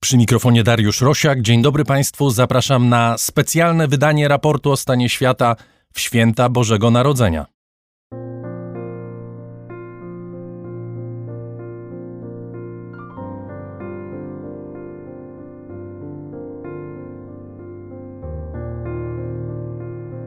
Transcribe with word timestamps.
Przy 0.00 0.16
mikrofonie 0.16 0.64
Dariusz 0.64 1.00
Rosiak. 1.00 1.42
Dzień 1.42 1.62
dobry 1.62 1.84
Państwu. 1.84 2.30
Zapraszam 2.30 2.88
na 2.88 3.18
specjalne 3.18 3.88
wydanie 3.88 4.28
raportu 4.28 4.70
o 4.70 4.76
stanie 4.76 5.08
świata 5.08 5.56
w 5.92 6.00
święta 6.00 6.48
Bożego 6.48 6.90
Narodzenia. 6.90 7.46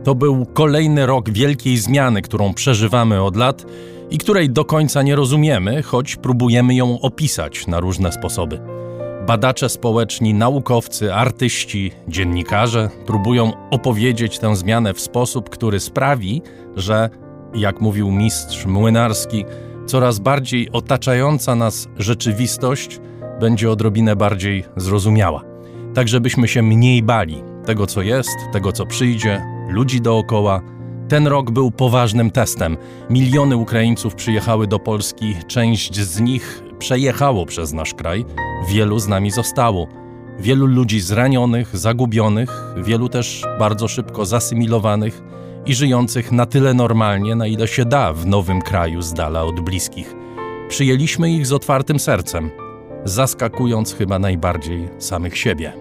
To 0.03 0.15
był 0.15 0.45
kolejny 0.45 1.05
rok 1.05 1.29
wielkiej 1.29 1.77
zmiany, 1.77 2.21
którą 2.21 2.53
przeżywamy 2.53 3.23
od 3.23 3.35
lat 3.35 3.65
i 4.09 4.17
której 4.17 4.49
do 4.49 4.65
końca 4.65 5.01
nie 5.01 5.15
rozumiemy, 5.15 5.83
choć 5.83 6.15
próbujemy 6.15 6.75
ją 6.75 7.01
opisać 7.01 7.67
na 7.67 7.79
różne 7.79 8.11
sposoby. 8.11 8.81
Badacze 9.27 9.69
społeczni, 9.69 10.33
naukowcy, 10.33 11.13
artyści, 11.13 11.91
dziennikarze 12.07 12.89
próbują 13.05 13.51
opowiedzieć 13.71 14.39
tę 14.39 14.55
zmianę 14.55 14.93
w 14.93 15.01
sposób, 15.01 15.49
który 15.49 15.79
sprawi, 15.79 16.41
że, 16.75 17.09
jak 17.53 17.81
mówił 17.81 18.11
mistrz 18.11 18.65
młynarski, 18.65 19.45
coraz 19.85 20.19
bardziej 20.19 20.71
otaczająca 20.71 21.55
nas 21.55 21.87
rzeczywistość 21.97 22.99
będzie 23.39 23.71
odrobinę 23.71 24.15
bardziej 24.15 24.63
zrozumiała. 24.75 25.43
Tak, 25.93 26.07
żebyśmy 26.07 26.47
się 26.47 26.61
mniej 26.61 27.03
bali 27.03 27.43
tego, 27.65 27.87
co 27.87 28.01
jest, 28.01 28.37
tego, 28.53 28.71
co 28.71 28.85
przyjdzie, 28.85 29.41
ludzi 29.69 30.01
dookoła. 30.01 30.61
Ten 31.07 31.27
rok 31.27 31.51
był 31.51 31.71
poważnym 31.71 32.31
testem. 32.31 32.77
Miliony 33.09 33.57
Ukraińców 33.57 34.15
przyjechały 34.15 34.67
do 34.67 34.79
Polski, 34.79 35.35
część 35.47 35.99
z 35.99 36.19
nich 36.19 36.63
przejechało 36.81 37.45
przez 37.45 37.73
nasz 37.73 37.93
kraj, 37.93 38.25
wielu 38.67 38.99
z 38.99 39.07
nami 39.07 39.31
zostało. 39.31 39.87
Wielu 40.39 40.65
ludzi 40.65 40.99
zranionych, 40.99 41.77
zagubionych, 41.77 42.49
wielu 42.77 43.09
też 43.09 43.43
bardzo 43.59 43.87
szybko 43.87 44.25
zasymilowanych 44.25 45.21
i 45.65 45.75
żyjących 45.75 46.31
na 46.31 46.45
tyle 46.45 46.73
normalnie, 46.73 47.35
na 47.35 47.47
ile 47.47 47.67
się 47.67 47.85
da 47.85 48.13
w 48.13 48.25
nowym 48.25 48.61
kraju 48.61 49.01
z 49.01 49.13
dala 49.13 49.43
od 49.43 49.59
bliskich. 49.59 50.15
Przyjęliśmy 50.69 51.31
ich 51.31 51.47
z 51.47 51.53
otwartym 51.53 51.99
sercem, 51.99 52.49
zaskakując 53.03 53.95
chyba 53.95 54.19
najbardziej 54.19 54.89
samych 54.97 55.37
siebie. 55.37 55.73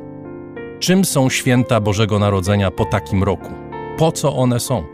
Czym 0.80 1.04
są 1.04 1.30
święta 1.30 1.80
Bożego 1.80 2.18
Narodzenia 2.18 2.70
po 2.70 2.84
takim 2.84 3.22
roku? 3.22 3.50
Po 3.98 4.12
co 4.12 4.36
one 4.36 4.60
są? 4.60 4.84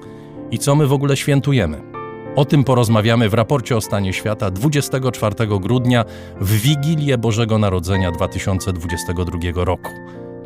I 0.50 0.58
co 0.58 0.74
my 0.74 0.86
w 0.86 0.92
ogóle 0.92 1.16
świętujemy? 1.16 1.95
O 2.36 2.44
tym 2.44 2.64
porozmawiamy 2.64 3.28
w 3.28 3.34
raporcie 3.34 3.76
o 3.76 3.80
stanie 3.80 4.12
świata 4.12 4.50
24 4.50 5.34
grudnia 5.60 6.04
w 6.40 6.52
Wigilię 6.52 7.18
Bożego 7.18 7.58
Narodzenia 7.58 8.12
2022 8.12 9.64
roku. 9.64 9.90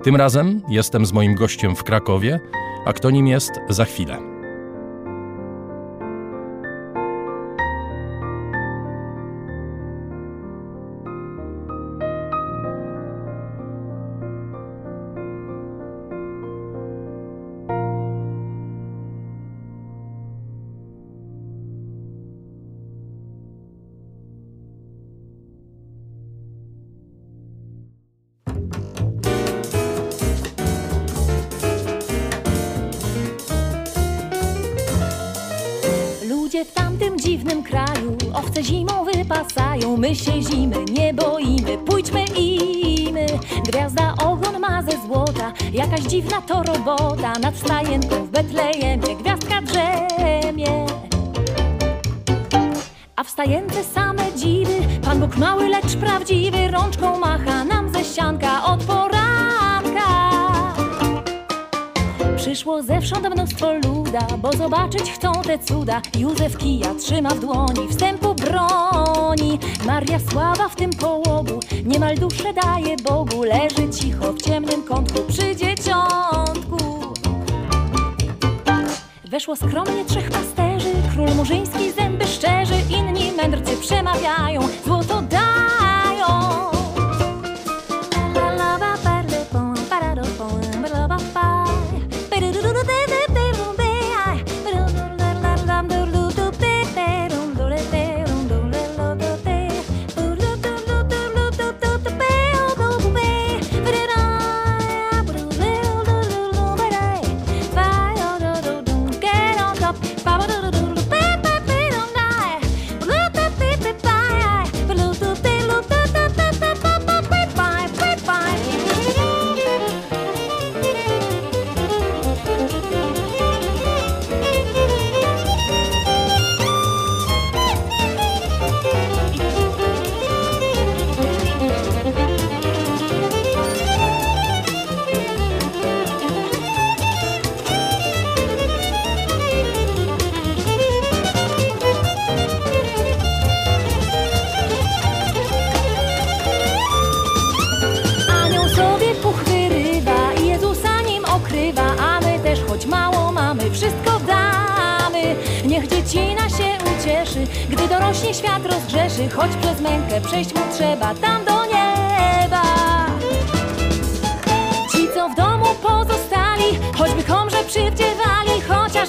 Tym 0.03 0.17
razem 0.17 0.63
jestem 0.69 1.07
z 1.07 1.13
moim 1.13 1.35
gościem 1.35 1.77
w 1.77 1.85
Krakowie, 1.85 2.41
a 2.85 2.93
kto 2.93 3.11
nim 3.11 3.27
jest 3.27 3.53
za 3.69 3.85
chwilę. 3.85 4.30
Betlejemie 48.43 49.17
gwiazdka 49.17 49.63
drzemie. 49.63 50.87
A 53.17 53.25
w 53.25 53.31
stajence 53.31 53.85
same 53.85 54.33
dziwy, 54.37 54.73
Pan 55.05 55.21
Bóg 55.21 55.37
mały, 55.37 55.69
lecz 55.69 55.97
prawdziwy, 55.97 56.69
rączką 56.71 57.19
macha 57.19 57.65
nam 57.65 57.93
ze 57.93 58.05
ścianka 58.05 58.65
od 58.65 58.85
poranka. 58.85 60.31
Przyszło 62.37 62.83
zewsząd 62.83 63.35
mnóstwo 63.35 63.75
luda, 63.75 64.27
bo 64.39 64.53
zobaczyć 64.53 65.13
chcą 65.13 65.33
te 65.33 65.59
cuda. 65.59 66.03
Józef 66.19 66.59
kija 66.59 66.95
trzyma 66.95 67.31
w 67.31 67.41
dłoni, 67.41 67.89
wstępu 67.91 68.35
broni. 68.35 69.59
Maria 69.87 70.19
sława 70.31 70.69
w 70.69 70.77
tym 70.77 70.91
połogu, 70.91 71.61
niemal 71.85 72.17
duszę 72.17 72.53
daje 72.53 72.97
Bogu. 72.97 73.43
Leży 73.43 73.91
cicho 74.01 74.33
w 74.33 74.43
ciemnym 74.43 74.83
kątku 74.83 75.21
przy 75.29 75.57
dzieciątku. 75.57 76.70
Weszło 79.31 79.57
skromnie 79.57 80.05
trzech 80.05 80.31
pasterzy, 80.31 80.93
król 81.13 81.35
murzyński 81.35 81.93
zęby 81.93 82.27
szczerzy, 82.27 82.75
inni 82.91 83.33
mędrcy 83.33 83.77
przemawiają, 83.77 84.61
złoto 84.85 85.23
dają. 85.23 85.60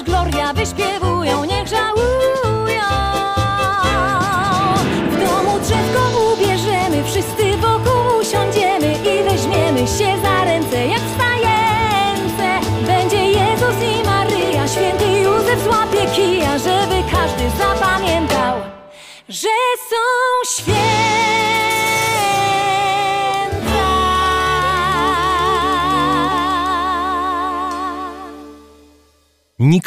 Gloria 0.04 0.54
wyśpiewują, 0.54 1.11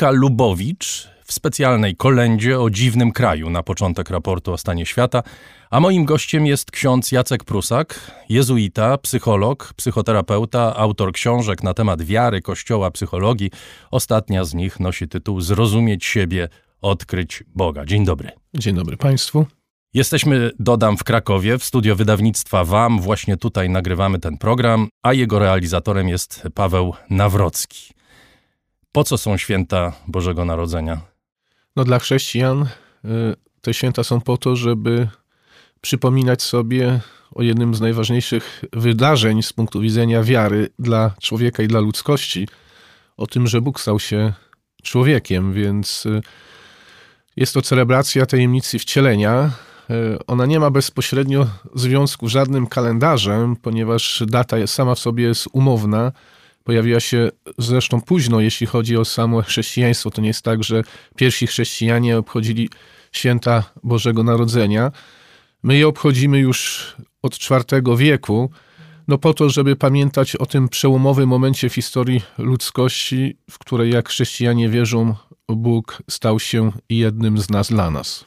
święta. 0.04 0.10
Nika 0.10 0.10
Lubowicz 0.10 1.08
w 1.24 1.32
specjalnej 1.32 1.96
kolędzie 1.96 2.60
o 2.60 2.70
dziwnym 2.70 3.12
kraju 3.12 3.50
na 3.50 3.62
początek 3.62 4.10
raportu 4.10 4.52
o 4.52 4.58
stanie 4.58 4.86
świata, 4.86 5.22
a 5.70 5.80
moim 5.80 6.04
gościem 6.04 6.46
jest 6.46 6.70
ksiądz 6.70 7.12
Jacek 7.12 7.44
Prusak, 7.44 8.10
jezuita, 8.28 8.98
psycholog, 8.98 9.74
psychoterapeuta, 9.76 10.76
autor 10.76 11.12
książek 11.12 11.62
na 11.62 11.74
temat 11.74 12.02
wiary, 12.02 12.42
kościoła, 12.42 12.90
psychologii. 12.90 13.50
Ostatnia 13.90 14.44
z 14.44 14.54
nich 14.54 14.80
nosi 14.80 15.08
tytuł 15.08 15.40
Zrozumieć 15.40 16.04
siebie, 16.04 16.48
odkryć 16.82 17.44
Boga. 17.54 17.84
Dzień 17.84 18.04
dobry. 18.04 18.30
Dzień 18.54 18.74
dobry 18.74 18.96
Państwu. 18.96 19.46
Jesteśmy, 19.94 20.50
dodam, 20.58 20.96
w 20.96 21.04
Krakowie, 21.04 21.58
w 21.58 21.64
studio 21.64 21.96
wydawnictwa 21.96 22.64
WAM. 22.64 23.00
Właśnie 23.00 23.36
tutaj 23.36 23.70
nagrywamy 23.70 24.18
ten 24.18 24.38
program, 24.38 24.88
a 25.02 25.12
jego 25.12 25.38
realizatorem 25.38 26.08
jest 26.08 26.42
Paweł 26.54 26.94
Nawrocki. 27.10 27.94
Po 28.94 29.04
co 29.04 29.18
są 29.18 29.36
święta 29.36 29.92
Bożego 30.08 30.44
Narodzenia? 30.44 31.00
No 31.76 31.84
dla 31.84 31.98
chrześcijan 31.98 32.62
y, 32.62 32.68
te 33.60 33.74
święta 33.74 34.04
są 34.04 34.20
po 34.20 34.36
to, 34.36 34.56
żeby 34.56 35.08
przypominać 35.80 36.42
sobie 36.42 37.00
o 37.34 37.42
jednym 37.42 37.74
z 37.74 37.80
najważniejszych 37.80 38.64
wydarzeń 38.72 39.42
z 39.42 39.52
punktu 39.52 39.80
widzenia 39.80 40.22
wiary 40.22 40.68
dla 40.78 41.14
człowieka 41.20 41.62
i 41.62 41.68
dla 41.68 41.80
ludzkości, 41.80 42.48
o 43.16 43.26
tym, 43.26 43.46
że 43.46 43.60
Bóg 43.60 43.80
stał 43.80 44.00
się 44.00 44.32
człowiekiem, 44.82 45.52
więc 45.52 46.06
y, 46.06 46.20
jest 47.36 47.54
to 47.54 47.62
celebracja 47.62 48.26
tajemnicy 48.26 48.78
wcielenia. 48.78 49.50
Y, 49.90 50.26
ona 50.26 50.46
nie 50.46 50.60
ma 50.60 50.70
bezpośrednio 50.70 51.46
związku 51.74 52.28
z 52.28 52.32
żadnym 52.32 52.66
kalendarzem, 52.66 53.56
ponieważ 53.56 54.22
data 54.26 54.66
sama 54.66 54.94
w 54.94 54.98
sobie 54.98 55.24
jest 55.24 55.48
umowna. 55.52 56.12
Pojawiła 56.64 57.00
się 57.00 57.30
zresztą 57.58 58.00
późno, 58.00 58.40
jeśli 58.40 58.66
chodzi 58.66 58.96
o 58.96 59.04
samo 59.04 59.42
chrześcijaństwo. 59.42 60.10
To 60.10 60.20
nie 60.20 60.28
jest 60.28 60.42
tak, 60.42 60.64
że 60.64 60.82
pierwsi 61.16 61.46
chrześcijanie 61.46 62.18
obchodzili 62.18 62.68
święta 63.12 63.64
Bożego 63.82 64.22
Narodzenia. 64.22 64.92
My 65.62 65.76
je 65.76 65.88
obchodzimy 65.88 66.38
już 66.38 66.86
od 67.22 67.38
IV 67.50 67.96
wieku, 67.96 68.50
no 69.08 69.18
po 69.18 69.34
to, 69.34 69.50
żeby 69.50 69.76
pamiętać 69.76 70.36
o 70.36 70.46
tym 70.46 70.68
przełomowym 70.68 71.28
momencie 71.28 71.68
w 71.68 71.74
historii 71.74 72.20
ludzkości, 72.38 73.36
w 73.50 73.58
której, 73.58 73.92
jak 73.92 74.08
chrześcijanie 74.08 74.68
wierzą, 74.68 75.14
Bóg 75.48 76.02
stał 76.10 76.40
się 76.40 76.72
jednym 76.88 77.38
z 77.38 77.50
nas 77.50 77.68
dla 77.68 77.90
nas. 77.90 78.24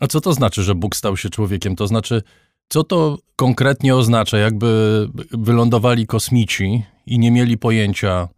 A 0.00 0.06
co 0.06 0.20
to 0.20 0.32
znaczy, 0.32 0.62
że 0.62 0.74
Bóg 0.74 0.96
stał 0.96 1.16
się 1.16 1.30
człowiekiem? 1.30 1.76
To 1.76 1.86
znaczy, 1.86 2.22
co 2.70 2.84
to 2.84 3.18
konkretnie 3.36 3.96
oznacza? 3.96 4.38
Jakby 4.38 5.08
wylądowali 5.32 6.06
kosmici 6.06 6.82
i 7.06 7.18
nie 7.18 7.30
mieli 7.30 7.58
pojęcia, 7.58 8.28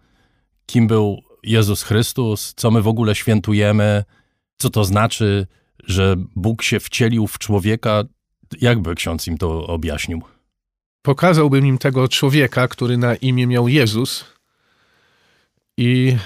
kim 0.66 0.86
był 0.86 1.22
Jezus 1.42 1.82
Chrystus, 1.82 2.54
co 2.56 2.70
my 2.70 2.82
w 2.82 2.88
ogóle 2.88 3.14
świętujemy, 3.14 4.04
co 4.58 4.70
to 4.70 4.84
znaczy, 4.84 5.46
że 5.84 6.16
Bóg 6.36 6.62
się 6.62 6.80
wcielił 6.80 7.26
w 7.26 7.38
człowieka. 7.38 8.04
Jakby 8.60 8.94
ksiądz 8.94 9.26
im 9.26 9.38
to 9.38 9.66
objaśnił? 9.66 10.22
Pokazałbym 11.02 11.66
im 11.66 11.78
tego 11.78 12.08
człowieka, 12.08 12.68
który 12.68 12.98
na 12.98 13.14
imię 13.14 13.46
miał 13.46 13.68
Jezus 13.68 14.24
i 15.76 16.16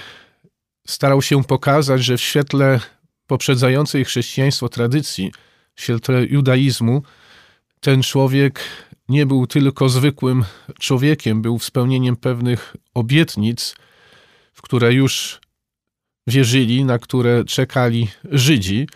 starał 0.87 1.21
się 1.21 1.43
pokazać, 1.43 2.03
że 2.03 2.17
w 2.17 2.21
świetle 2.21 2.79
poprzedzającej 3.27 4.05
chrześcijaństwo 4.05 4.69
tradycji, 4.69 5.31
w 5.75 5.81
świetle 5.81 6.25
judaizmu, 6.25 7.01
ten 7.87 8.03
człowiek 8.03 8.59
nie 9.09 9.25
był 9.25 9.47
tylko 9.47 9.89
zwykłym 9.89 10.45
człowiekiem, 10.79 11.41
był 11.41 11.59
spełnieniem 11.59 12.15
pewnych 12.15 12.75
obietnic, 12.93 13.75
w 14.53 14.61
które 14.61 14.93
już 14.93 15.39
wierzyli, 16.27 16.85
na 16.85 16.99
które 16.99 17.45
czekali 17.45 18.07
Żydzi. 18.31 18.87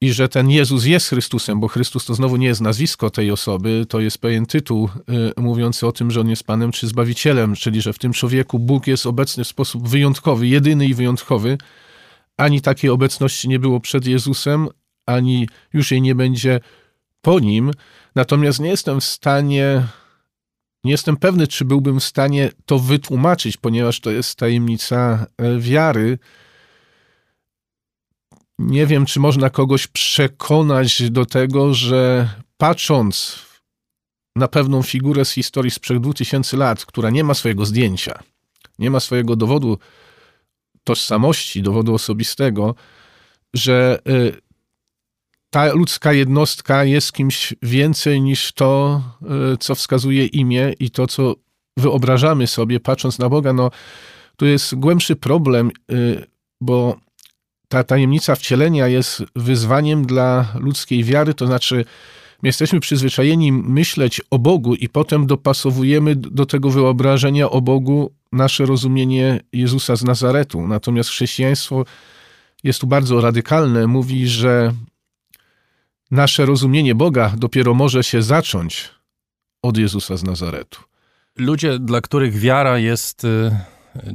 I 0.00 0.12
że 0.12 0.28
ten 0.28 0.50
Jezus 0.50 0.84
jest 0.84 1.08
Chrystusem, 1.08 1.60
bo 1.60 1.68
Chrystus 1.68 2.04
to 2.04 2.14
znowu 2.14 2.36
nie 2.36 2.46
jest 2.46 2.60
nazwisko 2.60 3.10
tej 3.10 3.30
osoby, 3.30 3.86
to 3.88 4.00
jest 4.00 4.18
pewien 4.18 4.46
tytuł 4.46 4.88
y, 5.38 5.40
mówiący 5.40 5.86
o 5.86 5.92
tym, 5.92 6.10
że 6.10 6.20
on 6.20 6.28
jest 6.28 6.44
Panem 6.44 6.72
czy 6.72 6.86
Zbawicielem, 6.86 7.54
czyli 7.54 7.80
że 7.80 7.92
w 7.92 7.98
tym 7.98 8.12
człowieku 8.12 8.58
Bóg 8.58 8.86
jest 8.86 9.06
obecny 9.06 9.44
w 9.44 9.48
sposób 9.48 9.88
wyjątkowy, 9.88 10.46
jedyny 10.46 10.86
i 10.86 10.94
wyjątkowy. 10.94 11.58
Ani 12.36 12.60
takiej 12.60 12.90
obecności 12.90 13.48
nie 13.48 13.58
było 13.58 13.80
przed 13.80 14.06
Jezusem, 14.06 14.68
ani 15.06 15.48
już 15.72 15.90
jej 15.90 16.02
nie 16.02 16.14
będzie 16.14 16.60
po 17.22 17.40
nim. 17.40 17.70
Natomiast 18.14 18.60
nie 18.60 18.68
jestem 18.68 19.00
w 19.00 19.04
stanie, 19.04 19.86
nie 20.84 20.90
jestem 20.90 21.16
pewny, 21.16 21.46
czy 21.46 21.64
byłbym 21.64 22.00
w 22.00 22.04
stanie 22.04 22.50
to 22.66 22.78
wytłumaczyć, 22.78 23.56
ponieważ 23.56 24.00
to 24.00 24.10
jest 24.10 24.38
tajemnica 24.38 25.26
e, 25.38 25.58
wiary. 25.58 26.18
Nie 28.58 28.86
wiem, 28.86 29.06
czy 29.06 29.20
można 29.20 29.50
kogoś 29.50 29.86
przekonać 29.86 31.10
do 31.10 31.26
tego, 31.26 31.74
że 31.74 32.28
patrząc 32.56 33.38
na 34.36 34.48
pewną 34.48 34.82
figurę 34.82 35.24
z 35.24 35.30
historii 35.30 35.70
sprzed 35.70 36.02
2000 36.02 36.56
lat, 36.56 36.86
która 36.86 37.10
nie 37.10 37.24
ma 37.24 37.34
swojego 37.34 37.66
zdjęcia, 37.66 38.22
nie 38.78 38.90
ma 38.90 39.00
swojego 39.00 39.36
dowodu 39.36 39.78
tożsamości, 40.84 41.62
dowodu 41.62 41.94
osobistego, 41.94 42.74
że 43.54 43.98
e, 44.06 44.51
ta 45.52 45.72
ludzka 45.72 46.12
jednostka 46.12 46.84
jest 46.84 47.12
kimś 47.12 47.54
więcej 47.62 48.20
niż 48.20 48.52
to, 48.52 49.02
e, 49.22 49.56
co 49.56 49.74
wskazuje 49.74 50.26
imię 50.26 50.74
i 50.80 50.90
to, 50.90 51.06
co 51.06 51.34
wyobrażamy 51.76 52.46
sobie, 52.46 52.80
patrząc 52.80 53.18
na 53.18 53.28
Boga. 53.28 53.52
No, 53.52 53.70
tu 54.36 54.46
jest 54.46 54.74
głębszy 54.74 55.16
problem, 55.16 55.70
e, 55.70 55.94
bo 56.60 56.96
ta 57.68 57.84
tajemnica 57.84 58.34
wcielenia 58.34 58.88
jest 58.88 59.22
wyzwaniem 59.36 60.06
dla 60.06 60.52
ludzkiej 60.54 61.04
wiary, 61.04 61.34
to 61.34 61.46
znaczy 61.46 61.84
my 62.42 62.48
jesteśmy 62.48 62.80
przyzwyczajeni 62.80 63.52
myśleć 63.52 64.20
o 64.30 64.38
Bogu 64.38 64.74
i 64.74 64.88
potem 64.88 65.26
dopasowujemy 65.26 66.16
do 66.16 66.46
tego 66.46 66.70
wyobrażenia 66.70 67.50
o 67.50 67.60
Bogu 67.60 68.12
nasze 68.32 68.66
rozumienie 68.66 69.40
Jezusa 69.52 69.96
z 69.96 70.04
Nazaretu. 70.04 70.66
Natomiast 70.66 71.10
chrześcijaństwo 71.10 71.84
jest 72.64 72.80
tu 72.80 72.86
bardzo 72.86 73.20
radykalne. 73.20 73.86
Mówi, 73.86 74.28
że 74.28 74.72
nasze 76.12 76.46
rozumienie 76.46 76.94
Boga 76.94 77.32
dopiero 77.36 77.74
może 77.74 78.04
się 78.04 78.22
zacząć 78.22 78.90
od 79.62 79.76
Jezusa 79.76 80.16
z 80.16 80.24
Nazaretu. 80.24 80.80
Ludzie, 81.38 81.78
dla 81.78 82.00
których 82.00 82.38
wiara 82.38 82.78
jest 82.78 83.24
y, 83.24 83.50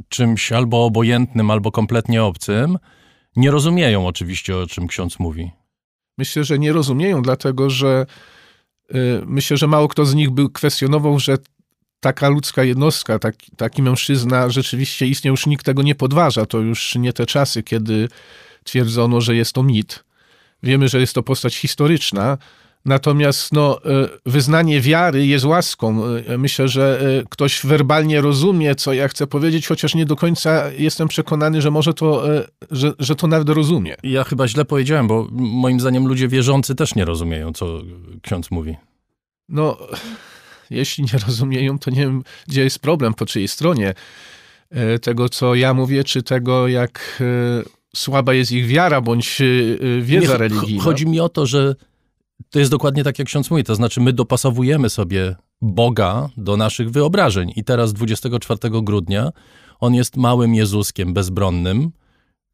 czymś 0.08 0.52
albo 0.52 0.84
obojętnym, 0.84 1.50
albo 1.50 1.70
kompletnie 1.72 2.22
obcym, 2.24 2.78
nie 3.36 3.50
rozumieją 3.50 4.06
oczywiście, 4.06 4.56
o 4.56 4.66
czym 4.66 4.86
ksiądz 4.86 5.18
mówi. 5.18 5.50
Myślę, 6.18 6.44
że 6.44 6.58
nie 6.58 6.72
rozumieją, 6.72 7.22
dlatego 7.22 7.70
że 7.70 8.06
y, 8.94 9.22
myślę, 9.26 9.56
że 9.56 9.66
mało 9.66 9.88
kto 9.88 10.06
z 10.06 10.14
nich 10.14 10.30
by 10.30 10.50
kwestionował, 10.50 11.18
że 11.18 11.38
taka 12.00 12.28
ludzka 12.28 12.64
jednostka, 12.64 13.18
taki, 13.18 13.56
taki 13.56 13.82
mężczyzna 13.82 14.50
rzeczywiście 14.50 15.06
istnieje, 15.06 15.32
już 15.32 15.46
nikt 15.46 15.66
tego 15.66 15.82
nie 15.82 15.94
podważa. 15.94 16.46
To 16.46 16.58
już 16.58 16.94
nie 16.94 17.12
te 17.12 17.26
czasy, 17.26 17.62
kiedy 17.62 18.08
twierdzono, 18.64 19.20
że 19.20 19.36
jest 19.36 19.52
to 19.52 19.62
mit. 19.62 20.07
Wiemy, 20.62 20.88
że 20.88 21.00
jest 21.00 21.14
to 21.14 21.22
postać 21.22 21.56
historyczna, 21.56 22.38
natomiast 22.84 23.52
no, 23.52 23.84
e, 23.84 24.08
wyznanie 24.26 24.80
wiary 24.80 25.26
jest 25.26 25.44
łaską. 25.44 26.04
E, 26.04 26.38
myślę, 26.38 26.68
że 26.68 27.00
e, 27.00 27.24
ktoś 27.30 27.66
werbalnie 27.66 28.20
rozumie, 28.20 28.74
co 28.74 28.92
ja 28.92 29.08
chcę 29.08 29.26
powiedzieć, 29.26 29.66
chociaż 29.66 29.94
nie 29.94 30.06
do 30.06 30.16
końca 30.16 30.70
jestem 30.78 31.08
przekonany, 31.08 31.62
że 31.62 31.70
może 31.70 31.94
to, 31.94 32.24
że, 32.70 32.92
że 32.98 33.16
to 33.16 33.26
nawet 33.26 33.48
rozumie. 33.48 33.94
Ja 34.02 34.24
chyba 34.24 34.48
źle 34.48 34.64
powiedziałem, 34.64 35.08
bo 35.08 35.28
moim 35.32 35.80
zdaniem 35.80 36.06
ludzie 36.06 36.28
wierzący 36.28 36.74
też 36.74 36.94
nie 36.94 37.04
rozumieją, 37.04 37.52
co 37.52 37.80
ksiądz 38.22 38.50
mówi. 38.50 38.76
No, 39.48 39.78
jeśli 40.70 41.04
nie 41.04 41.18
rozumieją, 41.26 41.78
to 41.78 41.90
nie 41.90 42.00
wiem, 42.00 42.22
gdzie 42.46 42.64
jest 42.64 42.78
problem, 42.78 43.14
po 43.14 43.26
czyjej 43.26 43.48
stronie 43.48 43.94
tego, 45.02 45.28
co 45.28 45.54
ja 45.54 45.74
mówię, 45.74 46.04
czy 46.04 46.22
tego, 46.22 46.68
jak 46.68 47.22
słaba 47.96 48.34
jest 48.34 48.52
ich 48.52 48.66
wiara 48.66 49.00
bądź 49.00 49.40
y, 49.40 49.78
y, 49.82 50.02
wiedza 50.02 50.32
Nie, 50.32 50.38
religijna. 50.38 50.82
Chodzi 50.84 51.06
mi 51.06 51.20
o 51.20 51.28
to, 51.28 51.46
że 51.46 51.74
to 52.50 52.58
jest 52.58 52.70
dokładnie 52.70 53.04
tak, 53.04 53.18
jak 53.18 53.28
ksiądz 53.28 53.50
mówi, 53.50 53.64
to 53.64 53.74
znaczy 53.74 54.00
my 54.00 54.12
dopasowujemy 54.12 54.90
sobie 54.90 55.36
Boga 55.60 56.28
do 56.36 56.56
naszych 56.56 56.90
wyobrażeń. 56.90 57.52
I 57.56 57.64
teraz 57.64 57.92
24 57.92 58.58
grudnia 58.82 59.30
on 59.80 59.94
jest 59.94 60.16
małym 60.16 60.54
Jezuskiem 60.54 61.14
bezbronnym, 61.14 61.90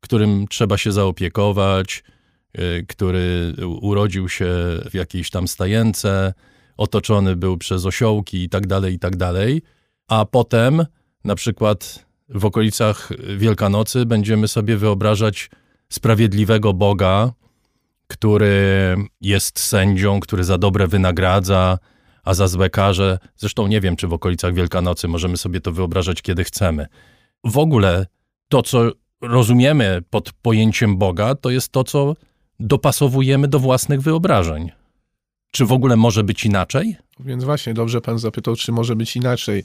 którym 0.00 0.48
trzeba 0.48 0.78
się 0.78 0.92
zaopiekować, 0.92 2.04
y, 2.58 2.86
który 2.88 3.54
urodził 3.80 4.28
się 4.28 4.46
w 4.90 4.94
jakiejś 4.94 5.30
tam 5.30 5.48
stajence, 5.48 6.34
otoczony 6.76 7.36
był 7.36 7.58
przez 7.58 7.86
osiołki 7.86 8.42
i 8.42 8.48
tak 8.48 8.66
dalej, 8.66 8.94
i 8.94 8.98
tak 8.98 9.16
dalej. 9.16 9.62
A 10.08 10.24
potem 10.24 10.86
na 11.24 11.34
przykład 11.34 12.06
w 12.34 12.44
okolicach 12.44 13.08
Wielkanocy 13.36 14.06
będziemy 14.06 14.48
sobie 14.48 14.76
wyobrażać 14.76 15.50
sprawiedliwego 15.88 16.72
Boga, 16.72 17.32
który 18.06 18.96
jest 19.20 19.58
sędzią, 19.58 20.20
który 20.20 20.44
za 20.44 20.58
dobre 20.58 20.88
wynagradza, 20.88 21.78
a 22.24 22.34
za 22.34 22.48
złe 22.48 22.70
karze. 22.70 23.18
Zresztą 23.36 23.66
nie 23.66 23.80
wiem, 23.80 23.96
czy 23.96 24.08
w 24.08 24.12
okolicach 24.12 24.54
Wielkanocy 24.54 25.08
możemy 25.08 25.36
sobie 25.36 25.60
to 25.60 25.72
wyobrażać, 25.72 26.22
kiedy 26.22 26.44
chcemy. 26.44 26.86
W 27.44 27.58
ogóle 27.58 28.06
to, 28.48 28.62
co 28.62 28.90
rozumiemy 29.20 30.02
pod 30.10 30.32
pojęciem 30.32 30.96
Boga, 30.96 31.34
to 31.34 31.50
jest 31.50 31.72
to, 31.72 31.84
co 31.84 32.14
dopasowujemy 32.60 33.48
do 33.48 33.58
własnych 33.58 34.02
wyobrażeń. 34.02 34.70
Czy 35.50 35.66
w 35.66 35.72
ogóle 35.72 35.96
może 35.96 36.24
być 36.24 36.44
inaczej? 36.44 36.96
Więc 37.20 37.44
właśnie, 37.44 37.74
dobrze 37.74 38.00
pan 38.00 38.18
zapytał, 38.18 38.56
czy 38.56 38.72
może 38.72 38.96
być 38.96 39.16
inaczej. 39.16 39.64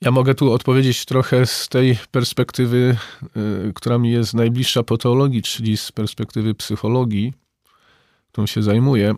Ja 0.00 0.10
mogę 0.10 0.34
tu 0.34 0.52
odpowiedzieć 0.52 1.04
trochę 1.04 1.46
z 1.46 1.68
tej 1.68 1.98
perspektywy, 2.10 2.96
y, 3.68 3.72
która 3.74 3.98
mi 3.98 4.10
jest 4.10 4.34
najbliższa 4.34 4.82
po 4.82 4.98
teologii, 4.98 5.42
czyli 5.42 5.76
z 5.76 5.92
perspektywy 5.92 6.54
psychologii, 6.54 7.32
którą 8.32 8.46
się 8.46 8.62
zajmuję. 8.62 9.14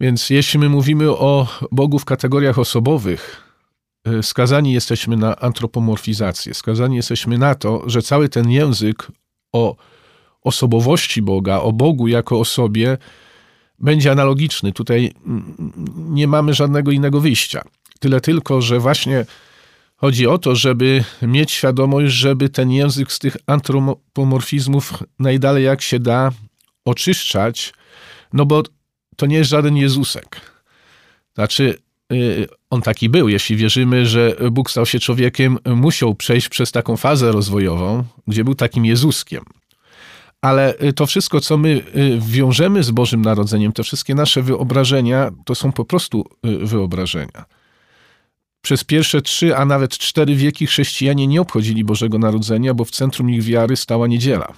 Więc 0.00 0.30
jeśli 0.30 0.58
my 0.58 0.68
mówimy 0.68 1.10
o 1.10 1.46
Bogu 1.72 1.98
w 1.98 2.04
kategoriach 2.04 2.58
osobowych, 2.58 3.42
y, 4.08 4.22
skazani 4.22 4.72
jesteśmy 4.72 5.16
na 5.16 5.36
antropomorfizację, 5.36 6.54
skazani 6.54 6.96
jesteśmy 6.96 7.38
na 7.38 7.54
to, 7.54 7.82
że 7.86 8.02
cały 8.02 8.28
ten 8.28 8.50
język 8.50 9.08
o 9.52 9.76
osobowości 10.42 11.22
Boga, 11.22 11.60
o 11.60 11.72
Bogu 11.72 12.08
jako 12.08 12.40
osobie, 12.40 12.98
będzie 13.78 14.12
analogiczny. 14.12 14.72
Tutaj 14.72 15.14
mm, 15.26 15.72
nie 15.96 16.26
mamy 16.28 16.54
żadnego 16.54 16.90
innego 16.90 17.20
wyjścia. 17.20 17.62
Tyle 18.00 18.20
tylko, 18.20 18.62
że 18.62 18.78
właśnie 18.78 19.26
chodzi 19.96 20.26
o 20.26 20.38
to, 20.38 20.56
żeby 20.56 21.04
mieć 21.22 21.52
świadomość, 21.52 22.14
żeby 22.14 22.48
ten 22.48 22.70
język 22.70 23.12
z 23.12 23.18
tych 23.18 23.36
antropomorfizmów 23.46 25.02
najdalej 25.18 25.64
jak 25.64 25.82
się 25.82 25.98
da 25.98 26.30
oczyszczać, 26.84 27.72
no 28.32 28.46
bo 28.46 28.62
to 29.16 29.26
nie 29.26 29.36
jest 29.36 29.50
żaden 29.50 29.76
Jezusek. 29.76 30.40
Znaczy, 31.34 31.78
y, 32.12 32.46
on 32.70 32.82
taki 32.82 33.08
był. 33.08 33.28
Jeśli 33.28 33.56
wierzymy, 33.56 34.06
że 34.06 34.36
Bóg 34.50 34.70
stał 34.70 34.86
się 34.86 34.98
człowiekiem, 34.98 35.58
musiał 35.66 36.14
przejść 36.14 36.48
przez 36.48 36.72
taką 36.72 36.96
fazę 36.96 37.32
rozwojową, 37.32 38.04
gdzie 38.26 38.44
był 38.44 38.54
takim 38.54 38.84
Jezuskiem 38.84 39.44
ale 40.44 40.74
y, 40.82 40.92
to 40.92 41.06
wszystko, 41.06 41.40
co 41.40 41.56
my 41.56 41.68
y, 41.68 42.18
wiążemy 42.20 42.82
z 42.82 42.90
Bożym 42.90 43.22
Narodzeniem, 43.22 43.72
te 43.72 43.82
wszystkie 43.82 44.14
nasze 44.14 44.42
wyobrażenia, 44.42 45.30
to 45.44 45.54
są 45.54 45.72
po 45.72 45.84
prostu 45.84 46.24
wyobrażenia. 46.42 47.44
Przez 48.64 48.84
pierwsze 48.84 49.22
trzy, 49.22 49.56
a 49.56 49.64
nawet 49.64 49.98
cztery 49.98 50.34
wieki 50.34 50.66
chrześcijanie 50.66 51.26
nie 51.26 51.40
obchodzili 51.40 51.84
Bożego 51.84 52.18
Narodzenia, 52.18 52.74
bo 52.74 52.84
w 52.84 52.90
centrum 52.90 53.30
ich 53.30 53.42
wiary 53.42 53.76
stała 53.76 54.06
niedziela. 54.06 54.52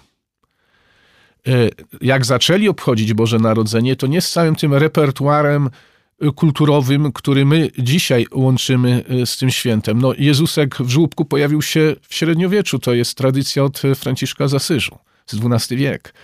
Jak 2.00 2.26
zaczęli 2.26 2.68
obchodzić 2.68 3.12
Boże 3.14 3.38
Narodzenie, 3.38 3.96
to 3.96 4.06
nie 4.06 4.20
z 4.20 4.30
całym 4.30 4.56
tym 4.56 4.74
repertuarem 4.74 5.70
kulturowym, 6.34 7.12
który 7.12 7.44
my 7.44 7.70
dzisiaj 7.78 8.26
łączymy 8.34 9.04
z 9.24 9.36
tym 9.36 9.50
świętem. 9.50 10.00
No, 10.00 10.12
Jezusek 10.18 10.76
w 10.78 10.88
żłóbku 10.88 11.24
pojawił 11.24 11.62
się 11.62 11.96
w 12.08 12.14
średniowieczu, 12.14 12.78
to 12.78 12.94
jest 12.94 13.14
tradycja 13.14 13.64
od 13.64 13.82
Franciszka 13.94 14.48
z 14.48 14.54
Asyżu 14.54 14.98
z 15.26 15.40
XII 15.44 15.76
wiek. 15.76 16.14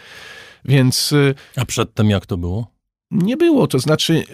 Więc. 0.65 1.15
A 1.57 1.65
przedtem 1.65 2.11
jak 2.11 2.27
to 2.27 2.37
było? 2.37 2.67
Nie 3.11 3.37
było. 3.37 3.67
To 3.67 3.79
znaczy, 3.79 4.25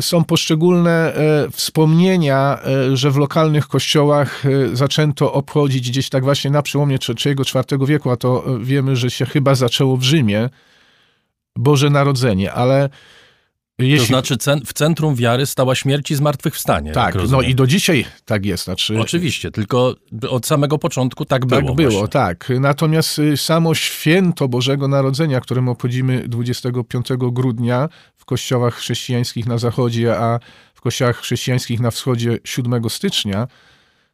są 0.00 0.24
poszczególne 0.24 1.14
e, 1.14 1.50
wspomnienia, 1.50 2.58
e, 2.64 2.96
że 2.96 3.10
w 3.10 3.16
lokalnych 3.16 3.68
kościołach 3.68 4.46
e, 4.46 4.76
zaczęto 4.76 5.32
obchodzić 5.32 5.90
gdzieś 5.90 6.08
tak 6.08 6.24
właśnie 6.24 6.50
na 6.50 6.62
przełomie 6.62 6.98
III-IV 7.08 7.86
wieku, 7.86 8.10
a 8.10 8.16
to 8.16 8.44
wiemy, 8.60 8.96
że 8.96 9.10
się 9.10 9.26
chyba 9.26 9.54
zaczęło 9.54 9.96
w 9.96 10.02
Rzymie, 10.02 10.48
Boże 11.56 11.90
Narodzenie, 11.90 12.52
ale 12.52 12.88
jeśli... 13.78 13.98
To 13.98 14.04
znaczy 14.04 14.36
w 14.66 14.72
centrum 14.72 15.14
wiary 15.14 15.46
stała 15.46 15.74
śmierć 15.74 16.10
i 16.10 16.14
zmartwychwstanie. 16.14 16.92
Tak, 16.92 17.14
no 17.30 17.42
i 17.42 17.54
do 17.54 17.66
dzisiaj 17.66 18.04
tak 18.24 18.46
jest. 18.46 18.64
Znaczy... 18.64 19.00
Oczywiście, 19.00 19.50
tylko 19.50 19.94
od 20.30 20.46
samego 20.46 20.78
początku 20.78 21.24
tak 21.24 21.46
było. 21.46 21.62
Tak 21.62 21.74
było, 21.74 21.90
właśnie. 21.90 22.08
tak. 22.08 22.52
Natomiast 22.60 23.18
y, 23.18 23.36
samo 23.36 23.74
święto 23.74 24.48
Bożego 24.48 24.88
Narodzenia, 24.88 25.40
którym 25.40 25.68
obchodzimy 25.68 26.28
25 26.28 27.06
grudnia 27.16 27.88
w 28.16 28.24
kościołach 28.24 28.74
chrześcijańskich 28.74 29.46
na 29.46 29.58
zachodzie, 29.58 30.18
a 30.18 30.40
w 30.74 30.80
kościołach 30.80 31.16
chrześcijańskich 31.16 31.80
na 31.80 31.90
wschodzie 31.90 32.38
7 32.44 32.90
stycznia, 32.90 33.48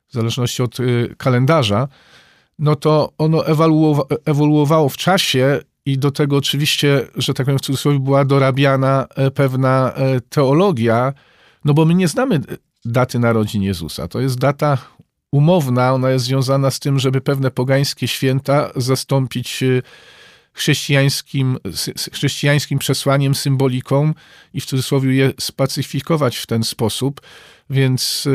w 0.09 0.13
zależności 0.13 0.63
od 0.63 0.81
y, 0.81 1.15
kalendarza, 1.19 1.89
no 2.59 2.77
to 2.77 3.13
ono 3.19 3.47
ewoluowało 4.27 4.89
w 4.89 4.97
czasie 4.97 5.61
i 5.87 5.99
do 5.99 6.11
tego 6.11 6.37
oczywiście, 6.37 7.07
że 7.17 7.35
tak 7.35 7.47
powiem 7.47 7.59
w 7.59 7.63
cudzysłowie, 7.63 7.99
była 7.99 8.25
dorabiana 8.25 9.07
e, 9.17 9.31
pewna 9.31 9.93
e, 9.93 10.21
teologia, 10.21 11.13
no 11.65 11.75
bo 11.75 11.85
my 11.85 11.95
nie 11.95 12.09
znamy 12.09 12.41
daty 12.85 13.19
narodzin 13.19 13.63
Jezusa. 13.63 14.09
To 14.09 14.21
jest 14.21 14.39
data 14.39 14.79
umowna, 15.33 15.93
ona 15.93 16.11
jest 16.11 16.25
związana 16.25 16.71
z 16.71 16.81
tym, 16.81 16.99
żeby 16.99 17.21
pewne 17.21 17.51
pogańskie 17.51 18.09
święta 18.09 18.71
zastąpić 18.77 19.63
e, 19.63 19.83
chrześcijańskim, 20.53 21.59
chrześcijańskim 22.13 22.79
przesłaniem, 22.79 23.35
symboliką 23.35 24.15
i 24.55 24.61
w 24.61 24.65
cudzysłowie 24.65 25.15
je 25.15 25.33
spacyfikować 25.41 26.37
w 26.37 26.47
ten 26.47 26.65
sposób. 26.65 27.21
Więc 27.71 28.29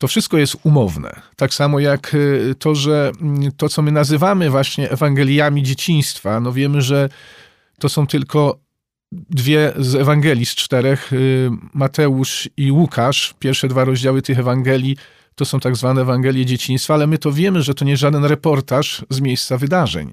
to 0.00 0.08
wszystko 0.08 0.38
jest 0.38 0.56
umowne. 0.62 1.20
Tak 1.36 1.54
samo 1.54 1.80
jak 1.80 2.14
y, 2.14 2.54
to, 2.58 2.74
że 2.74 3.12
mm, 3.20 3.52
to, 3.56 3.68
co 3.68 3.82
my 3.82 3.92
nazywamy 3.92 4.50
właśnie 4.50 4.90
Ewangeliami 4.90 5.62
dzieciństwa, 5.62 6.40
no 6.40 6.52
wiemy, 6.52 6.82
że 6.82 7.08
to 7.78 7.88
są 7.88 8.06
tylko 8.06 8.58
dwie 9.12 9.72
z 9.78 9.94
Ewangelii 9.94 10.46
z 10.46 10.54
czterech, 10.54 11.12
y, 11.12 11.50
Mateusz 11.74 12.48
i 12.56 12.72
Łukasz, 12.72 13.34
pierwsze 13.38 13.68
dwa 13.68 13.84
rozdziały 13.84 14.22
tych 14.22 14.38
Ewangelii, 14.38 14.96
to 15.34 15.44
są 15.44 15.60
tak 15.60 15.76
zwane 15.76 16.00
Ewangelie 16.00 16.46
dzieciństwa, 16.46 16.94
ale 16.94 17.06
my 17.06 17.18
to 17.18 17.32
wiemy, 17.32 17.62
że 17.62 17.74
to 17.74 17.84
nie 17.84 17.96
żaden 17.96 18.24
reportaż 18.24 19.04
z 19.10 19.20
miejsca 19.20 19.58
wydarzeń. 19.58 20.12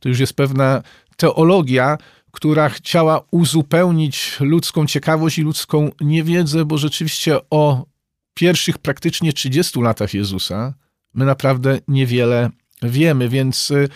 To 0.00 0.08
już 0.08 0.20
jest 0.20 0.32
pewna 0.32 0.82
teologia, 1.16 1.98
która 2.30 2.68
chciała 2.68 3.20
uzupełnić 3.30 4.36
ludzką 4.40 4.86
ciekawość 4.86 5.38
i 5.38 5.42
ludzką 5.42 5.90
niewiedzę, 6.00 6.64
bo 6.64 6.78
rzeczywiście 6.78 7.38
o 7.50 7.93
pierwszych 8.34 8.78
praktycznie 8.78 9.32
30 9.32 9.80
latach 9.80 10.14
Jezusa 10.14 10.74
my 11.14 11.24
naprawdę 11.24 11.78
niewiele 11.88 12.50
wiemy, 12.82 13.28
więc 13.28 13.70
y, 13.70 13.88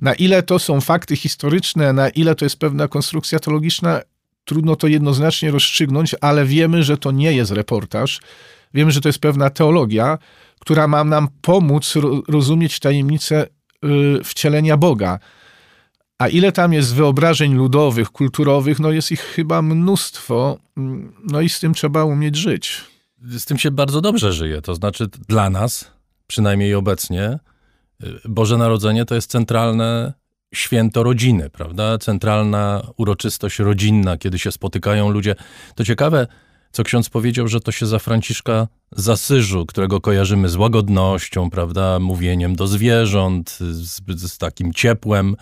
na 0.00 0.14
ile 0.14 0.42
to 0.42 0.58
są 0.58 0.80
fakty 0.80 1.16
historyczne, 1.16 1.92
na 1.92 2.08
ile 2.08 2.34
to 2.34 2.44
jest 2.44 2.58
pewna 2.58 2.88
konstrukcja 2.88 3.38
teologiczna, 3.38 4.00
trudno 4.44 4.76
to 4.76 4.86
jednoznacznie 4.86 5.50
rozstrzygnąć, 5.50 6.14
ale 6.20 6.44
wiemy, 6.44 6.82
że 6.82 6.98
to 6.98 7.10
nie 7.10 7.32
jest 7.32 7.50
reportaż. 7.50 8.20
Wiemy, 8.74 8.90
że 8.90 9.00
to 9.00 9.08
jest 9.08 9.18
pewna 9.18 9.50
teologia, 9.50 10.18
która 10.60 10.88
ma 10.88 11.04
nam 11.04 11.28
pomóc 11.40 11.94
rozumieć 12.28 12.78
tajemnicę 12.78 13.46
y, 13.84 14.24
wcielenia 14.24 14.76
Boga. 14.76 15.18
A 16.18 16.28
ile 16.28 16.52
tam 16.52 16.72
jest 16.72 16.94
wyobrażeń 16.94 17.54
ludowych, 17.54 18.10
kulturowych, 18.10 18.80
no 18.80 18.90
jest 18.90 19.12
ich 19.12 19.20
chyba 19.20 19.62
mnóstwo, 19.62 20.58
mm, 20.76 21.12
no 21.24 21.40
i 21.40 21.48
z 21.48 21.60
tym 21.60 21.74
trzeba 21.74 22.04
umieć 22.04 22.36
żyć 22.36 22.89
z 23.28 23.44
tym 23.44 23.58
się 23.58 23.70
bardzo 23.70 24.00
dobrze 24.00 24.32
żyje. 24.32 24.62
To 24.62 24.74
znaczy 24.74 25.08
dla 25.28 25.50
nas, 25.50 25.90
przynajmniej 26.26 26.74
obecnie, 26.74 27.38
y, 28.04 28.20
Boże 28.28 28.58
Narodzenie 28.58 29.04
to 29.04 29.14
jest 29.14 29.30
centralne 29.30 30.12
święto 30.54 31.02
rodziny, 31.02 31.50
prawda? 31.50 31.98
Centralna 31.98 32.82
uroczystość 32.96 33.58
rodzinna, 33.58 34.18
kiedy 34.18 34.38
się 34.38 34.52
spotykają 34.52 35.10
ludzie. 35.10 35.34
To 35.74 35.84
ciekawe, 35.84 36.26
co 36.72 36.84
ksiądz 36.84 37.08
powiedział, 37.08 37.48
że 37.48 37.60
to 37.60 37.72
się 37.72 37.86
za 37.86 37.98
Franciszka 37.98 38.68
z 38.92 39.08
Asyżu, 39.08 39.66
którego 39.66 40.00
kojarzymy 40.00 40.48
z 40.48 40.56
łagodnością, 40.56 41.50
prawda, 41.50 41.98
mówieniem 41.98 42.56
do 42.56 42.66
zwierząt, 42.66 43.50
z, 43.60 44.00
z 44.30 44.38
takim 44.38 44.72
ciepłem, 44.72 45.36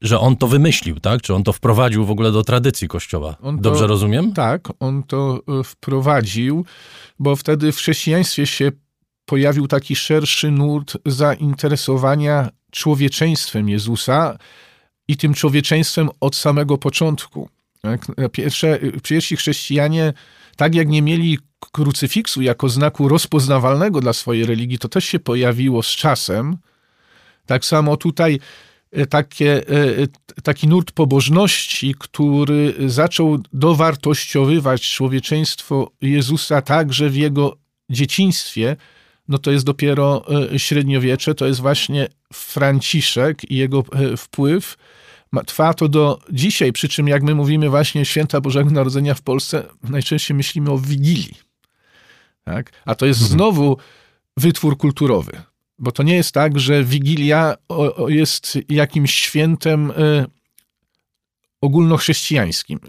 że 0.00 0.20
on 0.20 0.36
to 0.36 0.46
wymyślił, 0.46 1.00
tak? 1.00 1.22
Czy 1.22 1.34
on 1.34 1.42
to 1.42 1.52
wprowadził 1.52 2.06
w 2.06 2.10
ogóle 2.10 2.32
do 2.32 2.44
tradycji 2.44 2.88
Kościoła? 2.88 3.36
On 3.42 3.60
Dobrze 3.60 3.80
to, 3.80 3.86
rozumiem? 3.86 4.32
Tak, 4.32 4.68
on 4.80 5.02
to 5.02 5.42
e, 5.60 5.64
wprowadził, 5.64 6.64
bo 7.18 7.36
wtedy 7.36 7.72
w 7.72 7.76
chrześcijaństwie 7.76 8.46
się 8.46 8.72
pojawił 9.24 9.68
taki 9.68 9.96
szerszy 9.96 10.50
nurt 10.50 10.96
zainteresowania 11.06 12.48
człowieczeństwem 12.70 13.68
Jezusa 13.68 14.38
i 15.08 15.16
tym 15.16 15.34
człowieczeństwem 15.34 16.08
od 16.20 16.36
samego 16.36 16.78
początku. 16.78 17.48
Tak? 17.80 18.06
Pierwsze, 18.32 18.78
pierwsi 19.02 19.36
chrześcijanie, 19.36 20.12
tak 20.56 20.74
jak 20.74 20.88
nie 20.88 21.02
mieli 21.02 21.38
krucyfiksu 21.72 22.42
jako 22.42 22.68
znaku 22.68 23.08
rozpoznawalnego 23.08 24.00
dla 24.00 24.12
swojej 24.12 24.46
religii, 24.46 24.78
to 24.78 24.88
też 24.88 25.04
się 25.04 25.18
pojawiło 25.18 25.82
z 25.82 25.88
czasem. 25.88 26.56
Tak 27.46 27.64
samo 27.64 27.96
tutaj 27.96 28.34
E, 28.34 28.40
takie, 29.10 29.68
e, 29.68 30.42
taki 30.42 30.68
nurt 30.68 30.92
pobożności, 30.92 31.94
który 31.98 32.74
zaczął 32.86 33.38
dowartościowywać 33.52 34.90
człowieczeństwo 34.90 35.90
Jezusa 36.00 36.62
także 36.62 37.10
w 37.10 37.16
jego 37.16 37.56
dzieciństwie, 37.90 38.76
no 39.28 39.38
to 39.38 39.50
jest 39.50 39.64
dopiero 39.64 40.24
średniowiecze, 40.56 41.34
to 41.34 41.46
jest 41.46 41.60
właśnie 41.60 42.08
Franciszek 42.32 43.50
i 43.50 43.56
jego 43.56 43.84
wpływ. 44.16 44.76
Trwa 45.46 45.74
to 45.74 45.88
do 45.88 46.20
dzisiaj, 46.32 46.72
przy 46.72 46.88
czym 46.88 47.08
jak 47.08 47.22
my 47.22 47.34
mówimy 47.34 47.70
właśnie 47.70 48.04
święta 48.04 48.40
Bożego 48.40 48.70
Narodzenia 48.70 49.14
w 49.14 49.22
Polsce, 49.22 49.64
najczęściej 49.82 50.36
myślimy 50.36 50.70
o 50.70 50.78
Wigilii. 50.78 51.34
Tak? 52.44 52.72
A 52.84 52.94
to 52.94 53.06
jest 53.06 53.20
mhm. 53.20 53.38
znowu 53.38 53.76
wytwór 54.36 54.76
kulturowy 54.76 55.51
Bo 55.82 55.92
to 55.92 56.02
nie 56.02 56.16
jest 56.16 56.32
tak, 56.32 56.60
że 56.60 56.84
Wigilia 56.84 57.54
jest 58.08 58.58
jakimś 58.68 59.14
świętem 59.14 59.90
y, 59.90 60.26
ogólnochrześcijańskim. 61.60 62.80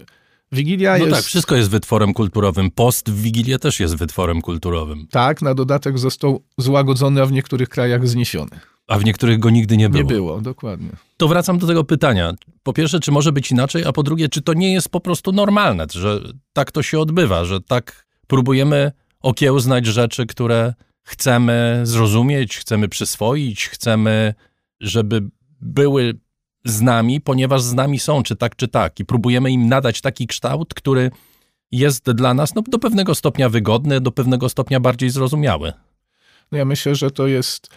Wigilia 0.52 0.98
No 0.98 1.04
jest... 1.04 1.16
tak, 1.16 1.24
wszystko 1.24 1.56
jest 1.56 1.70
wytworem 1.70 2.14
kulturowym. 2.14 2.70
Post 2.70 3.10
w 3.10 3.22
Wigilię 3.22 3.58
też 3.58 3.80
jest 3.80 3.96
wytworem 3.96 4.42
kulturowym. 4.42 5.06
Tak, 5.10 5.42
na 5.42 5.54
dodatek 5.54 5.98
został 5.98 6.42
złagodzony, 6.58 7.22
a 7.22 7.26
w 7.26 7.32
niektórych 7.32 7.68
krajach 7.68 8.08
zniesiony. 8.08 8.60
A 8.88 8.98
w 8.98 9.04
niektórych 9.04 9.38
go 9.38 9.50
nigdy 9.50 9.76
nie 9.76 9.88
było. 9.88 10.02
Nie 10.02 10.08
było, 10.08 10.40
dokładnie. 10.40 10.88
To 11.16 11.28
wracam 11.28 11.58
do 11.58 11.66
tego 11.66 11.84
pytania. 11.84 12.34
Po 12.62 12.72
pierwsze, 12.72 13.00
czy 13.00 13.12
może 13.12 13.32
być 13.32 13.50
inaczej, 13.50 13.84
a 13.84 13.92
po 13.92 14.02
drugie, 14.02 14.28
czy 14.28 14.42
to 14.42 14.54
nie 14.54 14.72
jest 14.72 14.88
po 14.88 15.00
prostu 15.00 15.32
normalne, 15.32 15.86
że 15.92 16.20
tak 16.52 16.72
to 16.72 16.82
się 16.82 17.00
odbywa, 17.00 17.44
że 17.44 17.60
tak 17.60 18.06
próbujemy 18.26 18.92
okiełznać 19.20 19.86
rzeczy, 19.86 20.26
które 20.26 20.74
chcemy 21.04 21.80
zrozumieć, 21.82 22.58
chcemy 22.58 22.88
przyswoić, 22.88 23.68
chcemy, 23.68 24.34
żeby 24.80 25.22
były 25.60 26.18
z 26.64 26.80
nami, 26.80 27.20
ponieważ 27.20 27.62
z 27.62 27.74
nami 27.74 27.98
są, 27.98 28.22
czy 28.22 28.36
tak, 28.36 28.56
czy 28.56 28.68
tak. 28.68 29.00
I 29.00 29.04
próbujemy 29.04 29.50
im 29.50 29.68
nadać 29.68 30.00
taki 30.00 30.26
kształt, 30.26 30.74
który 30.74 31.10
jest 31.72 32.10
dla 32.10 32.34
nas 32.34 32.54
no, 32.54 32.62
do 32.62 32.78
pewnego 32.78 33.14
stopnia 33.14 33.48
wygodny, 33.48 34.00
do 34.00 34.12
pewnego 34.12 34.48
stopnia 34.48 34.80
bardziej 34.80 35.10
zrozumiały. 35.10 35.72
No 36.52 36.58
ja 36.58 36.64
myślę, 36.64 36.94
że 36.94 37.10
to 37.10 37.26
jest 37.26 37.68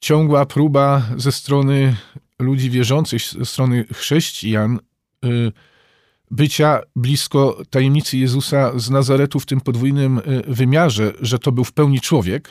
ciągła 0.00 0.46
próba 0.46 1.02
ze 1.16 1.32
strony 1.32 1.96
ludzi 2.38 2.70
wierzących, 2.70 3.22
ze 3.22 3.44
strony 3.44 3.84
chrześcijan, 3.92 4.78
y, 5.24 5.52
bycia 6.30 6.80
blisko 6.96 7.62
tajemnicy 7.70 8.18
Jezusa 8.18 8.78
z 8.78 8.90
Nazaretu 8.90 9.40
w 9.40 9.46
tym 9.46 9.60
podwójnym 9.60 10.18
y, 10.18 10.22
wymiarze, 10.46 11.12
że 11.20 11.38
to 11.38 11.52
był 11.52 11.64
w 11.64 11.72
pełni 11.72 12.00
człowiek 12.00 12.50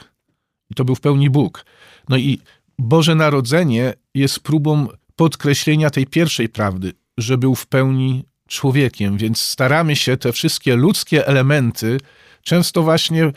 i 0.69 0.75
to 0.75 0.85
był 0.85 0.95
w 0.95 1.01
pełni 1.01 1.29
Bóg. 1.29 1.65
No 2.09 2.17
i 2.17 2.39
Boże 2.79 3.15
Narodzenie 3.15 3.93
jest 4.13 4.39
próbą 4.39 4.87
podkreślenia 5.15 5.89
tej 5.89 6.07
pierwszej 6.07 6.49
prawdy, 6.49 6.93
że 7.17 7.37
był 7.37 7.55
w 7.55 7.67
pełni 7.67 8.25
człowiekiem, 8.47 9.17
więc 9.17 9.41
staramy 9.41 9.95
się 9.95 10.17
te 10.17 10.31
wszystkie 10.31 10.75
ludzkie 10.75 11.27
elementy, 11.27 11.99
często 12.43 12.83
właśnie 12.83 13.31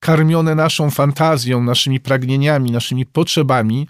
karmione 0.00 0.54
naszą 0.54 0.90
fantazją, 0.90 1.62
naszymi 1.62 2.00
pragnieniami, 2.00 2.70
naszymi 2.70 3.06
potrzebami, 3.06 3.88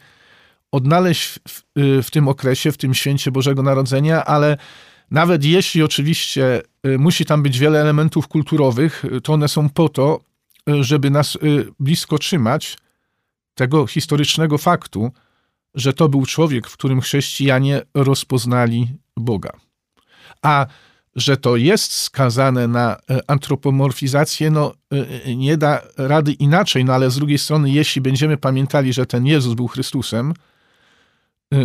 odnaleźć 0.73 1.23
w, 1.29 1.39
w, 1.49 1.63
w, 2.03 2.11
tym 2.11 2.29
okresie, 2.29 2.73
w 2.73 2.77
tym 2.77 2.95
święcie 2.95 3.31
Bożego 3.31 3.63
Narodzenia, 3.63 4.25
ale 4.25 4.57
nawet 5.11 5.45
jeśli 5.45 5.83
oczywiście 5.83 6.63
y, 6.87 6.99
musi 6.99 7.25
tam 7.25 7.43
być 7.43 7.59
wiele 7.59 7.81
elementów 7.81 8.29
kulturowych, 8.29 9.05
to 9.23 9.33
one 9.33 9.49
są 9.49 9.69
po 9.69 9.89
to, 9.89 10.21
y, 10.71 10.85
żeby 10.85 11.11
nas 11.11 11.37
y, 11.37 11.67
blisko 11.81 12.19
trzymać 12.19 12.79
tego 13.55 13.87
historycznego 13.87 14.59
faktu, 14.59 15.13
że 15.75 15.93
to 15.93 16.09
był 16.09 16.27
człowiek, 16.27 16.69
w 16.69 16.73
którym 16.73 17.01
chrześcijanie 17.01 17.83
rozpoznali 17.95 18.89
Boga. 19.17 19.51
A 20.43 20.67
że 21.17 21.37
to 21.37 21.57
jest 21.57 21.93
skazane 21.93 22.69
na 22.69 22.97
antropomorfizację, 23.27 24.51
no 24.51 24.73
nie 25.37 25.57
da 25.57 25.83
rady 25.97 26.33
inaczej, 26.33 26.85
no 26.85 26.95
ale 26.95 27.11
z 27.11 27.17
drugiej 27.17 27.39
strony, 27.39 27.71
jeśli 27.71 28.01
będziemy 28.01 28.37
pamiętali, 28.37 28.93
że 28.93 29.07
ten 29.07 29.27
Jezus 29.27 29.55
był 29.55 29.69
Chrystusem, 29.69 30.35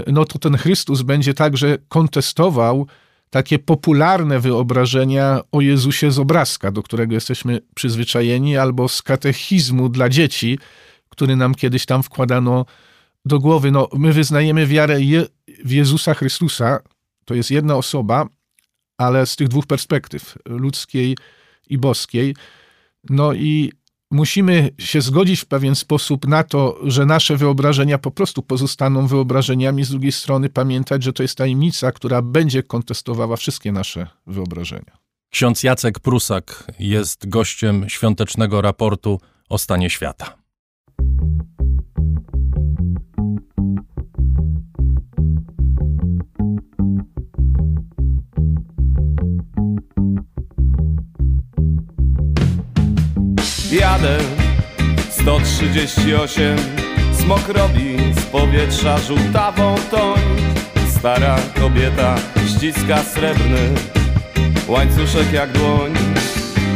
no 0.07 0.25
to 0.25 0.39
ten 0.39 0.57
Chrystus 0.57 1.01
będzie 1.01 1.33
także 1.33 1.77
kontestował 1.87 2.87
takie 3.33 3.59
popularne 3.59 4.39
wyobrażenia 4.39 5.41
o 5.51 5.61
Jezusie 5.61 6.11
z 6.11 6.19
obrazka, 6.19 6.71
do 6.71 6.83
którego 6.83 7.13
jesteśmy 7.13 7.61
przyzwyczajeni, 7.75 8.57
albo 8.57 8.89
z 8.89 9.01
katechizmu 9.01 9.89
dla 9.89 10.09
dzieci, 10.09 10.59
który 11.09 11.35
nam 11.35 11.55
kiedyś 11.55 11.85
tam 11.85 12.03
wkładano 12.03 12.65
do 13.25 13.39
głowy. 13.39 13.71
No, 13.71 13.87
my 13.93 14.13
wyznajemy 14.13 14.67
wiarę 14.67 15.01
Je 15.01 15.25
w 15.65 15.71
Jezusa 15.71 16.13
Chrystusa, 16.13 16.79
to 17.25 17.33
jest 17.33 17.51
jedna 17.51 17.75
osoba, 17.75 18.27
ale 18.97 19.25
z 19.25 19.35
tych 19.35 19.47
dwóch 19.47 19.65
perspektyw, 19.65 20.37
ludzkiej 20.45 21.17
i 21.69 21.77
boskiej. 21.77 22.35
No 23.09 23.33
i 23.33 23.71
musimy 24.13 24.69
się 24.79 25.01
zgodzić 25.01 25.39
w 25.39 25.45
pewien 25.45 25.75
sposób 25.75 26.27
na 26.27 26.43
to, 26.43 26.79
że 26.83 27.05
nasze 27.05 27.37
wyobrażenia 27.37 27.97
po 27.97 28.11
prostu 28.11 28.41
pozostaną 28.41 29.07
wyobrażeniami, 29.07 29.83
z 29.83 29.89
drugiej 29.89 30.11
strony 30.11 30.49
pamiętać, 30.49 31.03
że 31.03 31.13
to 31.13 31.23
jest 31.23 31.37
tajemnica, 31.37 31.91
która 31.91 32.21
będzie 32.21 32.63
kontestowała 32.63 33.35
wszystkie 33.35 33.71
nasze 33.71 34.07
wyobrażenia. 34.27 34.97
Ksiądz 35.29 35.63
Jacek 35.63 35.99
Prusak 35.99 36.71
jest 36.79 37.29
gościem 37.29 37.89
świątecznego 37.89 38.61
raportu 38.61 39.19
o 39.49 39.57
stanie 39.57 39.89
świata. 39.89 40.37
Jadę. 53.73 54.17
138 55.09 56.57
Smok 57.19 57.47
robi 57.47 57.97
z 58.13 58.25
powietrza 58.25 58.97
żółtawą 58.97 59.75
toń. 59.91 60.19
Stara 60.97 61.35
kobieta 61.59 62.15
ściska 62.47 63.03
srebrny 63.03 63.73
Łańcuszek 64.67 65.33
jak 65.33 65.51
dłoń. 65.51 65.93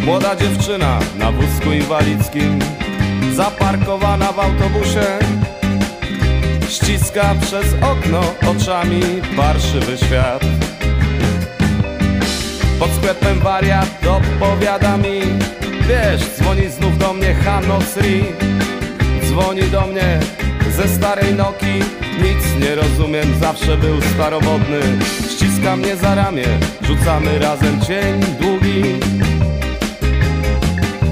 Młoda 0.05 0.35
dziewczyna 0.35 0.99
na 1.17 1.31
wózku 1.31 1.71
inwalidzkim 1.71 2.59
Zaparkowana 3.35 4.31
w 4.31 4.39
autobusie. 4.39 5.05
Ściska 6.69 7.35
przez 7.41 7.65
okno 7.81 8.21
oczami 8.51 9.01
parszywy 9.35 9.97
świat. 9.97 10.41
Pod 12.79 12.89
sklepem 12.91 13.39
wariat 13.39 13.89
opowiada 14.07 14.97
mi 14.97 15.21
Wiesz, 15.87 16.21
dzwoni 16.37 16.69
znów 16.69 16.97
do 16.97 17.13
mnie 17.13 17.33
Hanno 17.33 17.81
Sri 17.81 18.23
Dzwoni 19.25 19.61
do 19.61 19.87
mnie 19.87 20.19
ze 20.77 20.87
starej 20.87 21.33
Noki. 21.33 21.73
Nic 22.23 22.63
nie 22.67 22.75
rozumiem, 22.75 23.39
zawsze 23.39 23.77
był 23.77 24.01
starowodny. 24.01 24.79
Ściska 25.29 25.75
mnie 25.75 25.95
za 25.95 26.15
ramię, 26.15 26.45
rzucamy 26.81 27.39
razem 27.39 27.81
cień 27.81 28.21
długi. 28.39 28.83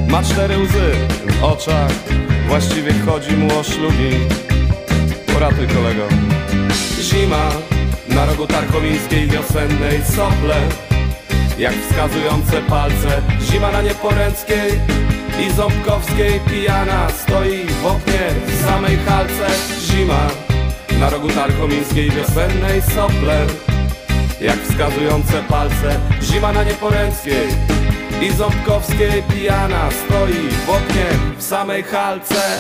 Ma 0.08 0.24
cztery 0.24 0.58
łzy 0.58 0.92
w 1.28 1.44
oczach 1.44 1.92
Właściwie 2.48 2.94
chodzi 3.06 3.38
mu 3.38 3.60
o 3.60 3.64
szlugi. 3.64 4.12
Poratuj 5.34 5.68
kolego. 5.68 6.08
Zima 7.02 7.52
na 8.10 8.26
rogu 8.26 8.48
tarkowińskiej 8.48 9.28
wiosennej 9.28 10.04
sople 10.04 10.85
jak 11.58 11.74
wskazujące 11.74 12.62
palce 12.62 13.22
Zima 13.42 13.72
na 13.72 13.82
Nieporęckiej 13.82 14.72
i 15.48 15.52
Ząbkowskiej 15.52 16.40
pijana 16.40 17.10
Stoi 17.10 17.66
w 17.66 17.86
oknie 17.86 18.20
w 18.48 18.66
samej 18.66 18.98
halce. 18.98 19.48
Zima 19.80 20.28
na 21.00 21.10
rogu 21.10 21.30
tarkomińskiej 21.30 22.12
wiosennej 22.12 22.82
sople 22.82 23.46
Jak 24.42 24.60
wskazujące 24.60 25.44
palce 25.50 26.00
Zima 26.22 26.52
na 26.52 26.64
Nieporęckiej 26.64 27.48
i 28.22 28.32
Ząbkowskiej 28.32 29.24
pijana 29.24 29.90
Stoi 29.92 30.50
w 30.66 30.70
oknie 30.70 31.06
w 31.38 31.44
samej 31.44 31.84
halce 31.84 32.60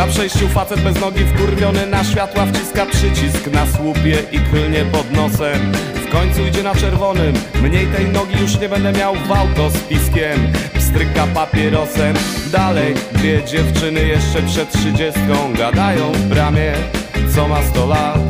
Na 0.00 0.06
przejściu 0.06 0.48
facet 0.48 0.80
bez 0.80 1.00
nogi 1.00 1.24
wkurwiony 1.24 1.86
na 1.86 2.04
światła 2.04 2.46
wciska 2.46 2.86
przycisk 2.86 3.46
na 3.52 3.66
słupie 3.66 4.18
i 4.32 4.38
klnie 4.38 4.84
pod 4.92 5.12
nosem. 5.12 5.72
W 5.94 6.12
końcu 6.12 6.46
idzie 6.46 6.62
na 6.62 6.74
czerwonym, 6.74 7.34
mniej 7.62 7.86
tej 7.86 8.08
nogi 8.08 8.40
już 8.40 8.60
nie 8.60 8.68
będę 8.68 8.92
miał 8.92 9.14
w 9.14 9.32
auto 9.32 9.70
z 9.70 9.78
piskiem. 9.78 10.52
Pstryka 10.74 11.26
papierosem, 11.26 12.16
dalej 12.52 12.94
dwie 13.12 13.44
dziewczyny 13.44 14.06
jeszcze 14.06 14.42
przed 14.42 14.72
trzydziestką 14.72 15.52
Gadają 15.58 16.12
w 16.12 16.20
bramie, 16.20 16.72
co 17.34 17.48
ma 17.48 17.62
sto 17.62 17.86
lat. 17.86 18.20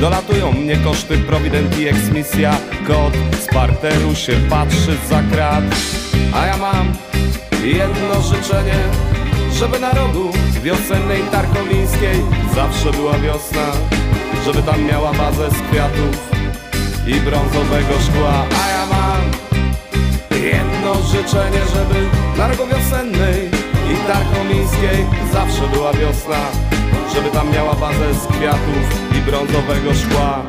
Dolatują 0.00 0.52
mnie 0.52 0.76
koszty 0.76 1.18
Provident 1.18 1.78
i 1.78 1.88
eksmisja. 1.88 2.56
Kot 2.86 3.12
z 3.40 3.46
parteru 3.46 4.14
się 4.14 4.32
patrzy 4.50 4.96
za 5.08 5.22
krat. 5.22 5.64
A 6.34 6.46
ja 6.46 6.56
mam 6.56 6.92
jedno 7.64 8.22
życzenie 8.22 9.07
żeby 9.58 9.78
na 9.78 9.92
rogu 9.92 10.30
wiosennej 10.62 11.22
tarkowińskiej 11.22 12.16
zawsze 12.54 12.90
była 12.90 13.18
wiosna, 13.18 13.66
żeby 14.44 14.62
tam 14.62 14.84
miała 14.84 15.12
bazę 15.12 15.50
z 15.50 15.70
kwiatów 15.70 16.30
i 17.06 17.20
brązowego 17.20 17.94
szkła. 18.06 18.46
A 18.64 18.70
ja 18.70 18.86
mam 18.86 19.20
jedno 20.42 20.94
życzenie, 20.94 21.60
żeby 21.74 22.06
na 22.38 22.48
rogu 22.48 22.66
wiosennej 22.66 23.50
i 23.92 24.06
tarchomińskiej 24.06 25.06
zawsze 25.32 25.68
była 25.72 25.92
wiosna. 25.92 26.40
Żeby 27.14 27.30
tam 27.30 27.52
miała 27.52 27.74
bazę 27.74 28.14
z 28.14 28.26
kwiatów 28.26 28.84
i 29.18 29.20
brązowego 29.20 29.94
szkła 29.94 30.42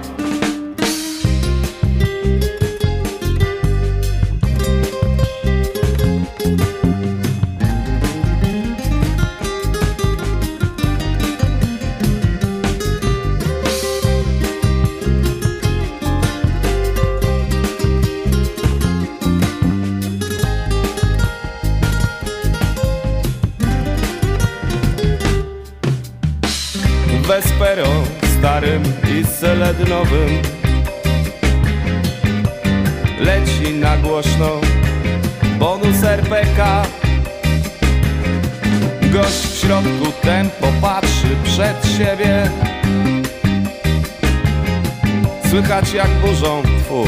Jak 45.94 46.10
burzą, 46.10 46.64
tfu, 46.64 47.04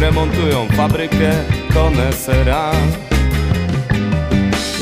remontują 0.00 0.66
fabrykę 0.76 1.32
konesera. 1.74 2.70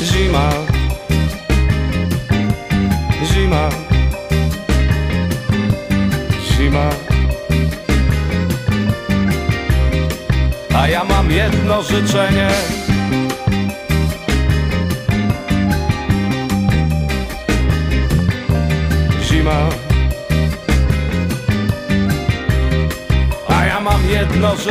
Zima. 0.03 0.49
Zima. 3.23 3.69
Zima. 6.57 6.89
A 10.75 10.87
ja 10.87 11.03
mam 11.03 11.31
jedno 11.31 11.83
życzenie 11.83 12.49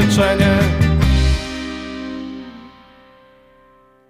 życzenie 0.01 0.59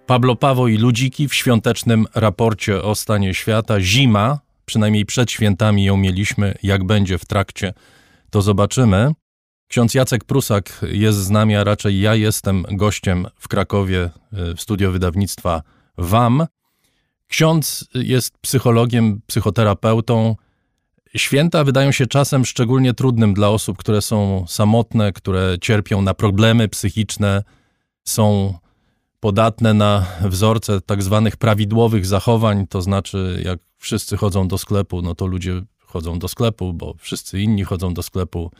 Pablo 0.05 0.35
Pawo 0.35 0.67
i 0.67 0.77
Ludziki 0.77 1.27
w 1.27 1.35
świątecznym 1.35 2.05
raporcie 2.15 2.81
o 2.81 2.95
stanie 2.95 3.33
świata. 3.33 3.81
Zima, 3.81 4.39
przynajmniej 4.65 5.05
przed 5.05 5.31
świętami 5.31 5.83
ją 5.83 5.97
mieliśmy, 5.97 6.55
jak 6.63 6.83
będzie 6.83 7.17
w 7.17 7.25
trakcie, 7.25 7.73
to 8.29 8.41
zobaczymy. 8.41 9.11
Ksiądz 9.67 9.93
Jacek 9.93 10.23
Prusak 10.23 10.85
jest 10.91 11.17
z 11.17 11.29
nami, 11.29 11.55
a 11.55 11.63
raczej 11.63 11.99
ja 11.99 12.15
jestem 12.15 12.65
gościem 12.71 13.27
w 13.35 13.47
Krakowie 13.47 14.09
y, 14.51 14.55
w 14.55 14.61
studio 14.61 14.91
wydawnictwa 14.91 15.61
WAM. 15.97 16.45
Ksiądz 17.27 17.89
jest 17.93 18.37
psychologiem, 18.37 19.21
psychoterapeutą. 19.27 20.35
Święta 21.15 21.63
wydają 21.63 21.91
się 21.91 22.07
czasem 22.07 22.45
szczególnie 22.45 22.93
trudnym 22.93 23.33
dla 23.33 23.49
osób, 23.49 23.77
które 23.77 24.01
są 24.01 24.45
samotne, 24.47 25.13
które 25.13 25.57
cierpią 25.61 26.01
na 26.01 26.13
problemy 26.13 26.67
psychiczne, 26.67 27.43
są 28.03 28.53
podatne 29.19 29.73
na 29.73 30.05
wzorce 30.21 30.81
tak 30.81 31.03
zwanych 31.03 31.37
prawidłowych 31.37 32.05
zachowań, 32.05 32.67
to 32.67 32.81
znaczy 32.81 33.41
jak 33.45 33.59
wszyscy 33.77 34.17
chodzą 34.17 34.47
do 34.47 34.57
sklepu, 34.57 35.01
no 35.01 35.15
to 35.15 35.25
ludzie 35.25 35.61
chodzą 35.79 36.19
do 36.19 36.27
sklepu, 36.27 36.73
bo 36.73 36.93
wszyscy 36.97 37.41
inni 37.41 37.63
chodzą 37.63 37.93
do 37.93 38.03
sklepu. 38.03 38.51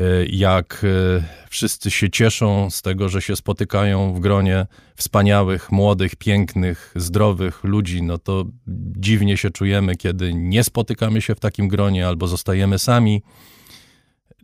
Y, 0.00 0.28
Jak 0.32 0.84
y, 0.84 1.22
wszyscy 1.50 1.90
się 1.90 2.10
cieszą 2.10 2.70
z 2.70 2.82
tego, 2.82 3.08
że 3.08 3.22
się 3.22 3.36
spotykają 3.36 4.14
w 4.14 4.20
gronie 4.20 4.66
wspaniałych, 4.96 5.72
młodych, 5.72 6.16
pięknych, 6.16 6.92
zdrowych 6.96 7.64
ludzi, 7.64 8.02
no 8.02 8.18
to 8.18 8.44
dziwnie 8.96 9.36
się 9.36 9.50
czujemy, 9.50 9.96
kiedy 9.96 10.34
nie 10.34 10.64
spotykamy 10.64 11.22
się 11.22 11.34
w 11.34 11.40
takim 11.40 11.68
gronie 11.68 12.08
albo 12.08 12.26
zostajemy 12.28 12.78
sami. 12.78 13.22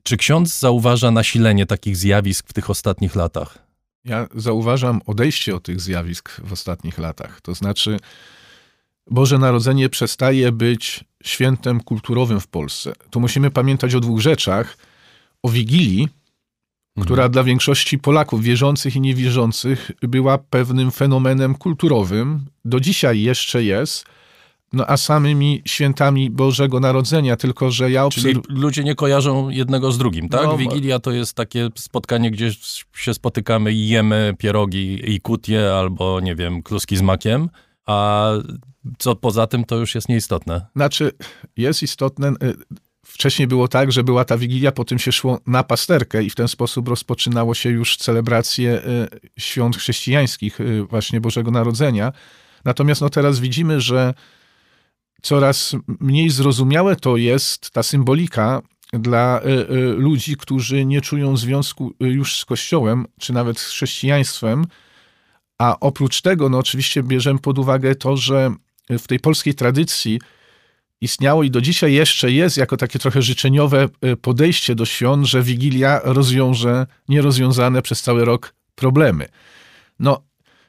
Czy 0.03 0.17
ksiądz 0.17 0.59
zauważa 0.59 1.11
nasilenie 1.11 1.67
takich 1.67 1.97
zjawisk 1.97 2.49
w 2.49 2.53
tych 2.53 2.71
ostatnich 2.71 3.17
latach? 3.17 3.59
Ja 4.05 4.29
zauważam 4.35 5.01
odejście 5.07 5.57
od 5.57 5.63
tych 5.63 5.81
zjawisk 5.81 6.41
w 6.45 6.53
ostatnich 6.53 6.99
latach. 6.99 7.41
To 7.41 7.55
znaczy, 7.55 7.97
Boże 9.11 9.39
Narodzenie 9.39 9.89
przestaje 9.89 10.53
być 10.53 11.05
świętem 11.25 11.81
kulturowym 11.81 12.41
w 12.41 12.47
Polsce. 12.47 12.93
Tu 13.11 13.21
musimy 13.21 13.51
pamiętać 13.51 13.95
o 13.95 14.01
dwóch 14.01 14.21
rzeczach. 14.21 14.77
O 15.47 15.49
Wigilii, 15.49 16.09
która 17.01 17.29
dla 17.29 17.45
większości 17.45 17.99
Polaków, 17.99 18.43
wierzących 18.43 18.97
i 18.97 19.01
niewierzących, 19.01 19.91
była 20.03 20.39
pewnym 20.39 20.91
fenomenem 20.91 21.55
kulturowym. 21.55 22.47
Do 22.65 22.81
dzisiaj 22.81 23.21
jeszcze 23.21 23.65
jest. 23.65 24.05
No 24.73 24.87
a 24.87 24.97
samymi 24.97 25.63
świętami 25.67 26.31
Bożego 26.31 26.81
Narodzenia, 26.81 27.37
tylko 27.37 27.71
że 27.71 27.91
ja 27.91 28.09
Czyli 28.09 28.31
obserwuję. 28.37 28.61
ludzie 28.61 28.85
nie 28.85 28.95
kojarzą 28.95 29.49
jednego 29.49 29.93
z 29.93 29.99
drugim, 29.99 30.29
tak? 30.29 30.45
No, 30.45 30.57
Wigilia 30.57 30.99
to 30.99 31.13
jest 31.13 31.35
takie 31.35 31.69
spotkanie, 31.75 32.31
gdzie 32.31 32.51
się 32.95 33.15
spotykamy 33.15 33.73
i 33.73 33.89
jemy 33.89 34.35
pierogi 34.39 35.15
i 35.15 35.21
kutie 35.21 35.75
albo, 35.75 36.21
nie 36.21 36.35
wiem, 36.35 36.63
kluski 36.63 36.97
z 36.97 37.03
makiem, 37.03 37.49
a 37.87 38.31
co 38.99 39.17
poza 39.17 39.47
tym 39.47 39.65
to 39.65 39.77
już 39.77 39.95
jest 39.95 40.09
nieistotne. 40.09 40.67
Znaczy, 40.77 41.13
jest 41.57 41.83
istotne. 41.83 42.33
Wcześniej 43.17 43.49
było 43.49 43.69
tak, 43.69 43.93
że 43.93 44.05
była 44.05 44.25
ta 44.25 44.39
wigilia, 44.39 44.73
potem 44.73 44.99
się 44.99 45.13
szło 45.13 45.41
na 45.47 45.63
pasterkę 45.63 46.23
i 46.23 46.31
w 46.31 46.35
ten 46.35 46.49
sposób 46.49 46.89
rozpoczynało 46.89 47.55
się 47.55 47.71
już 47.71 47.97
celebracje 47.97 48.83
y, 49.15 49.41
świąt 49.41 49.77
chrześcijańskich, 49.77 50.61
y, 50.61 50.85
właśnie 50.85 51.21
Bożego 51.21 51.51
Narodzenia. 51.51 52.13
Natomiast 52.65 53.01
no 53.01 53.11
teraz 53.11 53.41
widzimy, 53.41 53.81
że 53.81 54.15
coraz 55.23 55.77
mniej 56.01 56.31
zrozumiałe 56.31 56.97
to 56.97 57.17
jest 57.17 57.71
ta 57.71 57.83
symbolika 57.83 58.63
dla 58.93 59.41
y, 59.41 59.67
ludzi, 59.99 60.37
którzy 60.37 60.85
nie 60.85 61.01
czują 61.01 61.37
związku 61.37 61.93
już 62.01 62.37
z 62.37 62.45
Kościołem, 62.45 63.07
czy 63.21 63.33
nawet 63.33 63.59
z 63.59 63.67
chrześcijaństwem. 63.67 64.65
A 65.59 65.81
oprócz 65.81 66.23
tego, 66.23 66.49
no 66.49 66.59
oczywiście 66.59 67.03
bierzemy 67.03 67.39
pod 67.39 67.59
uwagę 67.59 67.95
to, 67.95 68.17
że 68.17 68.55
w 68.91 69.07
tej 69.07 69.21
polskiej 69.21 69.55
tradycji 69.55 70.21
istniało 71.01 71.43
i 71.43 71.51
do 71.51 71.61
dzisiaj 71.61 71.93
jeszcze 71.93 72.33
jest 72.33 72.57
jako 72.57 72.77
takie 72.77 72.99
trochę 72.99 73.23
życzeniowe 73.23 73.89
y, 74.05 74.17
podejście 74.17 74.75
do 74.75 74.85
świąt, 74.85 75.27
że 75.27 75.43
Wigilia 75.43 76.01
rozwiąże 76.05 76.87
nierozwiązane 77.09 77.83
przez 77.83 78.03
cały 78.03 78.25
rok 78.25 78.55
problemy. 78.75 79.29
No, 79.99 80.23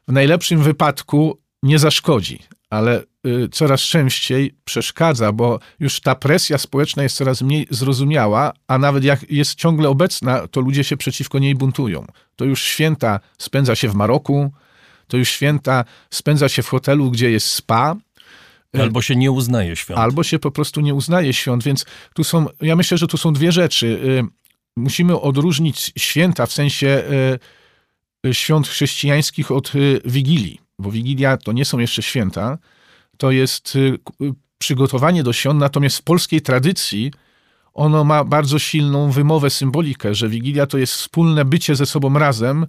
w 0.08 0.12
najlepszym 0.12 0.64
wypadku 0.64 1.40
nie 1.64 1.80
zaszkodzi, 1.80 2.40
ale 2.70 3.04
y, 3.26 3.50
coraz 3.52 3.82
częściej 3.82 4.56
przeszkadza, 4.64 5.32
bo 5.32 5.60
już 5.80 6.02
ta 6.02 6.16
presja 6.16 6.58
społeczna 6.58 7.04
jest 7.04 7.18
coraz 7.18 7.42
mniej 7.42 7.68
zrozumiała, 7.70 8.54
a 8.68 8.78
nawet 8.78 9.04
jak 9.04 9.32
jest 9.32 9.56
ciągle 9.56 9.90
obecna, 9.90 10.48
to 10.48 10.62
ludzie 10.62 10.84
się 10.84 10.98
przeciwko 10.98 11.40
niej 11.40 11.56
buntują. 11.56 12.06
To 12.36 12.46
już 12.46 12.64
święta 12.64 13.20
spędza 13.38 13.76
się 13.76 13.90
w 13.90 13.96
Maroku, 13.96 14.52
to 15.08 15.18
już 15.18 15.30
święta 15.30 15.86
spędza 16.10 16.50
się 16.50 16.64
w 16.64 16.68
hotelu, 16.68 17.12
gdzie 17.12 17.32
jest 17.32 17.48
spa, 17.48 17.96
Albo 18.74 19.02
się 19.02 19.16
nie 19.16 19.32
uznaje 19.32 19.76
świąt. 19.76 20.00
albo 20.00 20.24
się 20.24 20.40
po 20.40 20.52
prostu 20.52 20.82
nie 20.82 20.94
uznaje 20.94 21.34
świąt, 21.34 21.64
więc 21.64 21.86
tu 22.14 22.24
są, 22.24 22.46
ja 22.62 22.76
myślę, 22.76 22.98
że 22.98 23.08
tu 23.08 23.18
są 23.18 23.34
dwie 23.34 23.52
rzeczy. 23.52 23.88
Y, 23.88 24.38
Musimy 24.78 25.20
odróżnić 25.22 25.94
święta 25.98 26.46
w 26.46 26.54
sensie 26.54 27.04
y, 28.26 28.34
świąt 28.34 28.68
chrześcijańskich 28.68 29.52
od 29.52 29.76
y, 29.76 30.02
Wigilii, 30.06 30.62
bo 30.80 30.92
Wigilia 30.92 31.38
to 31.38 31.52
nie 31.52 31.66
są 31.66 31.80
jeszcze 31.80 32.02
święta, 32.02 32.58
to 33.18 33.32
jest 33.32 33.78
przygotowanie 34.58 35.24
do 35.24 35.34
świąt, 35.34 35.60
natomiast 35.60 35.98
w 35.98 36.04
polskiej 36.04 36.42
tradycji 36.42 37.12
ono 37.74 38.04
ma 38.04 38.24
bardzo 38.24 38.60
silną 38.60 39.12
wymowę, 39.12 39.50
symbolikę, 39.50 40.16
że 40.16 40.30
Wigilia 40.30 40.68
to 40.68 40.78
jest 40.78 40.94
wspólne 40.94 41.46
bycie 41.46 41.76
ze 41.76 41.86
sobą 41.86 42.14
razem, 42.20 42.68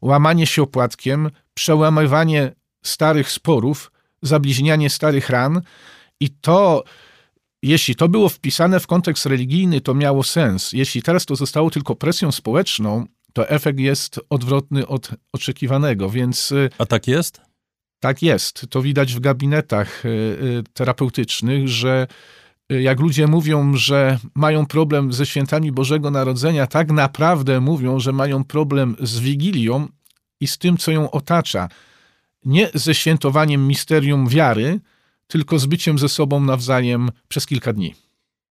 łamanie 0.00 0.46
się 0.46 0.62
opłatkiem, 0.62 1.30
przełamywanie 1.54 2.52
starych 2.82 3.30
sporów, 3.30 3.91
zabliźnianie 4.22 4.90
starych 4.90 5.30
ran 5.30 5.62
i 6.20 6.30
to, 6.30 6.84
jeśli 7.62 7.94
to 7.94 8.08
było 8.08 8.28
wpisane 8.28 8.80
w 8.80 8.86
kontekst 8.86 9.26
religijny, 9.26 9.80
to 9.80 9.94
miało 9.94 10.22
sens. 10.22 10.72
Jeśli 10.72 11.02
teraz 11.02 11.26
to 11.26 11.36
zostało 11.36 11.70
tylko 11.70 11.96
presją 11.96 12.32
społeczną, 12.32 13.06
to 13.32 13.48
efekt 13.48 13.78
jest 13.78 14.20
odwrotny 14.30 14.86
od 14.86 15.10
oczekiwanego, 15.32 16.10
więc 16.10 16.52
y, 16.52 16.70
A 16.78 16.86
tak 16.86 17.08
jest? 17.08 17.40
tak 18.00 18.22
jest. 18.22 18.66
To 18.70 18.82
widać 18.82 19.14
w 19.14 19.20
gabinetach 19.20 20.06
y, 20.06 20.08
y, 20.08 20.62
terapeutycznych, 20.72 21.68
że 21.68 22.06
jak 22.80 23.00
ludzie 23.00 23.26
mówią, 23.26 23.76
że 23.76 24.18
mają 24.34 24.66
problem 24.66 25.12
ze 25.12 25.26
świętami 25.26 25.72
Bożego 25.72 26.10
Narodzenia, 26.10 26.66
tak 26.66 26.90
naprawdę 26.90 27.60
mówią, 27.60 28.00
że 28.00 28.12
mają 28.12 28.44
problem 28.44 28.96
z 29.00 29.20
Wigilią 29.20 29.88
i 30.40 30.46
z 30.46 30.58
tym, 30.58 30.76
co 30.76 30.90
ją 30.90 31.10
otacza. 31.10 31.68
Nie 32.44 32.70
ze 32.74 32.94
świętowaniem 32.94 33.68
misterium 33.68 34.28
wiary, 34.28 34.80
tylko 35.26 35.58
z 35.58 35.66
byciem 35.66 35.98
ze 35.98 36.08
sobą 36.08 36.40
nawzajem 36.40 37.10
przez 37.28 37.46
kilka 37.46 37.72
dni. 37.72 37.94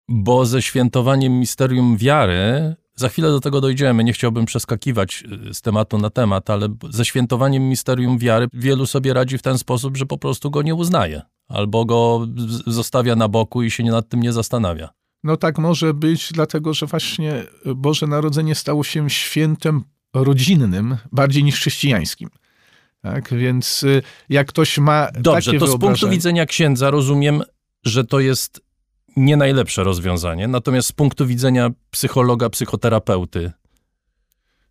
Bo 0.09 0.47
ze 0.47 0.63
świętowaniem 0.63 1.41
misterium 1.41 1.97
wiary, 1.97 2.75
za 2.95 3.09
chwilę 3.09 3.29
do 3.29 3.41
tego 3.41 3.61
dojdziemy, 3.61 4.05
nie 4.05 4.13
chciałbym 4.13 4.45
przeskakiwać 4.45 5.25
y, 5.51 5.55
z 5.55 5.61
tematu 5.61 5.99
na 5.99 6.11
temat, 6.11 6.51
ale 6.51 6.69
ze 6.91 7.05
świętowaniem 7.05 7.69
misterium 7.69 8.19
wiary 8.19 8.49
wielu 8.53 8.87
sobie 8.87 9.15
radzi 9.15 9.39
w 9.39 9.43
ten 9.43 9.59
sposób, 9.59 9.97
że 9.97 10.07
po 10.07 10.19
prostu 10.19 10.51
go 10.51 10.63
nie 10.63 10.75
uznaje, 10.75 11.23
albo 11.49 11.85
go 11.85 12.27
zostawia 12.67 13.17
na 13.17 13.29
boku 13.29 13.63
i 13.63 13.71
się 13.71 13.85
nad 13.85 14.09
tym 14.09 14.21
nie 14.21 14.33
zastanawia. 14.33 14.89
No 15.25 15.37
tak 15.37 15.59
może 15.59 15.95
być, 15.95 16.33
dlatego 16.33 16.75
że 16.75 16.87
właśnie 16.87 17.45
Boże 17.77 18.07
Narodzenie 18.07 18.55
stało 18.55 18.85
się 18.85 19.11
świętem 19.11 19.85
rodzinnym 20.15 20.97
bardziej 21.13 21.45
niż 21.45 21.55
chrześcijańskim. 21.55 22.29
Tak, 23.03 23.35
więc 23.35 23.83
y, 23.83 24.03
jak 24.29 24.49
ktoś 24.49 24.79
ma 24.79 25.09
Dobrze, 25.21 25.59
to 25.59 25.67
z 25.67 25.79
punktu 25.79 26.09
widzenia 26.09 26.47
księdza 26.47 26.91
rozumiem, 26.91 27.43
że 27.85 28.05
to 28.05 28.21
jest 28.21 28.61
nie 29.17 29.37
najlepsze 29.37 29.85
rozwiązanie, 29.85 30.49
natomiast 30.49 30.89
z 30.89 30.93
punktu 30.93 31.27
widzenia 31.27 31.71
psychologa, 31.91 32.51
psychoterapeuty, 32.51 33.53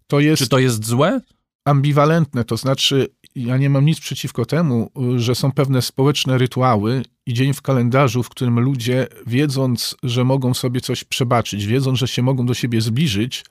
to 0.08 0.20
jest 0.20 0.44
czy 0.44 0.50
to 0.50 0.60
jest 0.60 0.86
złe? 0.86 1.20
ambiwalentne, 1.66 2.44
to 2.44 2.58
znaczy 2.58 3.08
ja 3.36 3.58
nie 3.58 3.70
mam 3.70 3.86
nic 3.86 4.00
przeciwko 4.00 4.46
temu, 4.46 4.92
że 5.16 5.36
są 5.36 5.52
pewne 5.52 5.82
społeczne 5.82 6.38
rytuały 6.38 7.04
i 7.26 7.34
dzień 7.34 7.54
w 7.54 7.62
kalendarzu, 7.62 8.24
w 8.24 8.30
którym 8.30 8.60
ludzie, 8.60 9.08
wiedząc, 9.28 9.96
że 10.04 10.24
mogą 10.24 10.54
sobie 10.54 10.82
coś 10.82 11.04
przebaczyć, 11.04 11.66
wiedząc, 11.66 12.00
że 12.00 12.08
się 12.08 12.22
mogą 12.22 12.46
do 12.46 12.54
siebie 12.54 12.82
zbliżyć, 12.82 13.46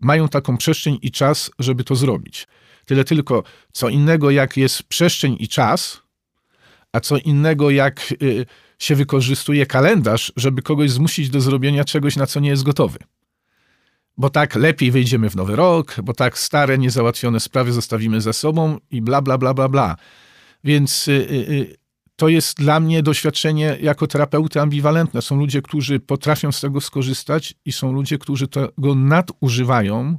mają 0.00 0.28
taką 0.28 0.56
przestrzeń 0.56 0.98
i 1.02 1.10
czas, 1.10 1.50
żeby 1.58 1.84
to 1.84 1.96
zrobić. 1.96 2.46
Tyle 2.92 3.04
tylko, 3.04 3.42
co 3.72 3.88
innego 3.88 4.30
jak 4.30 4.56
jest 4.56 4.82
przestrzeń 4.82 5.36
i 5.40 5.48
czas, 5.48 6.02
a 6.92 7.00
co 7.00 7.18
innego 7.18 7.70
jak 7.70 8.14
y, 8.22 8.46
się 8.78 8.94
wykorzystuje 8.94 9.66
kalendarz, 9.66 10.32
żeby 10.36 10.62
kogoś 10.62 10.90
zmusić 10.90 11.30
do 11.30 11.40
zrobienia 11.40 11.84
czegoś, 11.84 12.16
na 12.16 12.26
co 12.26 12.40
nie 12.40 12.48
jest 12.48 12.62
gotowy 12.62 12.98
bo 14.18 14.30
tak 14.30 14.54
lepiej 14.54 14.90
wejdziemy 14.90 15.30
w 15.30 15.36
nowy 15.36 15.56
rok, 15.56 15.96
bo 16.02 16.12
tak 16.14 16.38
stare, 16.38 16.78
niezałatwione 16.78 17.40
sprawy 17.40 17.72
zostawimy 17.72 18.20
za 18.20 18.32
sobą 18.32 18.78
i 18.90 19.02
bla, 19.02 19.22
bla, 19.22 19.38
bla, 19.38 19.54
bla, 19.54 19.68
bla. 19.68 19.96
Więc 20.64 21.08
y, 21.08 21.12
y, 21.12 21.34
y, 21.52 21.76
to 22.16 22.28
jest 22.28 22.58
dla 22.58 22.80
mnie 22.80 23.02
doświadczenie 23.02 23.78
jako 23.80 24.06
terapeuty 24.06 24.60
ambiwalentne. 24.60 25.22
Są 25.22 25.36
ludzie, 25.36 25.62
którzy 25.62 26.00
potrafią 26.00 26.52
z 26.52 26.60
tego 26.60 26.80
skorzystać 26.80 27.54
i 27.64 27.72
są 27.72 27.92
ludzie, 27.92 28.18
którzy 28.18 28.48
tego 28.48 28.94
nadużywają, 28.94 30.18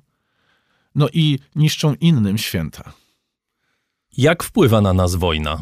no 0.96 1.08
i 1.14 1.40
niszczą 1.56 1.96
innym 2.00 2.38
święta. 2.38 2.94
Jak 4.18 4.44
wpływa 4.44 4.82
na 4.82 4.94
nas 4.94 5.16
wojna? 5.16 5.62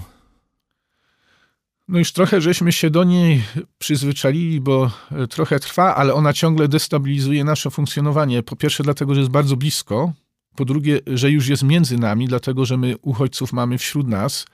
No 1.88 2.00
już 2.00 2.12
trochę 2.12 2.41
żeśmy 2.41 2.72
się 2.72 2.89
do 2.89 3.04
niej 3.04 3.44
przyzwyczaili, 3.78 4.62
bo 4.62 4.91
e, 5.12 5.28
trochę 5.28 5.60
trwa, 5.60 5.96
ale 5.96 6.13
ona 6.13 6.34
ciągle 6.34 6.67
destabilizuje 6.67 7.44
nasze 7.44 7.70
funkcjonowanie. 7.70 8.44
Po 8.44 8.56
pierwsze, 8.56 8.84
dlatego, 8.84 9.13
że 9.13 9.20
jest 9.20 9.32
bardzo 9.32 9.58
blisko. 9.58 10.13
Po 10.56 10.65
drugie, 10.65 11.00
że 11.08 11.32
już 11.32 11.48
jest 11.48 11.63
między 11.63 11.98
nami, 11.98 12.28
dlatego, 12.28 12.65
że 12.65 12.78
my 12.78 12.98
uchodźców 13.02 13.54
mamy 13.54 13.78
wśród 13.78 14.08
nas. 14.08 14.46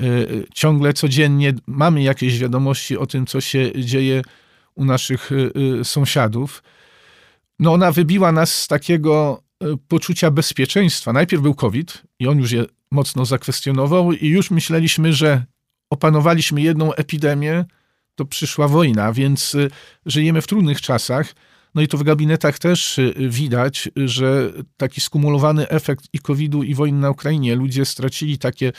E, 0.00 0.04
e, 0.04 0.26
Ciągle, 0.54 0.92
codziennie 0.92 1.54
mamy 1.66 2.02
jakieś 2.02 2.38
wiadomości 2.38 2.96
o 2.96 3.06
tym, 3.06 3.26
co 3.26 3.40
się 3.40 3.72
dzieje 3.84 4.22
u 4.74 4.84
naszych 4.84 5.30
sąsiadów. 5.82 6.62
No 7.58 7.72
ona 7.72 7.92
wybiła 7.92 8.32
nas 8.32 8.54
z 8.54 8.68
takiego 8.68 9.43
poczucia 9.88 10.30
bezpieczeństwa. 10.30 11.12
Najpierw 11.12 11.42
był 11.42 11.54
COVID 11.54 12.02
i 12.18 12.26
on 12.26 12.38
już 12.38 12.52
je 12.52 12.64
mocno 12.90 13.24
zakwestionował 13.24 14.12
i 14.12 14.28
już 14.28 14.50
myśleliśmy, 14.50 15.12
że 15.12 15.44
opanowaliśmy 15.90 16.62
jedną 16.62 16.94
epidemię, 16.94 17.64
to 18.14 18.24
przyszła 18.24 18.68
wojna, 18.68 19.12
więc 19.12 19.54
y, 19.54 19.70
żyjemy 20.06 20.42
w 20.42 20.46
trudnych 20.46 20.80
czasach. 20.80 21.34
No 21.74 21.82
i 21.82 21.88
to 21.88 21.98
w 21.98 22.02
gabinetach 22.02 22.58
też 22.58 22.98
y, 22.98 23.14
widać, 23.18 23.88
że 23.96 24.52
taki 24.76 25.00
skumulowany 25.00 25.68
efekt 25.68 26.04
i 26.12 26.18
COVID-u, 26.18 26.62
i 26.62 26.74
wojny 26.74 27.00
na 27.00 27.10
Ukrainie. 27.10 27.54
Ludzie 27.54 27.84
stracili 27.84 28.38
takie 28.38 28.72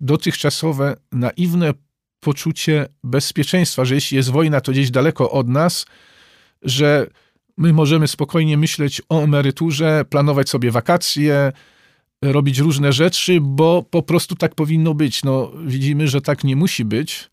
dotychczasowe, 0.00 0.96
naiwne 1.12 1.74
poczucie 2.20 2.86
bezpieczeństwa, 3.04 3.84
że 3.84 3.94
jeśli 3.94 4.16
jest 4.16 4.30
wojna, 4.30 4.60
to 4.60 4.72
gdzieś 4.72 4.90
daleko 4.90 5.30
od 5.30 5.48
nas, 5.48 5.86
że 6.62 7.06
my 7.56 7.72
możemy 7.72 8.08
spokojnie 8.08 8.56
myśleć 8.56 9.02
o 9.08 9.22
emeryturze, 9.22 10.04
planować 10.10 10.48
sobie 10.48 10.70
wakacje, 10.70 11.52
robić 12.22 12.58
różne 12.58 12.92
rzeczy, 12.92 13.38
bo 13.40 13.82
po 13.82 14.02
prostu 14.02 14.34
tak 14.34 14.54
powinno 14.54 14.94
być. 14.94 15.24
No, 15.24 15.52
widzimy, 15.66 16.08
że 16.08 16.20
tak 16.20 16.44
nie 16.44 16.56
musi 16.56 16.84
być. 16.84 17.30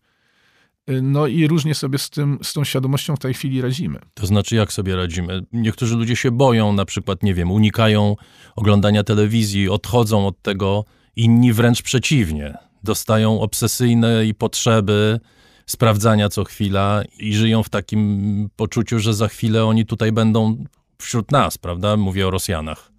No 1.02 1.26
i 1.26 1.46
różnie 1.46 1.74
sobie 1.74 1.98
z, 1.98 2.10
tym, 2.10 2.38
z 2.42 2.52
tą 2.52 2.64
świadomością 2.64 3.16
w 3.16 3.18
tej 3.18 3.34
chwili 3.34 3.60
radzimy. 3.60 3.98
To 4.14 4.26
znaczy, 4.26 4.56
jak 4.56 4.72
sobie 4.72 4.96
radzimy? 4.96 5.42
Niektórzy 5.52 5.96
ludzie 5.96 6.16
się 6.16 6.30
boją, 6.30 6.72
na 6.72 6.84
przykład, 6.84 7.22
nie 7.22 7.34
wiem, 7.34 7.50
unikają 7.50 8.16
oglądania 8.56 9.04
telewizji, 9.04 9.68
odchodzą 9.68 10.26
od 10.26 10.42
tego, 10.42 10.84
inni 11.16 11.52
wręcz 11.52 11.82
przeciwnie. 11.82 12.54
Dostają 12.82 13.40
obsesyjne 13.40 14.22
potrzeby 14.38 15.20
sprawdzania 15.66 16.28
co 16.28 16.44
chwila 16.44 17.02
i 17.18 17.34
żyją 17.34 17.62
w 17.62 17.68
takim 17.68 18.48
poczuciu, 18.56 18.98
że 18.98 19.14
za 19.14 19.28
chwilę 19.28 19.64
oni 19.64 19.86
tutaj 19.86 20.12
będą 20.12 20.64
wśród 20.98 21.32
nas, 21.32 21.58
prawda? 21.58 21.96
Mówię 21.96 22.26
o 22.26 22.30
Rosjanach. 22.30 22.92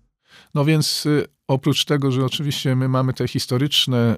No 0.54 0.66
więc 0.66 1.06
y, 1.06 1.26
oprócz 1.48 1.86
tego, 1.86 2.12
że 2.12 2.26
oczywiście 2.26 2.76
my 2.76 2.88
mamy 2.90 3.14
te 3.14 3.28
historyczne, 3.28 4.18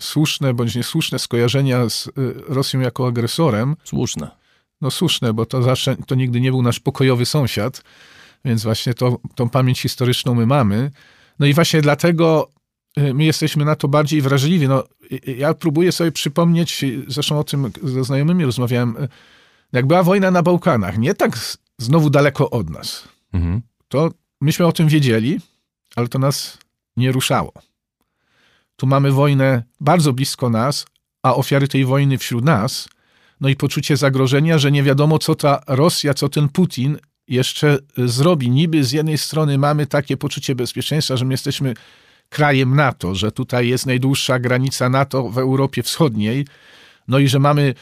słuszne 0.00 0.54
bądź 0.54 0.74
niesłuszne 0.74 1.18
skojarzenia 1.18 1.88
z 1.88 2.06
y, 2.06 2.10
Rosją 2.48 2.80
jako 2.80 3.06
agresorem, 3.06 3.76
Słuszne. 3.84 4.30
no 4.80 4.90
słuszne, 4.90 5.32
bo 5.32 5.46
to 5.46 5.62
zawsze, 5.62 5.96
to 6.06 6.14
nigdy 6.14 6.40
nie 6.40 6.50
był 6.50 6.62
nasz 6.62 6.80
pokojowy 6.80 7.26
sąsiad, 7.26 7.82
więc 8.44 8.62
właśnie 8.62 8.94
to, 8.94 9.18
tą 9.34 9.48
pamięć 9.48 9.80
historyczną 9.80 10.34
my 10.34 10.46
mamy. 10.46 10.90
No 11.38 11.46
i 11.46 11.54
właśnie 11.54 11.82
dlatego 11.82 12.50
my 12.96 13.24
jesteśmy 13.24 13.64
na 13.64 13.76
to 13.76 13.88
bardziej 13.88 14.22
wrażliwi. 14.22 14.68
No, 14.68 14.84
y, 15.12 15.20
y, 15.28 15.32
ja 15.36 15.54
próbuję 15.54 15.92
sobie 15.92 16.12
przypomnieć, 16.12 16.84
y, 16.84 17.04
zresztą 17.08 17.38
o 17.38 17.44
tym 17.44 17.70
ze 17.82 18.04
znajomymi 18.04 18.44
rozmawiałem, 18.44 18.96
y, 18.96 19.08
jak 19.72 19.86
była 19.86 20.02
wojna 20.02 20.30
na 20.30 20.42
Bałkanach, 20.42 20.98
nie 20.98 21.14
tak 21.14 21.38
znowu 21.78 22.10
daleko 22.10 22.50
od 22.50 22.70
nas, 22.70 23.08
Mhm. 23.32 23.60
to 23.88 24.10
myśmy 24.40 24.66
o 24.66 24.72
tym 24.72 24.88
wiedzieli, 24.88 25.40
ale 25.96 26.08
to 26.08 26.18
nas 26.18 26.58
nie 26.96 27.12
ruszało. 27.12 27.52
Tu 28.76 28.86
mamy 28.86 29.12
wojnę 29.12 29.62
bardzo 29.80 30.12
blisko 30.12 30.50
nas, 30.50 30.86
a 31.22 31.34
ofiary 31.34 31.68
tej 31.68 31.84
wojny 31.84 32.18
wśród 32.18 32.44
nas, 32.44 32.88
no 33.40 33.48
i 33.48 33.56
poczucie 33.56 33.96
zagrożenia, 33.96 34.58
że 34.58 34.72
nie 34.72 34.82
wiadomo, 34.82 35.18
co 35.18 35.34
ta 35.34 35.62
Rosja, 35.66 36.14
co 36.14 36.28
ten 36.28 36.48
Putin 36.48 36.98
jeszcze 37.28 37.78
y, 37.98 38.08
zrobi. 38.08 38.50
Niby 38.50 38.84
z 38.84 38.92
jednej 38.92 39.18
strony 39.18 39.58
mamy 39.58 39.86
takie 39.86 40.16
poczucie 40.16 40.54
bezpieczeństwa, 40.54 41.16
że 41.16 41.24
my 41.24 41.34
jesteśmy 41.34 41.74
krajem 42.30 42.76
NATO, 42.76 43.14
że 43.14 43.32
tutaj 43.32 43.68
jest 43.68 43.86
najdłuższa 43.86 44.38
granica 44.38 44.88
NATO 44.88 45.28
w 45.28 45.38
Europie 45.38 45.82
Wschodniej, 45.82 46.46
no 47.08 47.18
i 47.18 47.28
że 47.28 47.38
mamy 47.38 47.74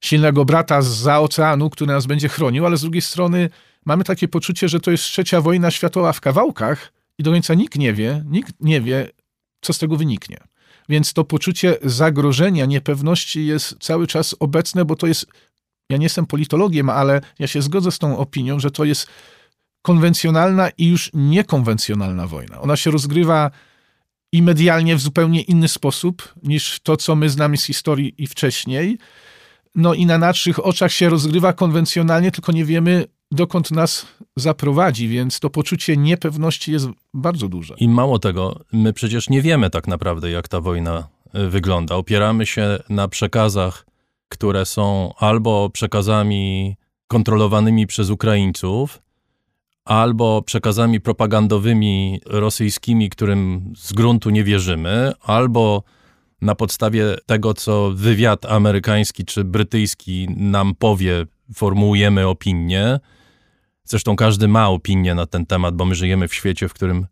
silnego 0.00 0.44
brata 0.44 0.82
za 0.82 1.20
oceanu, 1.20 1.70
który 1.70 1.92
nas 1.92 2.06
będzie 2.06 2.28
chronił, 2.28 2.66
ale 2.66 2.76
z 2.76 2.80
drugiej 2.80 3.02
strony 3.02 3.50
mamy 3.84 4.04
takie 4.04 4.28
poczucie, 4.28 4.68
że 4.68 4.80
to 4.80 4.90
jest 4.90 5.04
trzecia 5.04 5.40
wojna 5.40 5.70
światowa 5.70 6.12
w 6.12 6.20
kawałkach 6.20 6.92
i 7.18 7.22
do 7.22 7.30
końca 7.30 7.54
nikt 7.54 7.78
nie 7.78 7.92
wie, 7.92 8.24
nikt 8.26 8.54
nie 8.60 8.80
wie, 8.80 9.10
co 9.60 9.72
z 9.72 9.78
tego 9.78 9.96
wyniknie. 9.96 10.38
Więc 10.88 11.12
to 11.12 11.24
poczucie 11.24 11.76
zagrożenia, 11.82 12.66
niepewności 12.66 13.46
jest 13.46 13.76
cały 13.80 14.06
czas 14.06 14.36
obecne, 14.40 14.84
bo 14.84 14.96
to 14.96 15.06
jest, 15.06 15.26
ja 15.90 15.96
nie 15.96 16.04
jestem 16.06 16.26
politologiem, 16.26 16.90
ale 16.90 17.20
ja 17.38 17.46
się 17.46 17.62
zgodzę 17.62 17.90
z 17.90 17.98
tą 17.98 18.18
opinią, 18.18 18.60
że 18.60 18.70
to 18.70 18.84
jest 18.84 19.06
konwencjonalna 19.82 20.70
i 20.78 20.86
już 20.86 21.10
niekonwencjonalna 21.14 22.26
wojna. 22.26 22.60
Ona 22.60 22.76
się 22.76 22.90
rozgrywa 22.90 23.50
i 24.32 24.42
medialnie 24.42 24.96
w 24.96 25.00
zupełnie 25.00 25.40
inny 25.40 25.68
sposób 25.68 26.34
niż 26.42 26.80
to, 26.80 26.96
co 26.96 27.16
my 27.16 27.30
znamy 27.30 27.56
z 27.56 27.64
historii 27.64 28.14
i 28.18 28.26
wcześniej. 28.26 28.98
No 29.74 29.94
i 29.94 30.06
na 30.06 30.18
naszych 30.18 30.66
oczach 30.66 30.92
się 30.92 31.08
rozgrywa 31.08 31.52
konwencjonalnie, 31.52 32.30
tylko 32.30 32.52
nie 32.52 32.64
wiemy, 32.64 33.04
dokąd 33.30 33.70
nas 33.70 34.06
zaprowadzi, 34.36 35.08
więc 35.08 35.40
to 35.40 35.50
poczucie 35.50 35.96
niepewności 35.96 36.72
jest 36.72 36.88
bardzo 37.14 37.48
duże. 37.48 37.74
I 37.78 37.88
mało 37.88 38.18
tego, 38.18 38.60
my 38.72 38.92
przecież 38.92 39.28
nie 39.28 39.42
wiemy 39.42 39.70
tak 39.70 39.88
naprawdę, 39.88 40.30
jak 40.30 40.48
ta 40.48 40.60
wojna 40.60 41.08
y, 41.34 41.48
wygląda. 41.48 41.94
Opieramy 41.94 42.46
się 42.46 42.78
na 42.88 43.08
przekazach, 43.08 43.86
które 44.28 44.66
są 44.66 45.14
albo 45.18 45.70
przekazami 45.70 46.76
kontrolowanymi 47.08 47.86
przez 47.86 48.10
Ukraińców, 48.10 49.02
albo 49.86 50.42
przekazami 50.42 51.00
propagandowymi 51.00 52.20
rosyjskimi, 52.26 53.10
którym 53.10 53.72
z 53.76 53.92
gruntu 53.92 54.30
nie 54.30 54.44
wierzymy, 54.44 55.12
albo 55.22 55.82
na 56.40 56.54
podstawie 56.54 57.16
tego, 57.26 57.54
co 57.54 57.90
wywiad 57.90 58.46
amerykański 58.46 59.24
czy 59.24 59.44
brytyjski 59.44 60.28
nam 60.36 60.74
powie, 60.74 61.26
formułujemy 61.54 62.26
opinię. 62.26 63.00
Zresztą 63.84 64.16
każdy 64.16 64.48
ma 64.48 64.68
opinię 64.68 65.14
na 65.14 65.26
ten 65.26 65.46
temat, 65.46 65.76
bo 65.76 65.84
my 65.84 65.94
żyjemy 65.94 66.28
w 66.28 66.34
świecie, 66.34 66.68
w 66.68 66.74
którym 66.74 67.06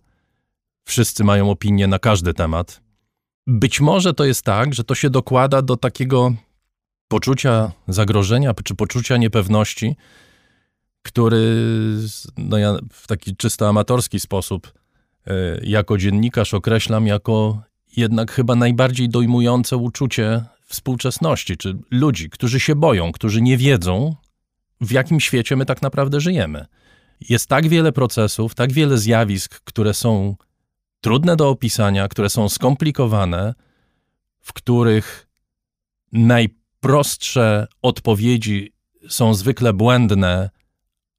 wszyscy 0.85 1.25
mają 1.25 1.51
opinię 1.51 1.87
na 1.87 1.99
każdy 1.99 2.35
temat. 2.35 2.81
Być 3.47 3.81
może 3.81 4.15
to 4.15 4.25
jest 4.25 4.43
tak, 4.43 4.75
że 4.75 4.85
to 4.85 4.95
się 4.95 5.11
dokłada 5.11 5.63
do 5.63 5.77
takiego 5.77 6.35
poczucia 7.09 7.73
zagrożenia 7.89 8.55
czy 8.65 8.75
poczucia 8.75 9.17
niepewności, 9.17 9.97
który 11.05 11.57
no 12.37 12.59
ja 12.59 12.77
w 12.93 13.07
taki 13.07 13.37
czysto 13.37 13.69
amatorski 13.69 14.21
sposób 14.21 14.73
e, 15.27 15.33
jako 15.63 15.99
dziennikarz 15.99 16.55
określam 16.55 17.07
jako 17.07 17.63
jednak 17.97 18.33
chyba 18.33 18.55
najbardziej 18.55 19.09
dojmujące 19.09 19.77
uczucie 19.77 20.45
współczesności, 20.67 21.57
czy 21.57 21.79
ludzi, 21.91 22.31
którzy 22.31 22.61
się 22.61 22.75
boją, 22.75 23.13
którzy 23.13 23.43
nie 23.43 23.57
wiedzą, 23.57 24.17
w 24.81 24.91
jakim 24.91 25.21
świecie 25.21 25.57
my 25.57 25.67
tak 25.67 25.83
naprawdę 25.83 26.21
żyjemy. 26.21 26.67
Jest 27.21 27.49
tak 27.49 27.69
wiele 27.69 27.93
procesów, 27.93 28.55
tak 28.55 28.73
wiele 28.73 28.99
zjawisk, 28.99 29.61
które 29.65 29.95
są 29.95 30.37
trudne 31.01 31.37
do 31.37 31.49
opisania, 31.49 32.09
które 32.09 32.31
są 32.31 32.49
skomplikowane, 32.49 33.55
w 34.41 34.53
których 34.53 35.29
najprostsze 36.13 37.67
odpowiedzi 37.83 38.73
są 39.09 39.35
zwykle 39.35 39.73
błędne, 39.73 40.51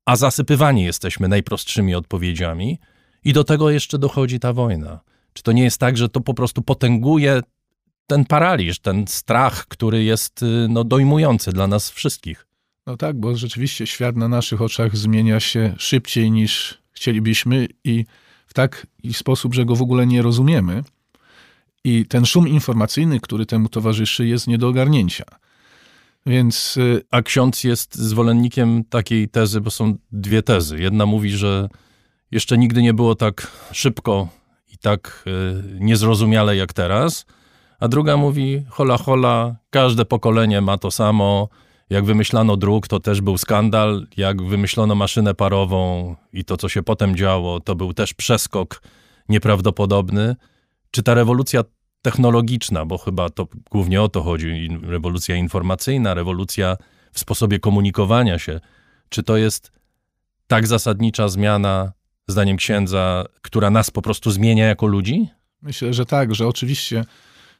a 0.05 0.15
zasypywani 0.15 0.83
jesteśmy 0.83 1.27
najprostszymi 1.27 1.95
odpowiedziami, 1.95 2.79
i 3.25 3.33
do 3.33 3.43
tego 3.43 3.69
jeszcze 3.69 3.97
dochodzi 3.99 4.39
ta 4.39 4.53
wojna. 4.53 4.99
Czy 5.33 5.43
to 5.43 5.51
nie 5.51 5.63
jest 5.63 5.77
tak, 5.77 5.97
że 5.97 6.09
to 6.09 6.21
po 6.21 6.33
prostu 6.33 6.61
potęguje 6.61 7.41
ten 8.07 8.25
paraliż, 8.25 8.79
ten 8.79 9.07
strach, 9.07 9.67
który 9.67 10.03
jest 10.03 10.43
y, 10.43 10.67
no, 10.69 10.83
dojmujący 10.83 11.51
dla 11.51 11.67
nas 11.67 11.91
wszystkich? 11.91 12.47
No 12.87 12.97
tak, 12.97 13.19
bo 13.19 13.35
rzeczywiście 13.35 13.87
świat 13.87 14.15
na 14.15 14.27
naszych 14.27 14.61
oczach 14.61 14.97
zmienia 14.97 15.39
się 15.39 15.75
szybciej 15.77 16.31
niż 16.31 16.81
chcielibyśmy 16.91 17.67
i 17.83 18.05
w 18.47 18.53
taki 18.53 19.13
sposób, 19.13 19.53
że 19.53 19.65
go 19.65 19.75
w 19.75 19.81
ogóle 19.81 20.07
nie 20.07 20.21
rozumiemy. 20.21 20.83
I 21.83 22.05
ten 22.05 22.25
szum 22.25 22.47
informacyjny, 22.47 23.19
który 23.19 23.45
temu 23.45 23.69
towarzyszy, 23.69 24.27
jest 24.27 24.47
nie 24.47 24.57
do 24.57 24.67
ogarnięcia. 24.67 25.25
Więc 26.25 26.77
y, 26.77 27.01
A 27.11 27.21
ksiądz 27.21 27.63
jest 27.63 27.95
zwolennikiem 27.95 28.83
takiej 28.83 29.29
tezy, 29.29 29.61
bo 29.61 29.71
są 29.71 29.95
dwie 30.11 30.41
tezy. 30.41 30.79
Jedna 30.79 31.05
mówi, 31.05 31.29
że 31.29 31.69
jeszcze 32.31 32.57
nigdy 32.57 32.81
nie 32.81 32.93
było 32.93 33.15
tak 33.15 33.51
szybko 33.71 34.27
i 34.73 34.77
tak 34.77 35.23
y, 35.27 35.79
niezrozumiale 35.79 36.55
jak 36.55 36.73
teraz, 36.73 37.25
a 37.79 37.87
druga 37.87 38.17
mówi, 38.17 38.65
hola 38.69 38.97
hola, 38.97 39.55
każde 39.69 40.05
pokolenie 40.05 40.61
ma 40.61 40.77
to 40.77 40.91
samo. 40.91 41.49
Jak 41.89 42.05
wymyślano 42.05 42.57
dróg, 42.57 42.87
to 42.87 42.99
też 42.99 43.21
był 43.21 43.37
skandal. 43.37 44.07
Jak 44.17 44.41
wymyślono 44.41 44.95
maszynę 44.95 45.33
parową 45.33 46.15
i 46.33 46.45
to, 46.45 46.57
co 46.57 46.69
się 46.69 46.83
potem 46.83 47.15
działo, 47.15 47.59
to 47.59 47.75
był 47.75 47.93
też 47.93 48.13
przeskok 48.13 48.81
nieprawdopodobny. 49.29 50.35
Czy 50.91 51.03
ta 51.03 51.13
rewolucja 51.13 51.63
technologiczna, 52.05 52.85
bo 52.85 52.97
chyba 52.97 53.29
to 53.29 53.47
głównie 53.71 54.01
o 54.01 54.09
to 54.09 54.23
chodzi, 54.23 54.69
rewolucja 54.81 55.35
informacyjna, 55.35 56.13
rewolucja 56.13 56.77
w 57.11 57.19
sposobie 57.19 57.59
komunikowania 57.59 58.39
się, 58.39 58.59
czy 59.09 59.23
to 59.23 59.37
jest 59.37 59.71
tak 60.47 60.67
zasadnicza 60.67 61.27
zmiana, 61.27 61.91
zdaniem 62.27 62.57
księdza, 62.57 63.25
która 63.41 63.69
nas 63.69 63.91
po 63.91 64.01
prostu 64.01 64.31
zmienia 64.31 64.65
jako 64.65 64.87
ludzi? 64.87 65.29
Myślę, 65.61 65.93
że 65.93 66.05
tak, 66.05 66.35
że 66.35 66.47
oczywiście 66.47 67.05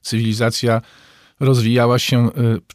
cywilizacja 0.01 0.81
rozwijała 1.39 1.99
się 1.99 2.29
y, 2.29 2.31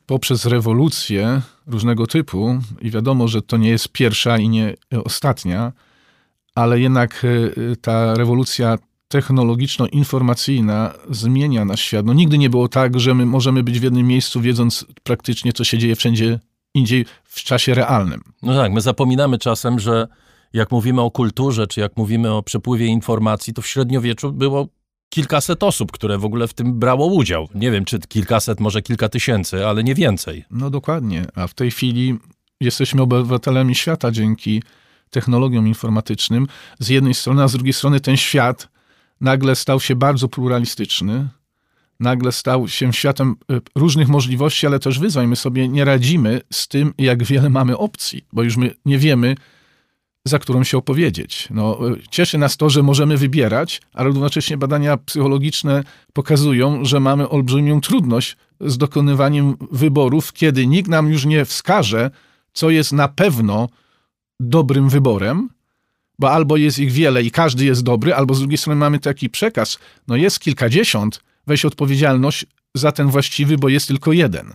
poprzez 0.07 0.47
rewolucje 0.47 1.43
różnego 1.67 2.07
typu 2.07 2.59
i 2.81 2.91
wiadomo, 2.91 3.29
że 3.29 3.43
to 3.43 3.57
nie 3.57 3.71
jest 3.71 3.89
pierwsza 3.89 4.39
i 4.39 4.49
nie 4.49 4.75
ostatnia, 5.05 5.73
ale 6.55 6.81
jednak 6.81 7.25
y, 7.25 7.29
y, 7.59 7.77
ta 7.77 8.15
rewolucja 8.15 8.79
technologiczno-informacyjna 9.11 10.93
zmienia 11.11 11.65
nasz 11.65 11.81
świat. 11.81 12.07
No 12.07 12.13
nigdy 12.13 12.39
nie 12.39 12.51
było 12.51 12.69
tak, 12.69 13.01
że 13.01 13.15
my 13.15 13.27
możemy 13.27 13.63
być 13.63 13.81
w 13.81 13.83
jednym 13.83 14.07
miejscu, 14.07 14.41
wiedząc 14.41 14.87
praktycznie, 15.03 15.53
co 15.53 15.65
się 15.65 15.79
dzieje 15.79 15.97
wszędzie 15.97 16.41
indziej 16.75 17.07
w 17.25 17.43
czasie 17.43 17.75
realnym. 17.75 18.21
No 18.43 18.57
tak, 18.57 18.73
my 18.73 18.81
zapominamy 18.81 19.39
czasem, 19.39 19.79
że 19.79 20.09
jak 20.53 20.71
mówimy 20.71 21.01
o 21.01 21.11
kulturze, 21.11 21.67
czy 21.67 21.81
jak 21.81 21.97
mówimy 21.97 22.33
o 22.33 22.43
przepływie 22.43 22.87
informacji, 22.87 23.55
to 23.55 23.63
w 23.63 23.67
średniowieczu 23.67 24.33
było 24.33 24.69
kilkaset 25.09 25.63
osób, 25.63 25.93
które 25.93 26.19
w 26.19 26.25
ogóle 26.25 26.49
w 26.49 26.55
tym 26.55 26.79
brało 26.79 27.07
udział. 27.07 27.49
Nie 27.55 27.71
wiem, 27.71 27.85
czy 27.85 27.99
kilkaset, 27.99 28.61
może 28.61 28.83
kilka 28.83 29.09
tysięcy, 29.09 29.67
ale 29.67 29.85
nie 29.85 29.95
więcej. 29.95 30.45
No 30.51 30.71
dokładnie, 30.71 31.25
a 31.35 31.47
w 31.47 31.55
tej 31.55 31.71
chwili 31.71 32.19
jesteśmy 32.61 33.03
obywatelami 33.03 33.75
świata 33.75 34.11
dzięki 34.11 34.63
technologiom 35.11 35.67
informatycznym. 35.69 36.47
Z 36.79 36.89
jednej 36.89 37.15
strony, 37.15 37.43
a 37.43 37.49
z 37.49 37.53
drugiej 37.53 37.73
strony 37.73 38.01
ten 38.01 38.17
świat 38.17 38.69
nagle 39.21 39.57
stał 39.57 39.81
się 39.81 39.97
bardzo 39.97 40.29
pluralistyczny, 40.29 41.29
nagle 42.01 42.33
stał 42.33 42.69
się 42.69 42.93
światem 42.93 43.37
y, 43.53 43.61
różnych 43.75 44.09
możliwości, 44.09 44.67
ale 44.67 44.79
też 44.79 44.99
wyzwań. 44.99 45.27
My 45.27 45.37
sobie 45.37 45.69
nie 45.69 45.85
radzimy 45.85 46.41
z 46.53 46.69
tym, 46.69 46.95
jak 46.99 47.25
wiele 47.25 47.51
mamy 47.51 47.79
opcji, 47.79 48.25
bo 48.33 48.43
już 48.43 48.57
my 48.57 48.75
nie 48.85 48.99
wiemy, 48.99 49.35
za 50.25 50.39
którą 50.39 50.65
się 50.65 50.79
opowiedzieć. 50.79 51.49
No, 51.51 51.89
y, 51.89 52.03
cieszy 52.11 52.39
nas 52.39 52.57
to, 52.57 52.71
że 52.71 52.83
możemy 52.83 53.17
wybierać, 53.17 53.83
ale 53.95 54.09
równocześnie 54.09 54.57
badania 54.57 54.97
psychologiczne 54.97 55.85
pokazują, 56.13 56.85
że 56.85 57.01
mamy 57.01 57.29
olbrzymią 57.29 57.81
trudność 57.81 58.37
z 58.61 58.79
dokonywaniem 58.79 59.57
wyborów, 59.71 60.33
kiedy 60.33 60.67
nikt 60.67 60.89
nam 60.89 61.13
już 61.13 61.25
nie 61.25 61.45
wskaże, 61.45 62.11
co 62.53 62.71
jest 62.71 62.93
na 62.93 63.09
pewno 63.09 63.69
dobrym 64.41 64.89
wyborem, 64.89 65.49
bo 66.21 66.31
albo 66.31 66.57
jest 66.57 66.79
ich 66.79 66.93
wiele 66.93 67.23
i 67.23 67.31
każdy 67.31 67.65
jest 67.65 67.83
dobry, 67.83 68.15
albo 68.15 68.35
z 68.35 68.39
drugiej 68.39 68.59
strony 68.59 68.81
mamy 68.81 68.99
taki 68.99 69.31
przekaz, 69.31 69.79
no 70.09 70.17
jest 70.17 70.41
kilkadziesiąt, 70.41 71.23
weź 71.47 71.65
odpowiedzialność 71.65 72.47
za 72.75 72.93
ten 72.93 73.09
właściwy, 73.09 73.59
bo 73.59 73.69
jest 73.69 73.89
tylko 73.89 74.13
jeden. 74.13 74.55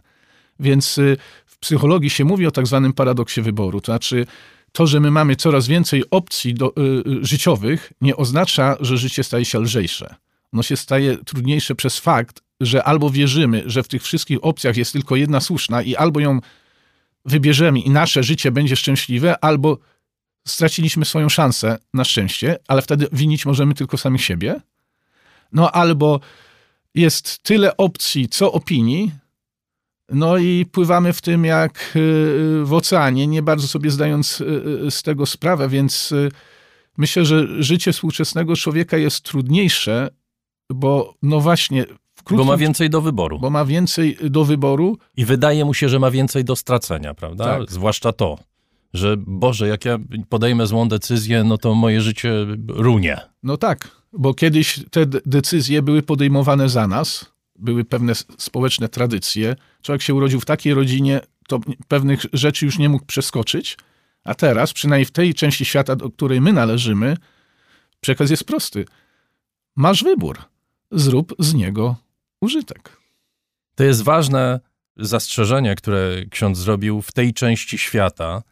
Więc 0.60 0.98
y, 0.98 1.18
w 1.46 1.58
psychologii 1.58 2.10
się 2.10 2.26
mówi 2.26 2.48
o 2.48 2.52
tak 2.52 2.68
zwanym 2.68 2.94
paradoksie 2.94 3.42
wyboru, 3.42 3.82
to 3.82 3.92
znaczy 3.92 4.26
to, 4.72 4.88
że 4.88 5.00
my 5.00 5.12
mamy 5.12 5.36
coraz 5.36 5.68
więcej 5.68 6.04
opcji 6.12 6.54
do, 6.54 6.74
y, 6.78 6.82
y, 6.82 7.26
życiowych, 7.26 7.94
nie 8.02 8.16
oznacza, 8.16 8.78
że 8.80 8.98
życie 8.98 9.24
staje 9.24 9.46
się 9.46 9.60
lżejsze. 9.60 10.16
Ono 10.54 10.64
się 10.64 10.78
staje 10.78 11.18
trudniejsze 11.18 11.76
przez 11.76 12.00
fakt, 12.00 12.42
że 12.62 12.84
albo 12.84 13.10
wierzymy, 13.10 13.64
że 13.66 13.84
w 13.84 13.88
tych 13.88 14.04
wszystkich 14.04 14.38
opcjach 14.42 14.78
jest 14.78 14.94
tylko 14.94 15.16
jedna 15.16 15.42
słuszna 15.42 15.82
i 15.82 15.96
albo 15.96 16.20
ją 16.20 16.40
wybierzemy 17.26 17.80
i 17.80 17.90
nasze 17.90 18.24
życie 18.24 18.52
będzie 18.52 18.76
szczęśliwe, 18.76 19.44
albo 19.44 19.78
straciliśmy 20.48 21.06
swoją 21.06 21.30
szansę 21.30 21.78
na 21.94 22.04
szczęście, 22.04 22.58
ale 22.68 22.82
wtedy 22.82 23.08
winić 23.12 23.46
możemy 23.46 23.74
tylko 23.74 23.98
samych 23.98 24.24
siebie. 24.24 24.62
No 25.52 25.72
albo 25.72 26.20
jest 26.96 27.40
tyle 27.44 27.78
opcji, 27.78 28.30
co 28.30 28.52
opinii, 28.52 29.12
no 30.10 30.38
i 30.38 30.66
pływamy 30.72 31.14
w 31.14 31.22
tym 31.22 31.46
jak 31.46 31.94
y, 31.96 32.62
w 32.64 32.74
oceanie, 32.74 33.28
nie 33.28 33.42
bardzo 33.42 33.68
sobie 33.68 33.92
zdając 33.92 34.42
y, 34.42 34.46
y, 34.88 34.92
z 34.92 35.04
tego 35.04 35.26
sprawę, 35.26 35.70
więc 35.70 36.12
y, 36.12 36.32
myślę, 36.98 37.26
że 37.26 37.64
życie 37.64 37.94
współczesnego 37.94 38.56
człowieka 38.56 38.98
jest 38.98 39.22
trudniejsze, 39.22 40.10
bo 40.70 41.14
no 41.22 41.40
właśnie 41.40 41.86
w 41.86 41.90
Bo 41.90 42.24
krótkim, 42.24 42.48
ma 42.48 42.58
więcej 42.58 42.90
do 42.90 43.02
wyboru. 43.02 43.40
bo 43.40 43.50
ma 43.50 43.66
więcej 43.66 44.18
do 44.22 44.46
wyboru, 44.46 44.98
I 45.18 45.26
wydaje 45.26 45.66
mu 45.66 45.74
się, 45.74 45.90
że 45.90 46.00
ma 46.00 46.12
więcej 46.12 46.44
do 46.44 46.56
stracenia, 46.56 47.14
prawda? 47.14 47.46
Tak. 47.46 47.72
Zwłaszcza 47.72 48.14
to, 48.14 48.40
że 48.96 49.16
Boże, 49.18 49.68
jak 49.68 49.86
ja 49.86 50.00
podejmę 50.30 50.68
złą 50.68 50.88
decyzję, 50.88 51.44
no 51.44 51.58
to 51.58 51.76
moje 51.76 52.02
życie 52.02 52.34
runie. 52.68 53.18
No 53.44 53.58
tak, 53.58 53.92
bo 54.14 54.34
kiedyś 54.34 54.80
te 54.92 55.06
decyzje 55.06 55.82
były 55.82 56.02
podejmowane 56.02 56.70
za 56.70 56.88
nas, 56.88 57.36
były 57.56 57.86
pewne 57.86 58.14
społeczne 58.38 58.90
tradycje. 58.90 59.56
Człowiek 59.82 60.02
się 60.02 60.14
urodził 60.14 60.40
w 60.40 60.46
takiej 60.46 60.74
rodzinie, 60.74 61.22
to 61.48 61.60
pewnych 61.88 62.26
rzeczy 62.34 62.66
już 62.66 62.78
nie 62.78 62.90
mógł 62.90 63.06
przeskoczyć, 63.06 63.78
a 64.24 64.36
teraz, 64.36 64.74
przynajmniej 64.74 65.06
w 65.06 65.12
tej 65.12 65.34
części 65.34 65.66
świata, 65.66 65.96
do 65.96 66.10
której 66.10 66.42
my 66.42 66.54
należymy, 66.54 67.18
przekaz 68.02 68.30
jest 68.30 68.44
prosty. 68.44 68.86
Masz 69.76 70.04
wybór, 70.04 70.38
zrób 70.92 71.36
z 71.40 71.54
niego 71.54 71.96
użytek. 72.42 72.98
To 73.76 73.84
jest 73.84 74.02
ważne 74.02 74.60
zastrzeżenie, 74.98 75.76
które 75.76 76.26
ksiądz 76.30 76.58
zrobił 76.58 77.02
w 77.02 77.12
tej 77.12 77.34
części 77.34 77.78
świata. 77.78 78.44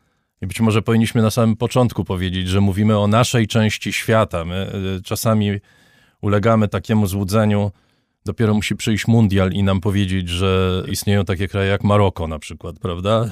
I 0.44 0.48
być 0.48 0.60
może 0.60 0.82
powinniśmy 0.82 1.22
na 1.22 1.32
samym 1.32 1.56
początku 1.56 2.04
powiedzieć, 2.04 2.48
że 2.48 2.62
mówimy 2.62 3.00
o 3.00 3.08
naszej 3.08 3.48
części 3.48 3.94
świata. 3.94 4.46
My 4.46 4.72
y, 5.00 5.02
czasami 5.04 5.52
ulegamy 6.22 6.68
takiemu 6.68 7.08
złudzeniu. 7.08 7.72
Dopiero 8.26 8.54
musi 8.54 8.76
przyjść 8.76 9.08
mundial 9.08 9.52
i 9.52 9.64
nam 9.64 9.82
powiedzieć, 9.82 10.30
że 10.30 10.84
istnieją 10.88 11.26
takie 11.26 11.48
kraje 11.48 11.70
jak 11.70 11.84
Maroko 11.84 12.28
na 12.28 12.40
przykład, 12.40 12.80
prawda? 12.80 13.30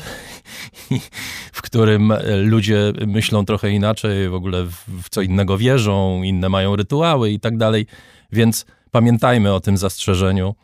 w 1.53 1.62
którym 1.62 2.12
e, 2.12 2.38
ludzie 2.38 2.93
myślą 3.07 3.45
trochę 3.45 3.72
inaczej, 3.72 4.30
w 4.30 4.34
ogóle 4.34 4.66
w 4.88 5.09
co 5.09 5.22
innego 5.22 5.57
wierzą, 5.57 6.24
inne 6.24 6.49
mają 6.49 6.76
rytuały 6.76 7.32
i 7.32 7.39
tak 7.39 7.57
dalej. 7.57 7.86
Więc 8.32 8.66
pamiętajmy 8.91 9.53
o 9.53 9.59
tym 9.59 9.78
zastrzeżeniu 9.78 10.55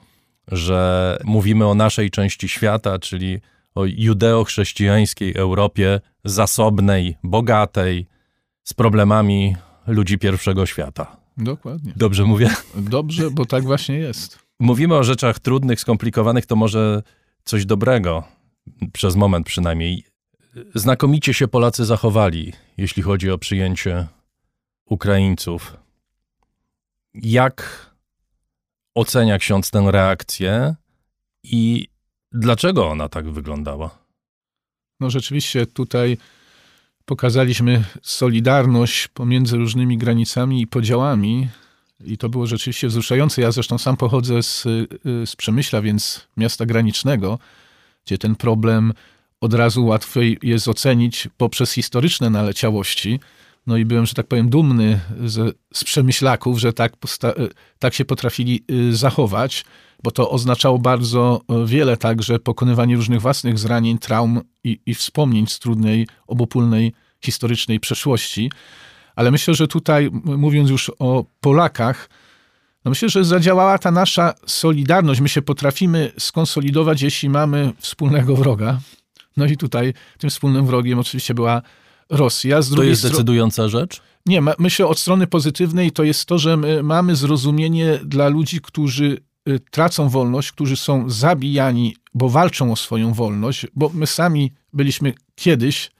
że 0.51 1.17
mówimy 1.23 1.67
o 1.67 1.75
naszej 1.75 2.11
części 2.11 2.49
świata, 2.49 2.99
czyli 2.99 3.41
o 3.77 3.85
judeo-chrześcijańskiej 3.85 5.33
Europie 5.35 6.01
zasobnej, 6.25 7.17
bogatej, 7.23 8.07
z 8.63 8.73
problemami 8.73 9.55
ludzi 9.87 10.17
pierwszego 10.17 10.65
świata. 10.65 11.17
Dokładnie. 11.37 11.93
Dobrze 11.95 12.23
mówię? 12.23 12.49
Dobrze, 12.75 13.31
bo 13.31 13.45
tak 13.45 13.63
właśnie 13.63 13.95
jest. 13.95 14.39
Mówimy 14.59 14.95
o 14.95 15.03
rzeczach 15.03 15.39
trudnych, 15.39 15.79
skomplikowanych, 15.79 16.45
to 16.45 16.55
może 16.55 17.03
coś 17.43 17.65
dobrego, 17.65 18.23
przez 18.93 19.15
moment 19.15 19.47
przynajmniej. 19.47 20.03
Znakomicie 20.75 21.33
się 21.33 21.47
Polacy 21.47 21.85
zachowali, 21.85 22.53
jeśli 22.77 23.03
chodzi 23.03 23.31
o 23.31 23.37
przyjęcie 23.37 24.07
Ukraińców. 24.85 25.77
Jak 27.13 27.87
ocenia 28.95 29.37
ksiądz 29.37 29.71
tę 29.71 29.87
reakcję 29.91 30.75
i 31.43 31.87
dlaczego 32.39 32.87
ona 32.87 33.09
tak 33.09 33.29
wyglądała? 33.29 33.97
No 34.99 35.09
rzeczywiście 35.09 35.65
tutaj 35.65 36.17
pokazaliśmy 37.05 37.83
solidarność 38.01 39.07
pomiędzy 39.07 39.57
różnymi 39.57 39.97
granicami 39.97 40.61
i 40.61 40.67
podziałami. 40.67 41.47
I 42.05 42.17
to 42.17 42.29
było 42.29 42.47
rzeczywiście 42.47 42.87
wzruszające. 42.87 43.41
Ja 43.41 43.51
zresztą 43.51 43.77
sam 43.77 43.97
pochodzę 43.97 44.43
z, 44.43 44.63
z 45.25 45.35
Przemyśla, 45.35 45.81
więc 45.81 46.27
miasta 46.37 46.65
granicznego, 46.65 47.39
gdzie 48.05 48.17
ten 48.17 48.35
problem 48.35 48.93
od 49.41 49.53
razu 49.53 49.85
łatwiej 49.85 50.37
jest 50.43 50.67
ocenić 50.67 51.27
poprzez 51.37 51.71
historyczne 51.71 52.29
naleciałości. 52.29 53.19
No 53.67 53.77
i 53.77 53.85
byłem, 53.85 54.05
że 54.05 54.13
tak 54.13 54.27
powiem, 54.27 54.49
dumny 54.49 54.99
z, 55.25 55.57
z 55.73 55.83
Przemyślaków, 55.83 56.59
że 56.59 56.73
tak, 56.73 56.97
posta- 56.97 57.33
tak 57.79 57.93
się 57.93 58.05
potrafili 58.05 58.63
y, 58.71 58.95
zachować, 58.95 59.65
bo 60.03 60.11
to 60.11 60.29
oznaczało 60.29 60.79
bardzo 60.79 61.41
wiele 61.65 61.97
także 61.97 62.39
pokonywanie 62.39 62.95
różnych 62.95 63.21
własnych 63.21 63.59
zranień, 63.59 63.97
traum 63.97 64.41
i, 64.63 64.79
i 64.85 64.95
wspomnień 64.95 65.47
z 65.47 65.59
trudnej, 65.59 66.07
obopólnej, 66.27 66.93
historycznej 67.25 67.79
przeszłości. 67.79 68.51
Ale 69.15 69.31
myślę, 69.31 69.53
że 69.53 69.67
tutaj, 69.67 70.09
mówiąc 70.23 70.69
już 70.69 70.91
o 70.99 71.25
Polakach, 71.41 72.09
no 72.85 72.89
myślę, 72.89 73.09
że 73.09 73.25
zadziałała 73.25 73.77
ta 73.77 73.91
nasza 73.91 74.33
solidarność. 74.45 75.21
My 75.21 75.29
się 75.29 75.41
potrafimy 75.41 76.11
skonsolidować, 76.19 77.01
jeśli 77.01 77.29
mamy 77.29 77.73
wspólnego 77.79 78.35
wroga. 78.35 78.79
No 79.37 79.45
i 79.45 79.57
tutaj 79.57 79.93
tym 80.17 80.29
wspólnym 80.29 80.65
wrogiem 80.65 80.99
oczywiście 80.99 81.33
była 81.33 81.61
Rosja. 82.09 82.61
Z 82.61 82.69
To 82.75 82.83
jest 82.83 83.03
decydująca 83.03 83.69
rzecz? 83.69 84.01
nie, 84.25 84.41
ma- 84.41 84.55
myślę 84.59 84.87
od 84.87 84.99
strony 84.99 85.27
pozytywnej 85.27 85.91
to 85.91 86.03
jest 86.03 86.25
to, 86.25 86.37
że 86.37 86.57
my 86.57 86.83
mamy 86.83 87.15
zrozumienie 87.15 87.99
dla 88.05 88.27
ludzi, 88.27 88.61
którzy 88.61 89.17
y, 89.49 89.59
tracą 89.71 90.09
wolność, 90.09 90.51
którzy 90.51 90.77
są 90.77 91.09
zabijani, 91.09 91.95
bo 92.13 92.29
walczą 92.29 92.71
o 92.71 92.75
swoją 92.75 93.13
wolność, 93.13 93.67
bo 93.75 93.91
my 93.93 94.07
sami 94.07 94.53
byliśmy 94.73 95.13
kiedyś 95.35 95.91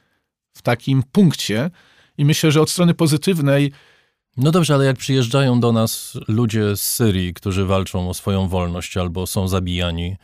w 0.53 0.61
takim 0.61 1.03
punkcie 1.11 1.71
i 2.17 2.25
myślę, 2.25 2.51
że 2.51 2.61
od 2.61 2.69
strony 2.69 2.93
pozytywnej 2.93 3.71
No 4.37 4.51
dobrze, 4.51 4.73
ale 4.73 4.85
jak 4.85 4.97
przyjeżdżają 4.97 5.59
do 5.59 5.71
nas 5.71 6.17
ludzie 6.27 6.75
z 6.75 6.81
Syrii, 6.81 7.33
którzy 7.33 7.65
walczą 7.65 8.09
o 8.09 8.13
swoją 8.13 8.47
wolność, 8.47 8.97
albo 8.97 9.27
są 9.27 9.47
zabijani, 9.47 10.15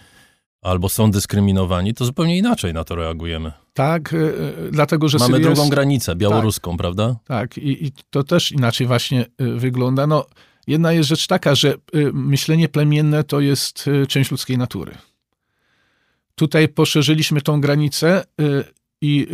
albo 0.64 0.90
są 0.90 1.12
dyskryminowani, 1.12 1.94
to 1.94 2.06
zupełnie 2.06 2.38
inaczej 2.38 2.74
na 2.74 2.84
to 2.84 2.96
reagujemy. 2.96 3.52
tak, 3.74 4.14
y, 4.14 4.18
y, 4.18 4.72
dlatego 4.72 5.10
że 5.10 5.18
Mamy 5.18 5.34
Syria 5.34 5.48
drugą 5.48 5.62
jest, 5.62 5.72
granicę, 5.72 6.16
białoruską, 6.16 6.78
prawda? 6.78 7.16
Tak, 7.26 7.58
i, 7.58 7.86
i 7.86 7.92
to 8.10 8.24
też 8.24 8.52
inaczej 8.52 8.88
właśnie 8.88 9.26
y, 9.42 9.60
wygląda. 9.60 10.08
No, 10.08 10.26
jedna 10.68 10.94
jest 10.94 11.10
rzecz 11.10 11.28
taka, 11.28 11.56
że 11.56 11.74
myślenie 12.14 12.70
plemienne 12.70 13.24
to 13.24 13.40
jest 13.40 13.90
część 14.08 14.32
ludzkiej 14.32 14.58
natury. 14.58 14.92
Tutaj 16.36 16.68
poszerzyliśmy 16.68 17.42
tą 17.42 17.62
granicę 17.62 18.24
i 19.02 19.28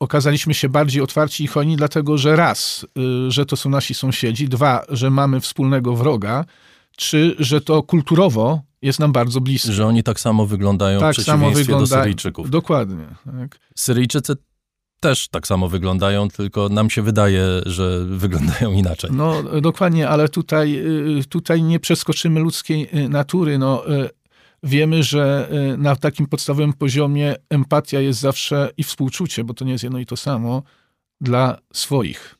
okazaliśmy 0.00 0.54
się 0.54 0.68
bardziej 0.68 1.02
otwarci 1.02 1.44
i 1.44 1.46
hojni, 1.46 1.76
dlatego 1.76 2.18
że 2.18 2.36
raz, 2.36 2.86
że 3.28 3.46
to 3.46 3.56
są 3.56 3.70
nasi 3.70 3.94
sąsiedzi, 3.94 4.48
dwa, 4.48 4.84
że 4.88 5.10
mamy 5.10 5.40
wspólnego 5.40 5.96
wroga, 5.96 6.44
trzy, 6.96 7.36
że 7.38 7.60
to 7.60 7.82
kulturowo 7.82 8.62
jest 8.82 8.98
nam 8.98 9.12
bardzo 9.12 9.40
bliskie. 9.40 9.72
Że 9.72 9.86
oni 9.86 10.02
tak 10.02 10.20
samo 10.20 10.46
wyglądają 10.46 10.98
w 10.98 11.02
tak 11.02 11.16
samo 11.16 11.22
przeciwieństwie 11.22 11.64
wygląda. 11.64 11.96
do 11.96 12.02
Syryjczyków. 12.02 12.50
Dokładnie. 12.50 13.06
Tak. 13.24 13.58
Syryjczycy 13.76 14.36
też 15.00 15.28
tak 15.28 15.46
samo 15.46 15.68
wyglądają, 15.68 16.28
tylko 16.28 16.68
nam 16.68 16.90
się 16.90 17.02
wydaje, 17.02 17.42
że 17.66 18.04
wyglądają 18.24 18.72
inaczej. 18.72 19.10
No 19.12 19.42
dokładnie, 19.60 20.08
ale 20.08 20.28
tutaj, 20.28 20.76
y, 21.18 21.24
tutaj 21.24 21.62
nie 21.62 21.80
przeskoczymy 21.80 22.40
ludzkiej 22.40 22.88
y, 22.94 23.08
natury. 23.08 23.58
No, 23.58 23.90
y, 23.90 24.10
wiemy, 24.62 25.02
że 25.02 25.50
na 25.78 25.96
takim 25.96 26.26
podstawowym 26.26 26.72
poziomie 26.72 27.34
empatia 27.50 28.00
jest 28.00 28.20
zawsze 28.20 28.70
i 28.76 28.84
współczucie, 28.84 29.44
bo 29.44 29.54
to 29.54 29.64
nie 29.64 29.72
jest 29.72 29.84
jedno 29.84 29.98
i 29.98 30.06
to 30.06 30.16
samo, 30.16 30.62
dla 31.20 31.58
swoich. 31.72 32.36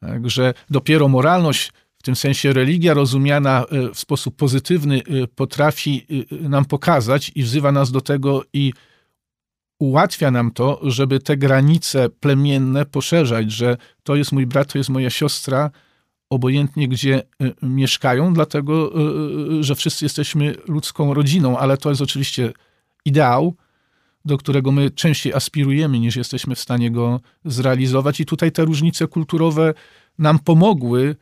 Także 0.00 0.54
dopiero 0.70 1.08
moralność, 1.08 1.72
w 1.85 1.85
tym 2.06 2.16
sensie 2.16 2.52
religia 2.52 2.94
rozumiana 2.94 3.64
y, 3.72 3.94
w 3.94 3.98
sposób 3.98 4.36
pozytywny, 4.36 4.98
y, 4.98 5.28
potrafi 5.34 6.06
y, 6.32 6.48
nam 6.48 6.64
pokazać 6.64 7.32
i 7.34 7.42
wzywa 7.42 7.72
nas 7.72 7.90
do 7.90 8.00
tego 8.00 8.44
i 8.52 8.72
ułatwia 9.78 10.30
nam 10.30 10.50
to, 10.50 10.80
żeby 10.82 11.20
te 11.20 11.36
granice 11.36 12.08
plemienne 12.08 12.86
poszerzać, 12.86 13.52
że 13.52 13.76
to 14.02 14.16
jest 14.16 14.32
mój 14.32 14.46
brat, 14.46 14.72
to 14.72 14.78
jest 14.78 14.90
moja 14.90 15.10
siostra, 15.10 15.70
obojętnie 16.30 16.88
gdzie 16.88 17.22
mieszkają, 17.62 18.34
dlatego 18.34 18.92
że 19.60 19.74
wszyscy 19.74 20.04
jesteśmy 20.04 20.54
ludzką 20.68 21.14
rodziną, 21.14 21.58
ale 21.58 21.76
to 21.76 21.88
jest 21.90 22.02
oczywiście 22.02 22.52
ideał, 23.04 23.54
do 24.24 24.36
którego 24.38 24.72
my 24.72 24.90
częściej 24.90 25.32
aspirujemy, 25.34 25.98
niż 25.98 26.16
jesteśmy 26.16 26.54
w 26.54 26.60
stanie 26.60 26.90
go 26.90 27.20
zrealizować. 27.44 28.20
I 28.20 28.26
tutaj 28.26 28.52
te 28.52 28.64
różnice 28.64 29.06
kulturowe 29.06 29.74
nam 30.18 30.38
pomogły, 30.38 31.16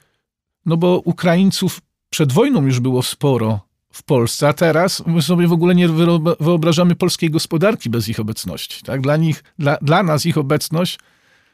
no 0.67 0.77
bo 0.77 0.99
Ukraińców 1.05 1.81
przed 2.11 2.33
wojną 2.33 2.67
już 2.67 2.81
było 2.81 3.03
sporo 3.03 3.61
w 3.93 4.03
Polsce, 4.03 4.49
a 4.49 4.53
teraz 4.53 5.07
my 5.07 5.23
sobie 5.23 5.49
w 5.49 5.53
ogóle 5.53 5.75
nie 5.75 5.89
wyob- 5.89 6.37
wyobrażamy 6.41 6.95
polskiej 6.95 7.31
gospodarki 7.31 7.91
bez 7.91 8.09
ich 8.09 8.21
obecności. 8.21 8.83
Tak? 8.83 9.01
Dla, 9.01 9.17
nich, 9.17 9.45
dla, 9.59 9.77
dla 9.83 10.03
nas 10.03 10.27
ich 10.27 10.39
obecność 10.39 10.99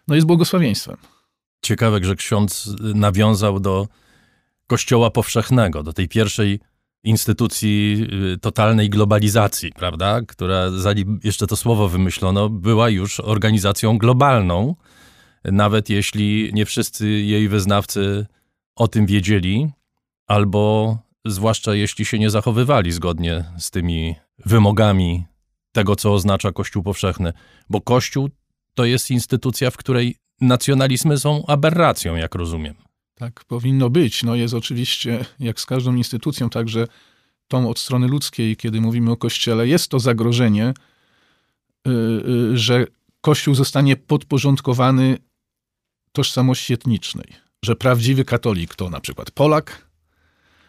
no, 0.09 0.15
jest 0.15 0.27
błogosławieństwem. 0.27 0.97
Ciekawe, 1.63 2.05
że 2.05 2.17
ksiądz 2.17 2.77
nawiązał 2.81 3.61
do 3.61 3.89
Kościoła 4.67 5.11
Powszechnego, 5.11 5.83
do 5.83 5.93
tej 5.93 6.09
pierwszej 6.09 6.61
instytucji 7.05 8.07
y, 8.35 8.39
totalnej 8.39 8.91
globalizacji, 8.91 9.73
prawda? 9.73 10.21
Która, 10.29 10.71
zanim 10.71 11.21
jeszcze 11.25 11.47
to 11.47 11.57
słowo 11.57 11.89
wymyślono, 11.89 12.49
była 12.49 12.89
już 12.89 13.21
organizacją 13.21 13.99
globalną, 13.99 14.75
nawet 15.45 15.91
jeśli 15.91 16.51
nie 16.53 16.67
wszyscy 16.67 17.09
jej 17.09 17.49
wyznawcy 17.49 18.27
o 18.81 18.89
tym 18.89 19.07
wiedzieli, 19.07 19.71
albo 20.27 20.99
zwłaszcza 21.25 21.75
jeśli 21.75 22.05
się 22.05 22.19
nie 22.19 22.31
zachowywali 22.31 22.93
zgodnie 22.93 23.45
z 23.59 23.71
tymi 23.71 24.15
wymogami 24.47 25.25
tego, 25.73 25.97
co 25.97 26.15
oznacza 26.15 26.53
Kościół 26.53 26.83
Powszechny. 26.83 27.33
Bo 27.71 27.81
Kościół 27.81 28.31
to 28.75 28.85
jest 28.85 29.11
instytucja, 29.11 29.71
w 29.71 29.77
której 29.77 30.17
nacjonalizmy 30.41 31.19
są 31.19 31.47
aberracją, 31.47 32.17
jak 32.17 32.35
rozumiem. 32.35 32.75
Tak 33.15 33.45
powinno 33.45 33.91
być. 33.91 34.23
No 34.23 34.35
jest 34.35 34.55
oczywiście, 34.55 35.25
jak 35.41 35.61
z 35.61 35.67
każdą 35.67 35.95
instytucją, 35.95 36.51
także 36.51 36.87
tą 37.49 37.69
od 37.69 37.79
strony 37.79 38.09
ludzkiej, 38.09 38.57
kiedy 38.57 38.81
mówimy 38.81 39.11
o 39.11 39.17
Kościele, 39.17 39.69
jest 39.69 39.89
to 39.89 40.01
zagrożenie, 40.01 40.75
y, 41.89 41.91
y, 41.91 42.59
że 42.59 42.87
Kościół 43.21 43.55
zostanie 43.55 43.97
podporządkowany 43.97 45.19
tożsamości 46.13 46.73
etnicznej. 46.73 47.50
Że 47.65 47.77
prawdziwy 47.77 48.25
katolik 48.25 48.75
to 48.75 48.91
na 48.91 49.01
przykład 49.01 49.31
Polak, 49.31 49.91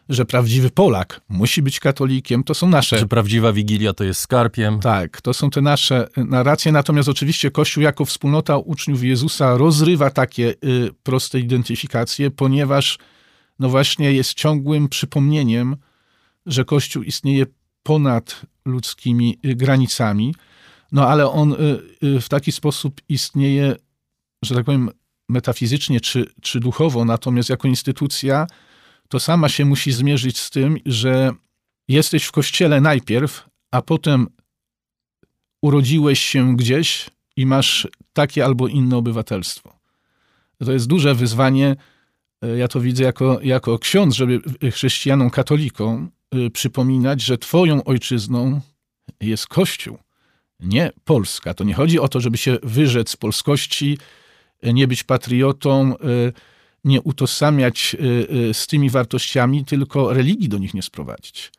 że 0.09 0.25
prawdziwy 0.25 0.69
Polak 0.69 1.21
musi 1.29 1.61
być 1.61 1.79
katolikiem, 1.79 2.43
to 2.43 2.53
są 2.53 2.69
nasze 2.69 2.99
Że 2.99 3.07
prawdziwa 3.07 3.53
Wigilia 3.53 3.93
to 3.93 4.03
jest 4.03 4.21
skarpiem. 4.21 4.79
tak, 4.79 5.21
to 5.21 5.33
są 5.33 5.49
te 5.49 5.61
nasze 5.61 6.07
narracje, 6.17 6.71
natomiast 6.71 7.09
oczywiście 7.09 7.51
Kościół 7.51 7.83
jako 7.83 8.05
wspólnota 8.05 8.57
uczniów 8.57 9.03
Jezusa 9.03 9.57
rozrywa 9.57 10.09
takie 10.09 10.53
y, 10.63 10.89
proste 11.03 11.39
identyfikacje, 11.39 12.31
ponieważ 12.31 12.97
no 13.59 13.69
właśnie 13.69 14.13
jest 14.13 14.33
ciągłym 14.33 14.89
przypomnieniem, 14.89 15.75
że 16.45 16.65
Kościół 16.65 17.03
istnieje 17.03 17.45
ponad 17.83 18.41
ludzkimi 18.65 19.39
y, 19.45 19.55
granicami, 19.55 20.35
no 20.91 21.07
ale 21.07 21.27
on 21.29 21.53
y, 21.53 21.57
y, 22.03 22.21
w 22.21 22.29
taki 22.29 22.51
sposób 22.51 23.01
istnieje, 23.09 23.75
że 24.41 24.55
tak 24.55 24.65
powiem, 24.65 24.89
metafizycznie 25.31 26.01
czy, 26.01 26.25
czy 26.41 26.59
duchowo, 26.59 27.05
natomiast 27.05 27.49
jako 27.49 27.67
instytucja 27.67 28.47
to 29.07 29.19
sama 29.19 29.49
się 29.49 29.65
musi 29.65 29.91
zmierzyć 29.91 30.39
z 30.39 30.49
tym, 30.49 30.77
że 30.85 31.31
jesteś 31.87 32.23
w 32.23 32.31
kościele 32.31 32.81
najpierw, 32.81 33.49
a 33.71 33.81
potem 33.81 34.27
urodziłeś 35.61 36.19
się 36.19 36.57
gdzieś 36.57 37.09
i 37.35 37.45
masz 37.45 37.87
takie 38.13 38.45
albo 38.45 38.67
inne 38.67 38.97
obywatelstwo. 38.97 39.79
To 40.65 40.71
jest 40.71 40.87
duże 40.87 41.15
wyzwanie. 41.15 41.75
e, 42.41 42.57
Ja 42.57 42.67
to 42.67 42.79
widzę 42.79 43.03
jako, 43.03 43.39
jako 43.43 43.79
ksiądz, 43.79 44.15
żeby 44.15 44.41
chrześcijanom, 44.71 45.29
katolikom 45.29 46.11
y, 46.35 46.49
przypominać, 46.49 47.21
że 47.21 47.37
twoją 47.37 47.83
ojczyzną 47.83 48.61
jest 49.21 49.47
Kościół, 49.47 49.97
nie 50.59 50.91
Polska. 51.03 51.53
To 51.53 51.63
nie 51.63 51.73
chodzi 51.73 51.99
o 51.99 52.07
to, 52.07 52.19
żeby 52.19 52.37
się 52.37 52.57
wyrzec 52.63 53.09
z 53.09 53.17
polskości, 53.17 53.97
nie 54.63 54.87
być 54.87 55.03
patriotą, 55.03 55.95
y, 55.95 56.33
nie 56.83 57.01
utożsamiać 57.01 57.95
z 58.53 58.67
tymi 58.67 58.89
wartościami, 58.89 59.65
tylko 59.65 60.13
religii 60.13 60.49
do 60.49 60.57
nich 60.57 60.73
nie 60.73 60.81
sprowadzić. 60.81 61.51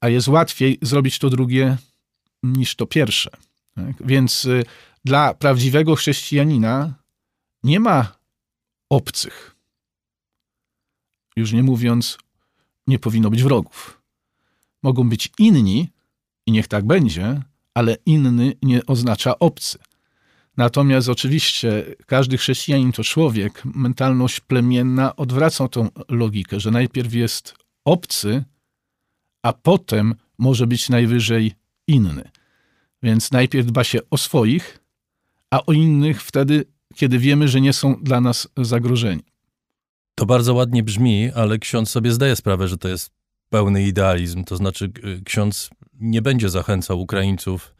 A 0.00 0.08
jest 0.08 0.28
łatwiej 0.28 0.78
zrobić 0.82 1.18
to 1.18 1.30
drugie 1.30 1.76
niż 2.42 2.76
to 2.76 2.86
pierwsze. 2.86 3.30
Tak? 3.74 4.06
Więc 4.06 4.48
dla 5.04 5.34
prawdziwego 5.34 5.94
chrześcijanina 5.94 6.94
nie 7.62 7.80
ma 7.80 8.16
obcych. 8.90 9.56
Już 11.36 11.52
nie 11.52 11.62
mówiąc, 11.62 12.18
nie 12.86 12.98
powinno 12.98 13.30
być 13.30 13.42
wrogów. 13.42 14.02
Mogą 14.82 15.08
być 15.08 15.32
inni, 15.38 15.88
i 16.46 16.52
niech 16.52 16.68
tak 16.68 16.86
będzie, 16.86 17.42
ale 17.74 17.96
inny 18.06 18.52
nie 18.62 18.86
oznacza 18.86 19.38
obcy. 19.38 19.78
Natomiast 20.56 21.08
oczywiście 21.08 21.84
każdy 22.06 22.38
chrześcijanin 22.38 22.92
to 22.92 23.04
człowiek, 23.04 23.62
mentalność 23.64 24.40
plemienna 24.40 25.16
odwraca 25.16 25.68
tą 25.68 25.88
logikę, 26.08 26.60
że 26.60 26.70
najpierw 26.70 27.14
jest 27.14 27.54
obcy, 27.84 28.44
a 29.42 29.52
potem 29.52 30.14
może 30.38 30.66
być 30.66 30.88
najwyżej 30.88 31.54
inny. 31.86 32.30
Więc 33.02 33.30
najpierw 33.30 33.66
dba 33.66 33.84
się 33.84 33.98
o 34.10 34.18
swoich, 34.18 34.80
a 35.50 35.66
o 35.66 35.72
innych 35.72 36.22
wtedy, 36.22 36.64
kiedy 36.94 37.18
wiemy, 37.18 37.48
że 37.48 37.60
nie 37.60 37.72
są 37.72 37.94
dla 38.02 38.20
nas 38.20 38.48
zagrożeni. 38.56 39.22
To 40.14 40.26
bardzo 40.26 40.54
ładnie 40.54 40.82
brzmi, 40.82 41.30
ale 41.34 41.58
ksiądz 41.58 41.90
sobie 41.90 42.12
zdaje 42.12 42.36
sprawę, 42.36 42.68
że 42.68 42.78
to 42.78 42.88
jest 42.88 43.10
pełny 43.48 43.82
idealizm. 43.82 44.44
To 44.44 44.56
znaczy, 44.56 44.92
ksiądz 45.24 45.70
nie 46.00 46.22
będzie 46.22 46.48
zachęcał 46.48 47.00
Ukraińców, 47.00 47.74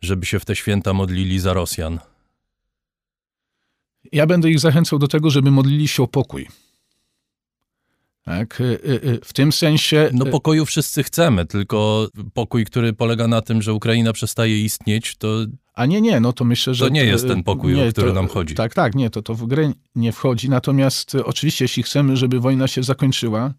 żeby 0.00 0.26
się 0.26 0.40
w 0.40 0.44
te 0.44 0.56
święta 0.56 0.92
modlili 0.92 1.38
za 1.38 1.52
Rosjan. 1.52 1.98
Ja 4.12 4.26
będę 4.26 4.50
ich 4.50 4.60
zachęcał 4.60 4.98
do 4.98 5.08
tego, 5.08 5.30
żeby 5.30 5.50
modlili 5.50 5.88
się 5.88 6.02
o 6.02 6.08
pokój. 6.08 6.48
Tak, 8.24 8.60
y, 8.60 8.64
y, 8.64 9.08
y, 9.08 9.20
w 9.24 9.32
tym 9.32 9.52
sensie. 9.52 10.10
No, 10.12 10.26
pokoju 10.26 10.66
wszyscy 10.66 11.02
chcemy, 11.02 11.46
tylko 11.46 12.08
pokój, 12.34 12.64
który 12.64 12.92
polega 12.92 13.28
na 13.28 13.40
tym, 13.40 13.62
że 13.62 13.74
Ukraina 13.74 14.12
przestaje 14.12 14.64
istnieć, 14.64 15.16
to. 15.16 15.28
A 15.74 15.86
nie, 15.86 16.00
nie, 16.00 16.20
no 16.20 16.32
to 16.32 16.44
myślę, 16.44 16.74
że. 16.74 16.84
To 16.84 16.92
nie 16.92 17.04
jest 17.04 17.28
ten 17.28 17.42
pokój, 17.42 17.74
nie, 17.74 17.88
o 17.88 17.92
który 17.92 18.08
to, 18.08 18.14
nam 18.14 18.28
chodzi. 18.28 18.54
Tak, 18.54 18.74
tak, 18.74 18.94
nie, 18.94 19.10
to, 19.10 19.22
to 19.22 19.34
w 19.34 19.46
grę 19.46 19.72
nie 19.94 20.12
wchodzi. 20.12 20.50
Natomiast 20.50 21.14
oczywiście, 21.14 21.64
jeśli 21.64 21.82
chcemy, 21.82 22.16
żeby 22.16 22.40
wojna 22.40 22.68
się 22.68 22.82
zakończyła, 22.82 23.54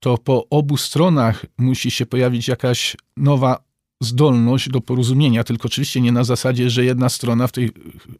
to 0.00 0.18
po 0.18 0.48
obu 0.48 0.76
stronach 0.76 1.46
musi 1.58 1.90
się 1.90 2.06
pojawić 2.06 2.48
jakaś 2.48 2.96
nowa 3.16 3.64
zdolność 4.00 4.68
do 4.68 4.80
porozumienia, 4.80 5.44
tylko 5.44 5.66
oczywiście 5.66 6.00
nie 6.00 6.12
na 6.12 6.24
zasadzie, 6.24 6.70
że 6.70 6.84
jedna 6.84 7.08
strona, 7.08 7.46
w 7.46 7.52
tej 7.52 7.70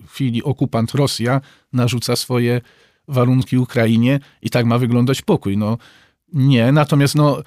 chwili 0.09 0.43
okupant 0.43 0.93
Rosja, 0.93 1.41
narzuca 1.73 2.17
swoje 2.17 2.61
warunki 3.09 3.59
Ukrainie 3.59 4.21
i 4.43 4.51
tak 4.51 4.67
ma 4.67 4.79
wyglądać 4.79 5.23
pokój. 5.23 5.57
No 5.57 5.79
nie, 6.33 6.73
natomiast 6.73 7.15
no... 7.15 7.43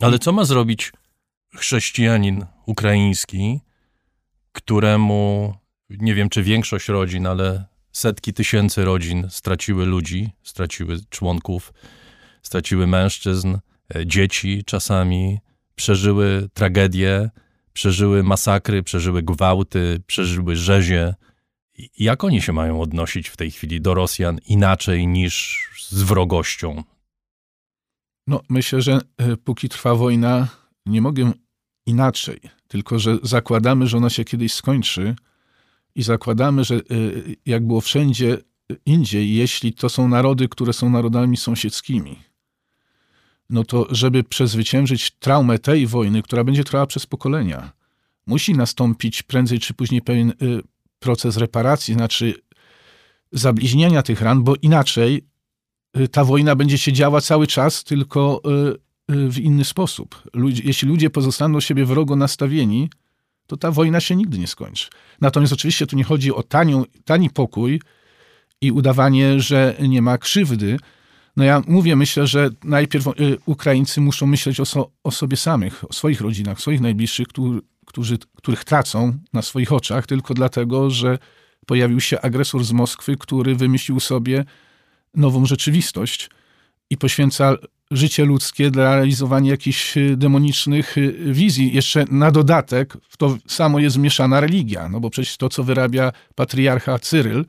Ale 0.00 0.18
co 0.18 0.32
ma 0.32 0.44
zrobić 0.44 0.92
chrześcijanin 1.54 2.46
ukraiński, 2.66 3.60
któremu, 4.52 5.54
nie 5.90 6.14
wiem 6.14 6.28
czy 6.28 6.42
większość 6.42 6.88
rodzin, 6.88 7.26
ale 7.26 7.64
setki 7.92 8.32
tysięcy 8.32 8.84
rodzin 8.84 9.26
straciły 9.30 9.86
ludzi, 9.86 10.30
straciły 10.42 10.98
członków, 11.10 11.72
straciły 12.42 12.86
mężczyzn, 12.86 13.58
e, 13.94 14.06
dzieci 14.06 14.62
czasami, 14.66 15.38
przeżyły 15.80 16.48
tragedie, 16.54 17.30
przeżyły 17.72 18.22
masakry, 18.22 18.82
przeżyły 18.82 19.22
gwałty, 19.22 20.02
przeżyły 20.06 20.56
rzezie. 20.56 21.14
Jak 21.98 22.24
oni 22.24 22.42
się 22.42 22.52
mają 22.52 22.80
odnosić 22.80 23.28
w 23.28 23.36
tej 23.36 23.50
chwili 23.50 23.80
do 23.80 23.94
Rosjan 23.94 24.38
inaczej 24.46 25.06
niż 25.06 25.68
z 25.88 26.02
wrogością? 26.02 26.82
No, 28.26 28.40
myślę, 28.48 28.82
że 28.82 29.00
e, 29.16 29.36
póki 29.36 29.68
trwa 29.68 29.94
wojna, 29.94 30.48
nie 30.86 31.00
mogę 31.00 31.32
inaczej. 31.86 32.40
Tylko, 32.68 32.98
że 32.98 33.18
zakładamy, 33.22 33.86
że 33.86 33.96
ona 33.96 34.10
się 34.10 34.24
kiedyś 34.24 34.52
skończy 34.52 35.14
i 35.94 36.02
zakładamy, 36.02 36.64
że 36.64 36.74
e, 36.74 36.80
jak 37.46 37.66
było 37.66 37.80
wszędzie 37.80 38.38
indziej, 38.86 39.34
jeśli 39.34 39.72
to 39.72 39.88
są 39.88 40.08
narody, 40.08 40.48
które 40.48 40.72
są 40.72 40.90
narodami 40.90 41.36
sąsiedzkimi, 41.36 42.16
no 43.50 43.64
to 43.64 43.86
żeby 43.90 44.24
przezwyciężyć 44.24 45.10
traumę 45.10 45.58
tej 45.58 45.86
wojny, 45.86 46.22
która 46.22 46.44
będzie 46.44 46.64
trwała 46.64 46.86
przez 46.86 47.06
pokolenia, 47.06 47.72
musi 48.26 48.54
nastąpić 48.54 49.22
prędzej 49.22 49.58
czy 49.58 49.74
później 49.74 50.02
pewien 50.02 50.30
y, 50.30 50.34
proces 50.98 51.36
reparacji, 51.36 51.94
znaczy 51.94 52.34
zabliźniania 53.32 54.02
tych 54.02 54.20
ran, 54.20 54.42
bo 54.42 54.54
inaczej 54.62 55.24
y, 55.96 56.08
ta 56.08 56.24
wojna 56.24 56.56
będzie 56.56 56.78
się 56.78 56.92
działa 56.92 57.20
cały 57.20 57.46
czas, 57.46 57.84
tylko 57.84 58.42
y, 58.68 58.90
w 59.30 59.38
inny 59.38 59.64
sposób. 59.64 60.22
Ludzie, 60.34 60.62
jeśli 60.64 60.88
ludzie 60.88 61.10
pozostaną 61.10 61.60
siebie 61.60 61.84
wrogo 61.84 62.16
nastawieni, 62.16 62.90
to 63.46 63.56
ta 63.56 63.70
wojna 63.70 64.00
się 64.00 64.16
nigdy 64.16 64.38
nie 64.38 64.46
skończy. 64.46 64.88
Natomiast 65.20 65.52
oczywiście 65.52 65.86
tu 65.86 65.96
nie 65.96 66.04
chodzi 66.04 66.34
o 66.34 66.42
tanią, 66.42 66.84
tani 67.04 67.30
pokój 67.30 67.80
i 68.60 68.72
udawanie, 68.72 69.40
że 69.40 69.76
nie 69.88 70.02
ma 70.02 70.18
krzywdy, 70.18 70.78
no 71.40 71.46
ja 71.46 71.62
mówię, 71.66 71.96
myślę, 71.96 72.26
że 72.26 72.50
najpierw 72.64 73.06
y, 73.06 73.10
Ukraińcy 73.46 74.00
muszą 74.00 74.26
myśleć 74.26 74.60
o, 74.60 74.64
so, 74.64 74.90
o 75.04 75.10
sobie 75.10 75.36
samych, 75.36 75.84
o 75.90 75.92
swoich 75.92 76.20
rodzinach, 76.20 76.60
swoich 76.60 76.80
najbliższych, 76.80 77.26
którzy, 77.86 78.18
których 78.36 78.64
tracą 78.64 79.18
na 79.32 79.42
swoich 79.42 79.72
oczach 79.72 80.06
tylko 80.06 80.34
dlatego, 80.34 80.90
że 80.90 81.18
pojawił 81.66 82.00
się 82.00 82.20
agresor 82.20 82.64
z 82.64 82.72
Moskwy, 82.72 83.16
który 83.16 83.54
wymyślił 83.54 84.00
sobie 84.00 84.44
nową 85.14 85.46
rzeczywistość 85.46 86.30
i 86.90 86.96
poświęca 86.96 87.56
życie 87.90 88.24
ludzkie 88.24 88.70
dla 88.70 88.94
realizowania 88.94 89.50
jakichś 89.50 89.96
y, 89.96 90.16
demonicznych 90.16 90.98
y, 90.98 91.12
wizji. 91.32 91.74
Jeszcze 91.74 92.04
na 92.10 92.30
dodatek 92.30 92.96
w 93.08 93.16
to 93.16 93.38
samo 93.46 93.78
jest 93.78 93.96
zmieszana 93.96 94.40
religia, 94.40 94.88
no 94.88 95.00
bo 95.00 95.10
przecież 95.10 95.36
to, 95.36 95.48
co 95.48 95.64
wyrabia 95.64 96.12
patriarcha 96.34 96.98
Cyryl, 96.98 97.44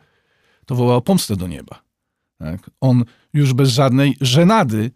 to 0.65 0.75
woła 0.75 0.95
o 0.95 1.01
pomstę 1.01 1.35
do 1.35 1.47
nieba. 1.47 1.90
Tak? 2.41 2.69
On 2.81 3.03
już 3.33 3.53
bez 3.53 3.69
żadnej 3.69 4.17
żenady 4.21 4.91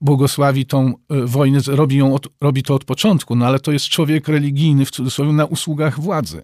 błogosławi 0.00 0.66
tą 0.66 0.88
e, 0.88 0.94
wojnę, 1.08 1.60
robi, 1.66 1.96
ją 1.96 2.14
od, 2.14 2.28
robi 2.40 2.62
to 2.62 2.74
od 2.74 2.84
początku, 2.84 3.36
no 3.36 3.46
ale 3.46 3.60
to 3.60 3.72
jest 3.72 3.88
człowiek 3.88 4.28
religijny, 4.28 4.84
w 4.84 4.90
cudzysłowie, 4.90 5.32
na 5.32 5.44
usługach 5.44 6.00
władzy. 6.00 6.42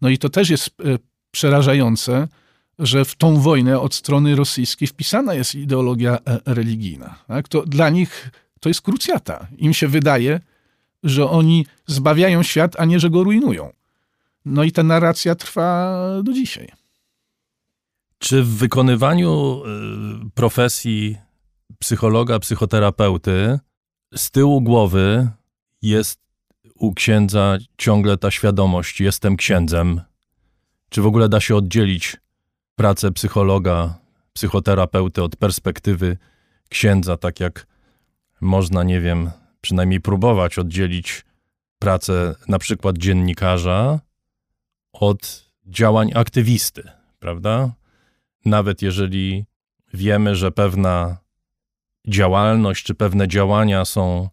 No 0.00 0.08
i 0.08 0.18
to 0.18 0.28
też 0.28 0.50
jest 0.50 0.68
e, 0.68 0.98
przerażające, 1.30 2.28
że 2.78 3.04
w 3.04 3.14
tą 3.14 3.40
wojnę 3.40 3.80
od 3.80 3.94
strony 3.94 4.36
rosyjskiej 4.36 4.88
wpisana 4.88 5.34
jest 5.34 5.54
ideologia 5.54 6.18
e, 6.26 6.40
religijna. 6.46 7.18
Tak? 7.28 7.48
To 7.48 7.62
dla 7.66 7.90
nich 7.90 8.30
to 8.60 8.68
jest 8.68 8.80
krucjata. 8.80 9.46
Im 9.58 9.74
się 9.74 9.88
wydaje, 9.88 10.40
że 11.04 11.30
oni 11.30 11.66
zbawiają 11.86 12.42
świat, 12.42 12.76
a 12.78 12.84
nie, 12.84 13.00
że 13.00 13.10
go 13.10 13.24
rujnują. 13.24 13.72
No 14.44 14.64
i 14.64 14.72
ta 14.72 14.82
narracja 14.82 15.34
trwa 15.34 15.96
do 16.22 16.32
dzisiaj. 16.32 16.81
Czy 18.22 18.42
w 18.42 18.48
wykonywaniu 18.48 19.62
y, 20.26 20.30
profesji 20.34 21.16
psychologa, 21.78 22.38
psychoterapeuty 22.38 23.58
z 24.16 24.30
tyłu 24.30 24.60
głowy 24.60 25.28
jest 25.82 26.20
u 26.74 26.94
księdza 26.94 27.58
ciągle 27.78 28.16
ta 28.16 28.30
świadomość, 28.30 29.00
jestem 29.00 29.36
księdzem? 29.36 30.00
Czy 30.88 31.02
w 31.02 31.06
ogóle 31.06 31.28
da 31.28 31.40
się 31.40 31.56
oddzielić 31.56 32.16
pracę 32.76 33.12
psychologa, 33.12 33.98
psychoterapeuty 34.32 35.22
od 35.22 35.36
perspektywy 35.36 36.16
księdza, 36.68 37.16
tak 37.16 37.40
jak 37.40 37.66
można, 38.40 38.82
nie 38.82 39.00
wiem, 39.00 39.30
przynajmniej 39.60 40.00
próbować 40.00 40.58
oddzielić 40.58 41.24
pracę 41.78 42.34
na 42.48 42.58
przykład 42.58 42.98
dziennikarza 42.98 44.00
od 44.92 45.50
działań 45.66 46.10
aktywisty, 46.14 46.90
prawda? 47.18 47.81
Nawet 48.44 48.82
jeżeli 48.82 49.44
wiemy, 49.94 50.36
że 50.36 50.52
pewna 50.52 51.16
działalność 52.08 52.84
czy 52.84 52.94
pewne 52.94 53.28
działania 53.28 53.84
są 53.84 54.28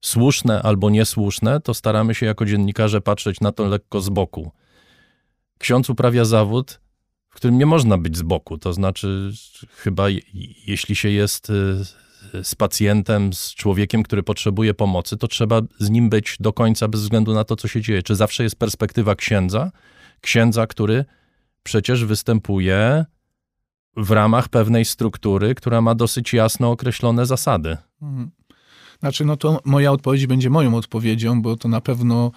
słuszne 0.00 0.62
albo 0.62 0.90
niesłuszne, 0.90 1.60
to 1.60 1.74
staramy 1.74 2.14
się 2.14 2.26
jako 2.26 2.44
dziennikarze 2.44 3.00
patrzeć 3.00 3.40
na 3.40 3.52
to 3.52 3.64
lekko 3.64 4.00
z 4.00 4.08
boku. 4.08 4.52
Ksiądz 5.58 5.90
uprawia 5.90 6.24
zawód, 6.24 6.80
w 7.30 7.34
którym 7.34 7.58
nie 7.58 7.66
można 7.66 7.98
być 7.98 8.16
z 8.16 8.22
boku. 8.22 8.58
To 8.58 8.72
znaczy, 8.72 9.32
chyba 9.76 10.04
jeśli 10.66 10.96
się 10.96 11.08
jest 11.08 11.50
y, 11.50 12.44
z 12.44 12.54
pacjentem, 12.54 13.32
z 13.32 13.54
człowiekiem, 13.54 14.02
który 14.02 14.22
potrzebuje 14.22 14.74
pomocy, 14.74 15.16
to 15.16 15.28
trzeba 15.28 15.60
z 15.78 15.90
nim 15.90 16.10
być 16.10 16.36
do 16.40 16.52
końca 16.52 16.88
bez 16.88 17.00
względu 17.00 17.34
na 17.34 17.44
to, 17.44 17.56
co 17.56 17.68
się 17.68 17.80
dzieje. 17.80 18.02
Czy 18.02 18.14
zawsze 18.14 18.42
jest 18.42 18.56
perspektywa 18.56 19.14
księdza? 19.14 19.70
Księdza, 20.20 20.66
który 20.66 21.04
przecież 21.62 22.04
występuje 22.04 23.04
w 23.96 24.10
ramach 24.10 24.48
pewnej 24.48 24.84
struktury, 24.84 25.54
która 25.54 25.80
ma 25.80 25.94
dosyć 25.94 26.32
jasno 26.32 26.70
określone 26.70 27.26
zasady. 27.26 27.76
Mhm. 28.02 28.30
Znaczy, 29.00 29.24
no 29.24 29.36
to 29.36 29.60
moja 29.64 29.92
odpowiedź 29.92 30.26
będzie 30.26 30.50
moją 30.50 30.76
odpowiedzią, 30.76 31.42
bo 31.42 31.56
to 31.56 31.68
na 31.68 31.80
pewno 31.80 32.30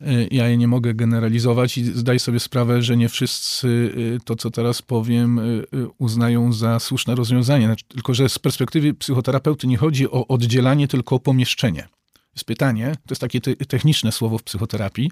y, 0.00 0.28
ja 0.30 0.48
je 0.48 0.56
nie 0.56 0.68
mogę 0.68 0.94
generalizować 0.94 1.78
i 1.78 1.84
zdaję 1.84 2.18
sobie 2.18 2.40
sprawę, 2.40 2.82
że 2.82 2.96
nie 2.96 3.08
wszyscy 3.08 3.68
y, 3.68 4.18
to, 4.24 4.36
co 4.36 4.50
teraz 4.50 4.82
powiem, 4.82 5.38
y, 5.38 5.64
uznają 5.98 6.52
za 6.52 6.80
słuszne 6.80 7.14
rozwiązanie. 7.14 7.66
Znaczy, 7.66 7.84
tylko, 7.88 8.14
że 8.14 8.28
z 8.28 8.38
perspektywy 8.38 8.94
psychoterapeuty 8.94 9.66
nie 9.66 9.76
chodzi 9.76 10.10
o 10.10 10.26
oddzielanie, 10.26 10.88
tylko 10.88 11.16
o 11.16 11.20
pomieszczenie. 11.20 11.88
Jest 12.34 12.44
pytanie, 12.44 12.92
to 13.06 13.12
jest 13.12 13.20
takie 13.20 13.40
te- 13.40 13.56
techniczne 13.56 14.12
słowo 14.12 14.38
w 14.38 14.42
psychoterapii, 14.42 15.10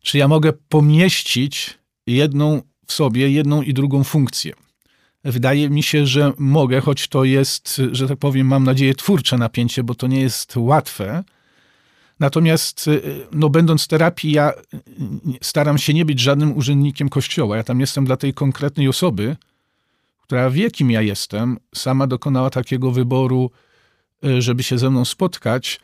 czy 0.00 0.18
ja 0.18 0.28
mogę 0.28 0.52
pomieścić 0.52 1.78
jedną 2.06 2.62
w 2.86 2.92
sobie, 2.92 3.30
jedną 3.30 3.62
i 3.62 3.74
drugą 3.74 4.04
funkcję. 4.04 4.54
Wydaje 5.24 5.70
mi 5.70 5.82
się, 5.82 6.06
że 6.06 6.32
mogę, 6.38 6.80
choć 6.80 7.08
to 7.08 7.24
jest, 7.24 7.80
że 7.92 8.08
tak 8.08 8.18
powiem, 8.18 8.46
mam 8.46 8.64
nadzieję, 8.64 8.94
twórcze 8.94 9.38
napięcie, 9.38 9.82
bo 9.82 9.94
to 9.94 10.06
nie 10.06 10.20
jest 10.20 10.56
łatwe. 10.56 11.24
Natomiast, 12.20 12.88
y, 12.88 13.26
no, 13.32 13.48
będąc 13.50 13.84
w 13.84 13.88
terapii, 13.88 14.32
ja 14.32 14.52
y, 14.52 14.78
staram 15.42 15.78
się 15.78 15.94
nie 15.94 16.04
być 16.04 16.20
żadnym 16.20 16.56
urzędnikiem 16.56 17.08
kościoła. 17.08 17.56
Ja 17.56 17.62
tam 17.62 17.80
jestem 17.80 18.04
dla 18.04 18.16
tej 18.16 18.34
konkretnej 18.34 18.88
osoby, 18.88 19.36
która 20.20 20.50
wie, 20.50 20.70
kim 20.70 20.90
ja 20.90 21.02
jestem, 21.02 21.58
sama 21.74 22.06
dokonała 22.06 22.50
takiego 22.50 22.90
wyboru, 22.90 23.50
y, 24.24 24.42
żeby 24.42 24.62
się 24.62 24.78
ze 24.78 24.90
mną 24.90 25.04
spotkać. 25.04 25.80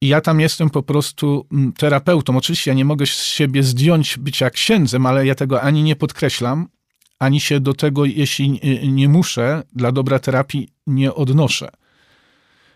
I 0.00 0.08
ja 0.08 0.20
tam 0.20 0.40
jestem 0.40 0.70
po 0.70 0.82
prostu 0.82 1.46
mm, 1.52 1.72
terapeutą. 1.72 2.36
Oczywiście 2.36 2.70
ja 2.70 2.74
nie 2.74 2.84
mogę 2.84 3.06
z 3.06 3.24
siebie 3.24 3.62
zdjąć 3.62 4.18
bycia 4.18 4.50
księdzem, 4.50 5.06
ale 5.06 5.26
ja 5.26 5.34
tego 5.34 5.62
ani 5.62 5.82
nie 5.82 5.96
podkreślam, 5.96 6.68
ani 7.18 7.40
się 7.40 7.60
do 7.60 7.74
tego, 7.74 8.04
jeśli 8.04 8.60
y, 8.84 8.88
nie 8.88 9.08
muszę, 9.08 9.62
dla 9.72 9.92
dobra 9.92 10.18
terapii 10.18 10.68
nie 10.86 11.14
odnoszę. 11.14 11.68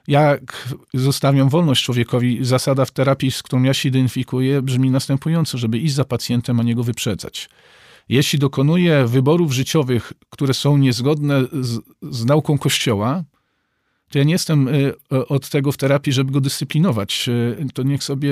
Jak 0.09 0.69
zostawiam 0.95 1.49
wolność 1.49 1.85
człowiekowi, 1.85 2.45
zasada 2.45 2.85
w 2.85 2.91
terapii, 2.91 3.31
z 3.31 3.43
którą 3.43 3.63
ja 3.63 3.75
się 3.75 3.89
identyfikuję, 3.89 4.63
brzmi 4.63 4.91
następująco, 4.91 5.59
żeby 5.59 5.79
iść 5.79 5.95
za 5.95 6.05
pacjentem, 6.05 6.61
a 6.61 6.63
nie 6.63 6.75
go 6.75 6.85
wyprzedzać. 6.85 7.49
Jeśli 8.09 8.39
dokonuję 8.39 9.07
wyborów 9.07 9.53
życiowych, 9.53 10.13
które 10.31 10.55
są 10.55 10.77
niezgodne 10.77 11.43
z, 11.53 11.81
z 12.03 12.25
nauką 12.25 12.59
Kościoła, 12.59 13.25
to 14.11 14.19
ja 14.19 14.25
nie 14.25 14.33
jestem 14.33 14.69
y, 14.69 14.95
od 15.29 15.49
tego 15.49 15.73
w 15.73 15.77
terapii, 15.77 16.13
żeby 16.13 16.33
go 16.33 16.41
dyscyplinować. 16.41 17.29
Y, 17.29 17.67
To 17.75 17.83
niech 17.83 18.05
sobie. 18.05 18.31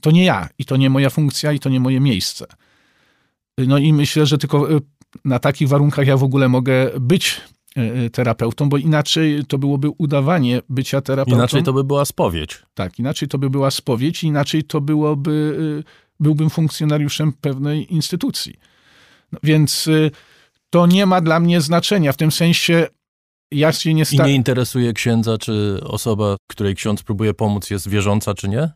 To 0.00 0.10
nie 0.10 0.24
ja, 0.24 0.48
i 0.58 0.64
to 0.64 0.76
nie 0.76 0.90
moja 0.90 1.10
funkcja, 1.10 1.52
i 1.52 1.58
to 1.58 1.68
nie 1.68 1.80
moje 1.80 2.00
miejsce. 2.00 2.46
No 3.58 3.78
i 3.78 3.92
myślę, 3.92 4.26
że 4.26 4.38
tylko 4.38 4.68
na 5.24 5.38
takich 5.38 5.68
warunkach 5.68 6.06
ja 6.06 6.16
w 6.16 6.24
ogóle 6.24 6.48
mogę 6.48 6.90
być 7.00 7.40
y, 8.06 8.10
terapeutą, 8.10 8.68
bo 8.68 8.76
inaczej 8.76 9.44
to 9.48 9.58
byłoby 9.58 9.88
udawanie 9.98 10.62
bycia 10.68 11.00
terapeutą. 11.00 11.36
Inaczej 11.36 11.62
to 11.62 11.72
by 11.72 11.84
była 11.84 12.04
spowiedź. 12.04 12.62
Tak, 12.74 12.98
inaczej 12.98 13.28
to 13.28 13.38
by 13.38 13.50
była 13.50 13.70
spowiedź, 13.70 14.24
inaczej 14.24 14.64
to 14.64 14.80
byłoby, 14.80 15.56
y, 15.80 15.84
byłbym 16.20 16.50
funkcjonariuszem 16.50 17.32
pewnej 17.32 17.94
instytucji. 17.94 18.54
No, 19.32 19.38
więc 19.42 19.88
to 20.70 20.86
nie 20.86 21.06
ma 21.06 21.20
dla 21.20 21.40
mnie 21.40 21.60
znaczenia. 21.60 22.12
W 22.12 22.16
tym 22.16 22.32
sensie 22.32 22.86
ja 23.52 23.72
się 23.72 23.94
nie 23.94 24.02
I 24.02 24.06
staram. 24.06 24.26
nie 24.26 24.34
interesuje 24.34 24.92
księdza, 24.92 25.38
czy 25.38 25.80
osoba, 25.84 26.36
której 26.50 26.74
ksiądz 26.74 27.02
próbuje 27.02 27.34
pomóc, 27.34 27.70
jest 27.70 27.88
wierząca, 27.88 28.34
czy 28.34 28.48
nie? 28.48 28.70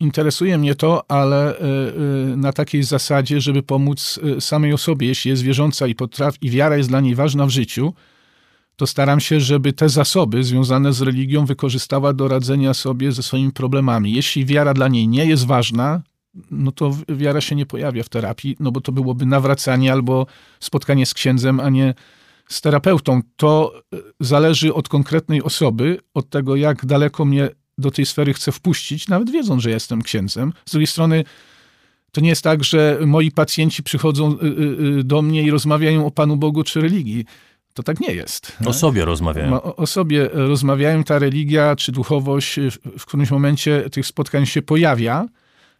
Interesuje 0.00 0.58
mnie 0.58 0.74
to, 0.74 1.10
ale 1.10 1.58
y, 1.58 1.62
y, 2.32 2.36
na 2.36 2.52
takiej 2.52 2.82
zasadzie, 2.82 3.40
żeby 3.40 3.62
pomóc 3.62 4.20
y, 4.36 4.40
samej 4.40 4.72
osobie, 4.72 5.06
jeśli 5.06 5.30
jest 5.30 5.42
wierząca 5.42 5.86
i 5.86 5.94
potrafi, 5.94 6.38
i 6.40 6.50
wiara 6.50 6.76
jest 6.76 6.88
dla 6.88 7.00
niej 7.00 7.14
ważna 7.14 7.46
w 7.46 7.50
życiu, 7.50 7.94
to 8.76 8.86
staram 8.86 9.20
się, 9.20 9.40
żeby 9.40 9.72
te 9.72 9.88
zasoby 9.88 10.44
związane 10.44 10.92
z 10.92 11.02
religią 11.02 11.46
wykorzystała 11.46 12.12
do 12.12 12.28
radzenia 12.28 12.74
sobie 12.74 13.12
ze 13.12 13.22
swoimi 13.22 13.52
problemami. 13.52 14.12
Jeśli 14.12 14.46
wiara 14.46 14.74
dla 14.74 14.88
niej 14.88 15.08
nie 15.08 15.26
jest 15.26 15.46
ważna, 15.46 16.02
no 16.50 16.72
to 16.72 16.96
wiara 17.08 17.40
się 17.40 17.56
nie 17.56 17.66
pojawia 17.66 18.02
w 18.02 18.08
terapii, 18.08 18.56
no 18.60 18.72
bo 18.72 18.80
to 18.80 18.92
byłoby 18.92 19.26
nawracanie 19.26 19.92
albo 19.92 20.26
spotkanie 20.60 21.06
z 21.06 21.14
księdzem, 21.14 21.60
a 21.60 21.68
nie 21.68 21.94
z 22.48 22.60
terapeutą. 22.60 23.20
To 23.36 23.72
zależy 24.20 24.74
od 24.74 24.88
konkretnej 24.88 25.42
osoby, 25.42 25.98
od 26.14 26.30
tego, 26.30 26.56
jak 26.56 26.86
daleko 26.86 27.24
mnie 27.24 27.48
do 27.78 27.90
tej 27.90 28.06
sfery 28.06 28.34
chce 28.34 28.52
wpuścić, 28.52 29.08
nawet 29.08 29.30
wiedząc, 29.30 29.62
że 29.62 29.70
jestem 29.70 30.02
księdzem. 30.02 30.52
Z 30.66 30.70
drugiej 30.70 30.86
strony, 30.86 31.24
to 32.12 32.20
nie 32.20 32.28
jest 32.28 32.42
tak, 32.42 32.64
że 32.64 32.98
moi 33.06 33.30
pacjenci 33.30 33.82
przychodzą 33.82 34.32
y, 34.32 34.44
y, 34.46 34.98
y, 34.98 35.04
do 35.04 35.22
mnie 35.22 35.42
i 35.42 35.50
rozmawiają 35.50 36.06
o 36.06 36.10
Panu 36.10 36.36
Bogu 36.36 36.62
czy 36.64 36.80
religii. 36.80 37.24
To 37.74 37.82
tak 37.82 38.00
nie 38.00 38.14
jest. 38.14 38.52
O 38.66 38.72
sobie 38.72 39.04
rozmawiają. 39.04 39.50
Ma- 39.50 39.62
O, 39.62 39.76
o 39.76 39.86
sobie 39.86 40.28
rozmawiają, 40.32 41.04
ta 41.04 41.18
religia 41.18 41.76
czy 41.76 41.92
duchowość 41.92 42.60
w, 42.60 42.98
w 42.98 43.06
którymś 43.06 43.30
momencie 43.30 43.90
tych 43.90 44.06
spotkań 44.06 44.46
się 44.46 44.62
pojawia, 44.62 45.26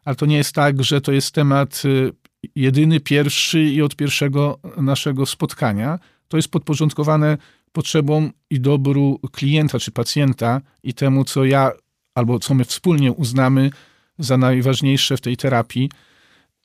ale 0.04 0.16
to 0.16 0.26
nie 0.26 0.36
jest 0.36 0.52
tak, 0.54 0.84
że 0.84 1.00
to 1.00 1.12
jest 1.12 1.34
temat 1.34 1.82
y, 1.84 2.12
jedyny, 2.56 3.00
pierwszy 3.00 3.62
i 3.64 3.82
od 3.82 3.96
pierwszego 3.96 4.58
naszego 4.76 5.26
spotkania. 5.26 5.98
To 6.28 6.36
jest 6.36 6.48
podporządkowane 6.48 7.38
potrzebom 7.72 8.30
i 8.50 8.60
dobru 8.60 9.20
klienta 9.32 9.78
czy 9.78 9.90
pacjenta 9.90 10.60
i 10.82 10.94
temu, 10.94 11.24
co 11.24 11.44
ja 11.44 11.70
albo 12.14 12.38
co 12.38 12.54
my 12.54 12.64
wspólnie 12.64 13.12
uznamy 13.12 13.70
za 14.18 14.36
najważniejsze 14.36 15.16
w 15.16 15.20
tej 15.20 15.36
terapii 15.36 15.90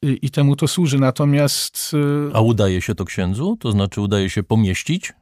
y, 0.05 0.13
i 0.13 0.29
temu 0.29 0.55
to 0.55 0.67
służy. 0.67 0.99
Natomiast 0.99 1.91
y, 2.29 2.31
A 2.33 2.41
udaje 2.41 2.81
się 2.81 2.95
to 2.95 3.05
księdzu? 3.05 3.57
To 3.59 3.71
znaczy 3.71 4.01
udaje 4.01 4.29
się 4.29 4.43
pomieścić? 4.43 5.13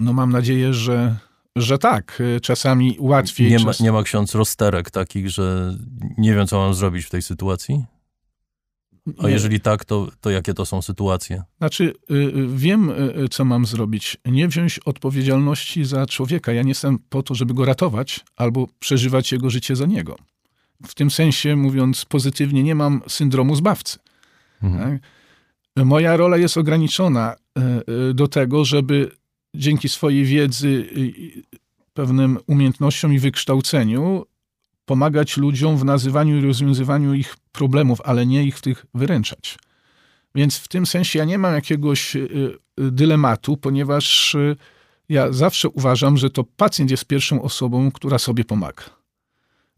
no 0.00 0.12
mam 0.12 0.32
nadzieję, 0.32 0.74
że, 0.74 1.16
że 1.56 1.78
tak. 1.78 2.20
Y, 2.20 2.40
Czasami 2.40 2.96
łatwiej. 3.00 3.50
Nie 3.50 3.58
ma, 3.58 3.64
czas... 3.64 3.80
nie 3.80 3.92
ma 3.92 4.02
ksiądz 4.02 4.34
rozterek 4.34 4.90
takich, 4.90 5.30
że 5.30 5.76
nie 6.18 6.34
wiem, 6.34 6.46
co 6.46 6.58
mam 6.58 6.74
zrobić 6.74 7.04
w 7.04 7.10
tej 7.10 7.22
sytuacji? 7.22 7.84
A 9.18 9.28
jeżeli 9.28 9.60
tak, 9.60 9.84
to, 9.84 10.08
to 10.20 10.30
jakie 10.30 10.54
to 10.54 10.66
są 10.66 10.82
sytuacje? 10.82 11.42
Znaczy, 11.58 11.94
y, 12.10 12.14
y, 12.14 12.48
wiem, 12.56 12.90
y, 12.90 13.28
co 13.30 13.44
mam 13.44 13.66
zrobić. 13.66 14.16
Nie 14.24 14.48
wziąć 14.48 14.78
odpowiedzialności 14.78 15.84
za 15.84 16.06
człowieka. 16.06 16.52
Ja 16.52 16.62
nie 16.62 16.68
jestem 16.68 16.98
po 17.08 17.22
to, 17.22 17.34
żeby 17.34 17.54
go 17.54 17.64
ratować 17.64 18.20
albo 18.36 18.68
przeżywać 18.78 19.32
jego 19.32 19.50
życie 19.50 19.76
za 19.76 19.86
niego. 19.86 20.16
W 20.86 20.94
tym 20.94 21.10
sensie, 21.10 21.56
mówiąc 21.56 22.04
pozytywnie, 22.04 22.62
nie 22.62 22.74
mam 22.74 23.02
syndromu 23.08 23.56
zbawcy. 23.56 23.98
Mhm. 24.62 25.00
Tak? 25.00 25.02
Moja 25.86 26.16
rola 26.16 26.36
jest 26.36 26.56
ograniczona 26.56 27.36
do 28.14 28.28
tego, 28.28 28.64
żeby 28.64 29.10
dzięki 29.54 29.88
swojej 29.88 30.24
wiedzy, 30.24 30.88
pewnym 31.94 32.38
umiejętnościom 32.46 33.12
i 33.12 33.18
wykształceniu 33.18 34.24
pomagać 34.84 35.36
ludziom 35.36 35.76
w 35.76 35.84
nazywaniu 35.84 36.38
i 36.38 36.40
rozwiązywaniu 36.40 37.14
ich 37.14 37.36
problemów, 37.52 38.00
ale 38.04 38.26
nie 38.26 38.44
ich 38.44 38.58
w 38.58 38.60
tych 38.60 38.86
wyręczać. 38.94 39.58
Więc 40.34 40.56
w 40.56 40.68
tym 40.68 40.86
sensie 40.86 41.18
ja 41.18 41.24
nie 41.24 41.38
mam 41.38 41.54
jakiegoś 41.54 42.16
y, 42.16 42.28
y, 42.80 42.90
dylematu, 42.90 43.56
ponieważ 43.56 44.34
y, 44.34 44.56
ja 45.08 45.32
zawsze 45.32 45.68
uważam, 45.68 46.16
że 46.16 46.30
to 46.30 46.44
pacjent 46.44 46.90
jest 46.90 47.04
pierwszą 47.04 47.42
osobą, 47.42 47.92
która 47.92 48.18
sobie 48.18 48.44
pomaga. 48.44 48.84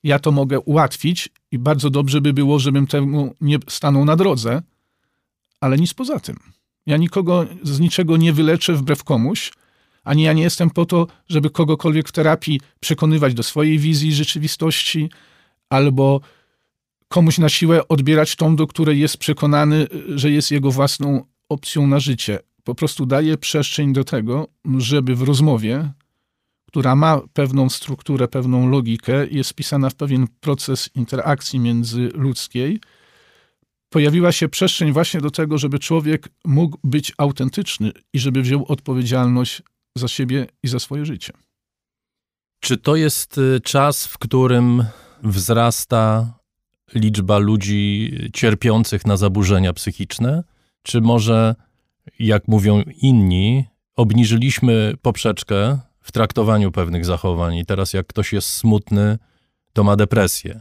Ja 0.02 0.18
to 0.18 0.30
mogę 0.30 0.60
ułatwić 0.60 1.28
i 1.50 1.58
bardzo 1.58 1.90
dobrze 1.90 2.20
by 2.20 2.32
było, 2.32 2.58
żebym 2.58 2.86
temu 2.86 3.34
nie 3.40 3.58
stanął 3.68 4.04
na 4.04 4.16
drodze, 4.16 4.62
ale 5.60 5.76
nic 5.76 5.94
poza 5.94 6.20
tym. 6.20 6.36
Ja 6.86 6.96
nikogo 6.96 7.46
z 7.62 7.80
niczego 7.80 8.16
nie 8.16 8.32
wyleczę 8.32 8.74
wbrew 8.74 9.04
komuś, 9.04 9.52
ani 10.04 10.22
ja 10.22 10.32
nie 10.32 10.42
jestem 10.42 10.70
po 10.70 10.86
to, 10.86 11.06
żeby 11.28 11.50
kogokolwiek 11.50 12.08
w 12.08 12.12
terapii 12.12 12.60
przekonywać 12.80 13.34
do 13.34 13.42
swojej 13.42 13.78
wizji 13.78 14.14
rzeczywistości, 14.14 15.10
albo 15.68 16.20
komuś 17.08 17.38
na 17.38 17.48
siłę 17.48 17.88
odbierać 17.88 18.36
tą, 18.36 18.56
do 18.56 18.66
której 18.66 19.00
jest 19.00 19.16
przekonany, 19.16 19.86
że 20.08 20.30
jest 20.30 20.50
jego 20.50 20.70
własną 20.70 21.24
opcją 21.48 21.86
na 21.86 22.00
życie. 22.00 22.38
Po 22.64 22.74
prostu 22.74 23.06
daję 23.06 23.38
przestrzeń 23.38 23.92
do 23.92 24.04
tego, 24.04 24.48
żeby 24.78 25.14
w 25.16 25.22
rozmowie, 25.22 25.92
która 26.66 26.96
ma 26.96 27.20
pewną 27.32 27.68
strukturę, 27.68 28.28
pewną 28.28 28.68
logikę, 28.68 29.26
jest 29.30 29.50
wpisana 29.50 29.90
w 29.90 29.94
pewien 29.94 30.26
proces 30.40 30.90
interakcji 30.94 31.60
międzyludzkiej, 31.60 32.80
pojawiła 33.90 34.32
się 34.32 34.48
przestrzeń 34.48 34.92
właśnie 34.92 35.20
do 35.20 35.30
tego, 35.30 35.58
żeby 35.58 35.78
człowiek 35.78 36.28
mógł 36.44 36.78
być 36.84 37.12
autentyczny 37.18 37.92
i 38.12 38.18
żeby 38.18 38.42
wziął 38.42 38.64
odpowiedzialność 38.68 39.62
za 39.94 40.08
siebie 40.08 40.46
i 40.62 40.68
za 40.68 40.78
swoje 40.78 41.06
życie. 41.06 41.32
Czy 42.60 42.76
to 42.76 42.96
jest 42.96 43.38
y, 43.38 43.60
czas, 43.60 44.06
w 44.06 44.18
którym 44.18 44.84
wzrasta 45.22 46.34
liczba 46.94 47.38
ludzi 47.38 48.12
cierpiących 48.32 49.06
na 49.06 49.16
zaburzenia 49.16 49.72
psychiczne? 49.72 50.44
Czy 50.82 51.00
może, 51.00 51.54
jak 52.18 52.48
mówią 52.48 52.82
inni, 53.02 53.64
obniżyliśmy 53.96 54.94
poprzeczkę 55.02 55.78
w 56.00 56.12
traktowaniu 56.12 56.72
pewnych 56.72 57.04
zachowań 57.04 57.56
i 57.56 57.66
teraz 57.66 57.92
jak 57.92 58.06
ktoś 58.06 58.32
jest 58.32 58.48
smutny, 58.48 59.18
to 59.72 59.84
ma 59.84 59.96
depresję. 59.96 60.60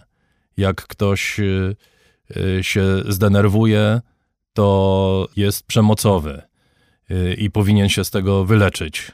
Jak 0.58 0.88
ktoś 0.88 1.40
y, 1.40 1.76
y, 2.38 2.64
się 2.64 2.84
zdenerwuje, 3.10 4.02
to 4.54 5.28
jest 5.36 5.64
przemocowy 5.64 6.42
i 7.38 7.52
powinien 7.52 7.90
się 7.90 8.04
z 8.04 8.12
tego 8.12 8.46
wyleczyć. 8.46 9.12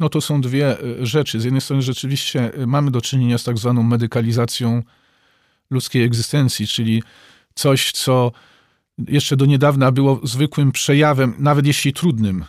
No 0.00 0.08
to 0.08 0.20
są 0.20 0.40
dwie 0.40 0.84
y, 0.84 1.06
rzeczy. 1.06 1.40
Z 1.40 1.44
jednej 1.44 1.60
strony 1.60 1.82
rzeczywiście 1.82 2.58
y, 2.58 2.66
mamy 2.66 2.90
do 2.90 3.00
czynienia 3.00 3.38
z 3.38 3.44
tak 3.44 3.58
zwaną 3.58 3.82
medykalizacją 3.82 4.82
ludzkiej 5.70 6.02
egzystencji, 6.02 6.66
czyli 6.66 7.02
coś, 7.54 7.92
co 7.92 8.32
jeszcze 9.08 9.36
do 9.36 9.46
niedawna 9.46 9.92
było 9.92 10.20
zwykłym 10.22 10.72
przejawem, 10.72 11.34
nawet 11.38 11.66
jeśli 11.66 11.92
trudnym, 11.92 12.44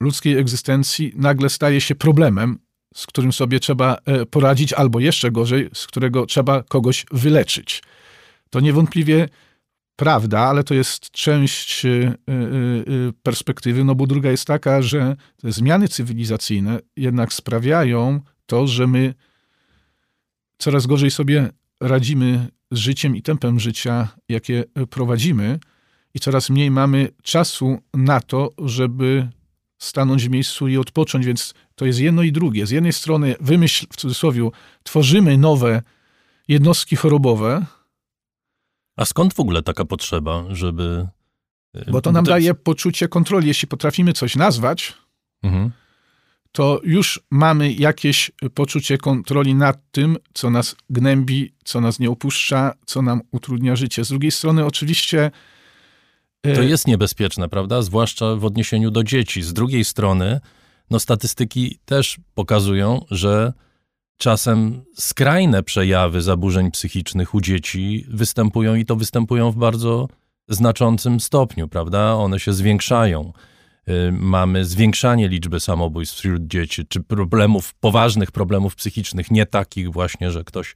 ludzkiej 0.00 0.38
egzystencji, 0.38 1.12
nagle 1.16 1.50
staje 1.50 1.80
się 1.80 1.94
problemem, 1.94 2.58
z 2.94 3.06
którym 3.06 3.32
sobie 3.32 3.60
trzeba 3.60 3.98
e, 4.04 4.26
poradzić, 4.26 4.72
albo 4.72 5.00
jeszcze 5.00 5.30
gorzej, 5.30 5.70
z 5.74 5.86
którego 5.86 6.26
trzeba 6.26 6.62
kogoś 6.62 7.06
wyleczyć. 7.12 7.82
To 8.50 8.60
niewątpliwie 8.60 9.28
prawda, 9.96 10.40
ale 10.40 10.64
to 10.64 10.74
jest 10.74 11.10
część 11.10 11.86
e, 11.86 11.88
e, 11.88 12.14
perspektywy, 13.22 13.84
no 13.84 13.94
bo 13.94 14.06
druga 14.06 14.30
jest 14.30 14.46
taka, 14.46 14.82
że 14.82 15.16
te 15.36 15.52
zmiany 15.52 15.88
cywilizacyjne 15.88 16.80
jednak 16.96 17.32
sprawiają 17.32 18.20
to, 18.46 18.66
że 18.66 18.86
my 18.86 19.14
coraz 20.58 20.86
gorzej 20.86 21.10
sobie 21.10 21.50
radzimy 21.80 22.48
z 22.70 22.78
życiem 22.78 23.16
i 23.16 23.22
tempem 23.22 23.60
życia, 23.60 24.08
jakie 24.28 24.64
prowadzimy, 24.90 25.58
i 26.14 26.20
coraz 26.20 26.50
mniej 26.50 26.70
mamy 26.70 27.08
czasu 27.22 27.78
na 27.94 28.20
to, 28.20 28.50
żeby 28.58 29.28
stanąć 29.78 30.24
w 30.24 30.30
miejscu 30.30 30.68
i 30.68 30.76
odpocząć, 30.76 31.26
więc 31.26 31.54
to 31.74 31.86
jest 31.86 32.00
jedno 32.00 32.22
i 32.22 32.32
drugie. 32.32 32.66
Z 32.66 32.70
jednej 32.70 32.92
strony 32.92 33.34
wymyśl, 33.40 33.86
w 33.92 33.96
cudzysłowie, 33.96 34.50
tworzymy 34.82 35.38
nowe 35.38 35.82
jednostki 36.48 36.96
chorobowe. 36.96 37.66
A 38.96 39.04
skąd 39.04 39.34
w 39.34 39.40
ogóle 39.40 39.62
taka 39.62 39.84
potrzeba, 39.84 40.44
żeby... 40.48 41.08
E, 41.74 41.90
Bo 41.90 42.00
to 42.00 42.12
nam 42.12 42.24
daje 42.24 42.54
poczucie 42.54 43.08
kontroli. 43.08 43.48
Jeśli 43.48 43.68
potrafimy 43.68 44.12
coś 44.12 44.36
nazwać, 44.36 44.94
mhm. 45.42 45.70
to 46.52 46.80
już 46.84 47.20
mamy 47.30 47.72
jakieś 47.72 48.30
poczucie 48.54 48.98
kontroli 48.98 49.54
nad 49.54 49.90
tym, 49.90 50.16
co 50.34 50.50
nas 50.50 50.76
gnębi, 50.90 51.52
co 51.64 51.80
nas 51.80 51.98
nie 51.98 52.10
opuszcza, 52.10 52.74
co 52.86 53.02
nam 53.02 53.20
utrudnia 53.30 53.76
życie. 53.76 54.04
Z 54.04 54.08
drugiej 54.08 54.30
strony 54.30 54.66
oczywiście 54.66 55.30
to 56.52 56.62
y, 56.62 56.66
jest 56.66 56.86
niebezpieczne, 56.86 57.48
prawda? 57.48 57.82
Zwłaszcza 57.82 58.36
w 58.36 58.44
odniesieniu 58.44 58.90
do 58.90 59.04
dzieci. 59.04 59.42
Z 59.42 59.52
drugiej 59.52 59.84
strony, 59.84 60.40
no 60.90 60.98
statystyki 60.98 61.78
też 61.84 62.18
pokazują, 62.34 63.04
że 63.10 63.52
czasem 64.16 64.84
skrajne 64.96 65.62
przejawy 65.62 66.22
zaburzeń 66.22 66.70
psychicznych 66.70 67.34
u 67.34 67.40
dzieci 67.40 68.06
występują 68.08 68.74
i 68.74 68.84
to 68.84 68.96
występują 68.96 69.50
w 69.50 69.56
bardzo 69.56 70.08
znaczącym 70.48 71.20
stopniu, 71.20 71.68
prawda? 71.68 72.14
One 72.14 72.40
się 72.40 72.52
zwiększają. 72.52 73.32
Y, 73.88 74.12
mamy 74.12 74.64
zwiększanie 74.64 75.28
liczby 75.28 75.60
samobójstw 75.60 76.18
wśród 76.18 76.46
dzieci, 76.46 76.86
czy 76.86 77.02
problemów, 77.02 77.74
poważnych 77.74 78.32
problemów 78.32 78.76
psychicznych, 78.76 79.30
nie 79.30 79.46
takich 79.46 79.92
właśnie, 79.92 80.30
że 80.30 80.44
ktoś 80.44 80.74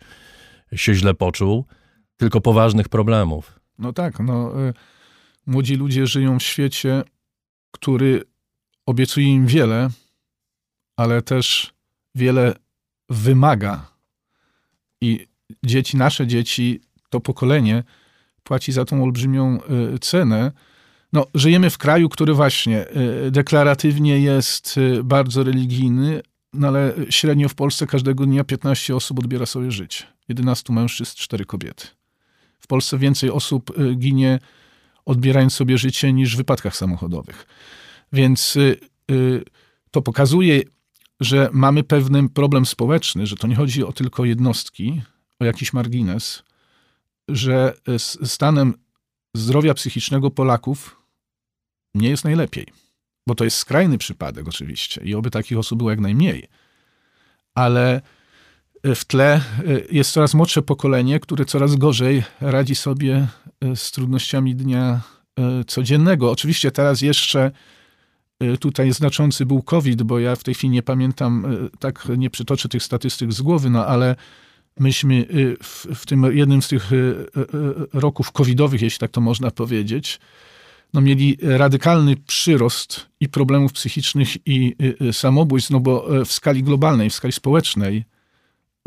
się 0.73 0.95
źle 0.95 1.15
poczuł, 1.15 1.65
tylko 2.17 2.41
poważnych 2.41 2.89
problemów. 2.89 3.61
No 3.79 3.93
tak, 3.93 4.21
no. 4.21 4.69
Y 4.69 4.75
młodzi 5.47 5.75
ludzie 5.75 6.07
żyją 6.07 6.39
w 6.39 6.43
świecie, 6.43 7.03
który 7.71 8.23
obiecuje 8.87 9.27
im 9.27 9.47
wiele, 9.47 9.89
ale 10.97 11.23
też 11.23 11.75
wiele 12.15 12.55
wymaga. 13.09 13.91
I 15.01 15.27
dzieci, 15.65 15.97
nasze 15.97 16.27
dzieci, 16.27 16.81
to 17.11 17.21
pokolenie 17.21 17.85
płaci 18.49 18.73
za 18.73 18.85
tą 18.85 19.05
olbrzymią 19.05 19.59
y, 19.95 19.99
cenę. 19.99 20.53
No, 21.13 21.27
żyjemy 21.35 21.71
w 21.71 21.79
kraju, 21.79 22.09
który 22.09 22.35
właśnie 22.35 22.87
y, 23.27 23.31
deklaratywnie 23.31 24.21
jest 24.21 24.79
y, 24.79 25.05
bardzo 25.05 25.45
religijny, 25.45 26.23
no 26.53 26.69
ale 26.69 26.95
średnio 27.11 27.49
w 27.49 27.55
Polsce 27.55 27.87
każdego 27.87 28.27
dnia 28.27 28.45
15 28.45 28.97
osób 28.97 29.19
odbiera 29.19 29.47
sobie 29.47 29.71
życie. 29.71 30.05
11 30.29 30.73
mężczyzn, 30.73 31.17
4 31.17 31.45
kobiety. 31.45 31.87
W 32.59 32.67
Polsce 32.67 32.99
więcej 32.99 33.31
osób 33.31 33.73
ginie 33.97 34.39
odbierając 35.05 35.53
sobie 35.53 35.79
życie 35.79 36.13
niż 36.13 36.35
w 36.35 36.37
wypadkach 36.37 36.77
samochodowych. 36.77 37.47
Więc 38.13 38.59
to 39.91 40.03
pokazuje, 40.03 40.63
że 41.21 41.51
mamy 41.53 41.83
pewien 41.83 42.29
problem 42.29 42.67
społeczny, 42.67 43.27
że 43.27 43.37
to 43.37 43.47
nie 43.47 43.57
chodzi 43.57 43.85
o 43.85 43.93
tylko 43.93 44.25
jednostki, 44.25 45.03
o 45.41 45.45
jakiś 45.45 45.73
margines, 45.73 46.43
że 47.29 47.75
z 47.99 48.31
stanem 48.31 48.75
zdrowia 49.35 49.75
psychicznego 49.75 50.31
Polaków 50.31 51.03
nie 51.95 52.09
jest 52.09 52.25
najlepiej. 52.25 52.67
Bo 53.27 53.35
to 53.35 53.45
jest 53.45 53.57
skrajny 53.57 53.99
przypadek 53.99 54.49
oczywiście 54.49 55.01
i 55.05 55.15
oby 55.15 55.31
takich 55.31 55.59
osób 55.59 55.79
było 55.79 55.91
jak 55.91 56.01
najmniej. 56.01 56.49
Ale 57.55 58.01
w 58.85 59.05
tle 59.05 59.41
jest 59.91 60.13
coraz 60.13 60.35
młodsze 60.35 60.63
pokolenie, 60.63 61.21
które 61.21 61.45
coraz 61.45 61.77
gorzej 61.77 62.23
radzi 62.41 62.75
sobie 62.75 63.29
E, 63.61 63.77
z 63.77 63.91
trudnościami 63.91 64.55
dnia 64.55 65.01
e, 65.37 65.65
codziennego. 65.65 66.31
Oczywiście 66.31 66.71
teraz 66.71 67.01
jeszcze 67.01 67.41
e, 67.45 67.53
tutaj 68.61 68.93
znaczący 68.93 69.47
był 69.47 69.63
COVID, 69.63 70.03
bo 70.03 70.19
ja 70.19 70.37
w 70.37 70.45
tej 70.45 70.55
chwili 70.55 70.71
nie 70.71 70.83
pamiętam, 70.83 71.47
tak 71.79 72.09
nie 72.19 72.31
przytoczę 72.31 72.69
tych 72.69 72.83
statystyk 72.83 73.33
z 73.33 73.43
głowy, 73.43 73.71
no 73.71 73.87
ale 73.87 74.17
myśmy 74.81 75.27
w, 75.63 75.87
w 75.95 76.07
tym 76.07 76.37
jednym 76.37 76.63
z 76.63 76.69
tych 76.69 76.91
roków 77.93 78.33
covidowych, 78.33 78.83
jeśli 78.83 78.99
tak 78.99 79.11
to 79.11 79.21
można 79.21 79.51
powiedzieć, 79.51 80.21
no 80.95 81.01
mieli 81.01 81.39
radykalny 81.43 82.17
przyrost 82.17 83.07
i 83.21 83.29
problemów 83.29 83.73
psychicznych, 83.73 84.47
i 84.47 84.77
samobójstw, 85.13 85.71
no 85.71 85.81
bo 85.81 86.09
w 86.25 86.33
skali 86.33 86.63
globalnej, 86.63 87.11
w 87.11 87.15
skali 87.15 87.33
społecznej 87.33 88.05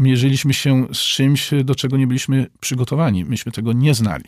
mierzyliśmy 0.02 0.54
się 0.54 0.88
z 0.94 0.98
czymś, 0.98 1.50
do 1.64 1.76
czego 1.76 1.98
nie 1.98 2.08
byliśmy 2.08 2.48
przygotowani. 2.60 3.26
Myśmy 3.26 3.52
tego 3.52 3.74
nie 3.74 3.94
znali. 3.94 4.26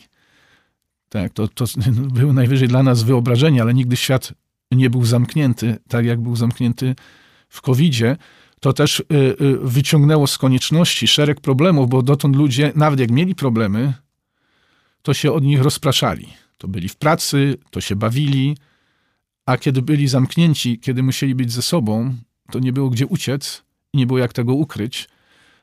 Tak, 1.08 1.32
to, 1.32 1.48
to 1.48 1.64
było 2.18 2.32
najwyżej 2.32 2.68
dla 2.68 2.82
nas 2.82 3.02
wyobrażenie, 3.02 3.62
ale 3.62 3.74
nigdy 3.74 3.96
świat 3.96 4.32
nie 4.70 4.90
był 4.90 5.04
zamknięty, 5.04 5.76
tak 5.88 6.04
jak 6.04 6.20
był 6.20 6.36
zamknięty 6.36 6.94
w 7.48 7.60
COVID-zie. 7.60 8.16
To 8.60 8.72
też 8.72 9.00
y, 9.00 9.04
y, 9.40 9.58
wyciągnęło 9.62 10.26
z 10.26 10.38
konieczności 10.38 11.08
szereg 11.08 11.40
problemów, 11.40 11.88
bo 11.88 12.02
dotąd 12.02 12.36
ludzie, 12.36 12.72
nawet 12.74 13.00
jak 13.00 13.10
mieli 13.10 13.34
problemy, 13.34 13.92
to 15.02 15.14
się 15.14 15.32
od 15.32 15.44
nich 15.44 15.62
rozpraszali. 15.62 16.28
To 16.58 16.68
byli 16.68 16.88
w 16.88 16.96
pracy, 16.96 17.56
to 17.70 17.80
się 17.80 17.96
bawili, 17.96 18.56
a 19.46 19.56
kiedy 19.56 19.82
byli 19.82 20.08
zamknięci, 20.08 20.78
kiedy 20.78 21.02
musieli 21.02 21.34
być 21.34 21.52
ze 21.52 21.62
sobą, 21.62 22.14
to 22.50 22.58
nie 22.58 22.72
było 22.72 22.90
gdzie 22.90 23.06
uciec 23.06 23.62
i 23.92 23.98
nie 23.98 24.06
było 24.06 24.18
jak 24.18 24.32
tego 24.32 24.54
ukryć. 24.54 25.08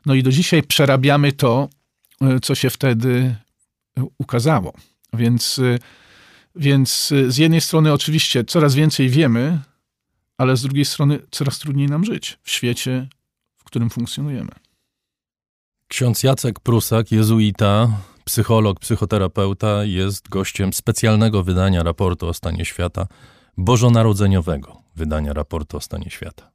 No 0.05 0.13
i 0.13 0.23
do 0.23 0.31
dzisiaj 0.31 0.63
przerabiamy 0.63 1.31
to, 1.31 1.69
y, 2.23 2.39
co 2.39 2.55
się 2.55 2.69
wtedy 2.69 3.35
ukazało. 4.17 4.73
Więc, 5.13 5.61
więc 6.55 7.11
y, 7.11 7.31
z 7.31 7.37
jednej 7.37 7.61
strony 7.61 7.93
oczywiście 7.93 8.43
coraz 8.43 8.75
więcej 8.75 9.09
wiemy, 9.09 9.59
ale 10.37 10.57
z 10.57 10.61
drugiej 10.61 10.85
strony 10.85 11.19
coraz 11.31 11.59
trudniej 11.59 11.87
nam 11.87 12.05
żyć 12.05 12.39
w 12.43 12.51
świecie, 12.51 13.07
w 13.57 13.63
którym 13.63 13.89
funkcjonujemy. 13.89 14.51
Ksiądz 15.87 16.23
Jacek 16.23 16.59
Prusak, 16.59 17.11
jezuita, 17.11 17.87
psycholog, 18.25 18.79
psychoterapeuta, 18.79 19.83
jest 19.83 20.29
gościem 20.29 20.73
specjalnego 20.73 21.43
wydania 21.43 21.83
raportu 21.83 22.27
o 22.27 22.33
stanie 22.33 22.65
świata, 22.65 23.07
bożonarodzeniowego 23.57 24.81
wydania 24.95 25.33
raportu 25.33 25.77
o 25.77 25.81
stanie 25.81 26.09
świata. 26.09 26.51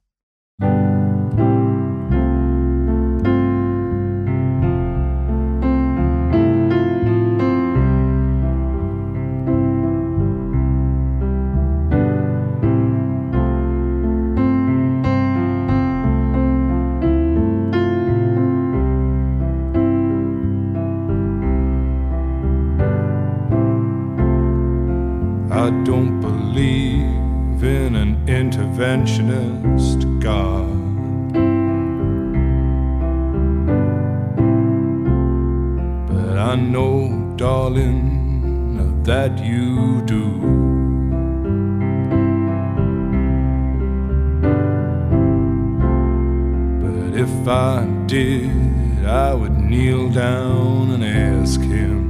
If 47.47 47.53
I 47.53 47.85
did, 48.07 49.05
I 49.05 49.33
would 49.33 49.57
kneel 49.57 50.09
down 50.09 50.91
and 50.91 51.01
ask 51.01 51.61
him. 51.61 52.05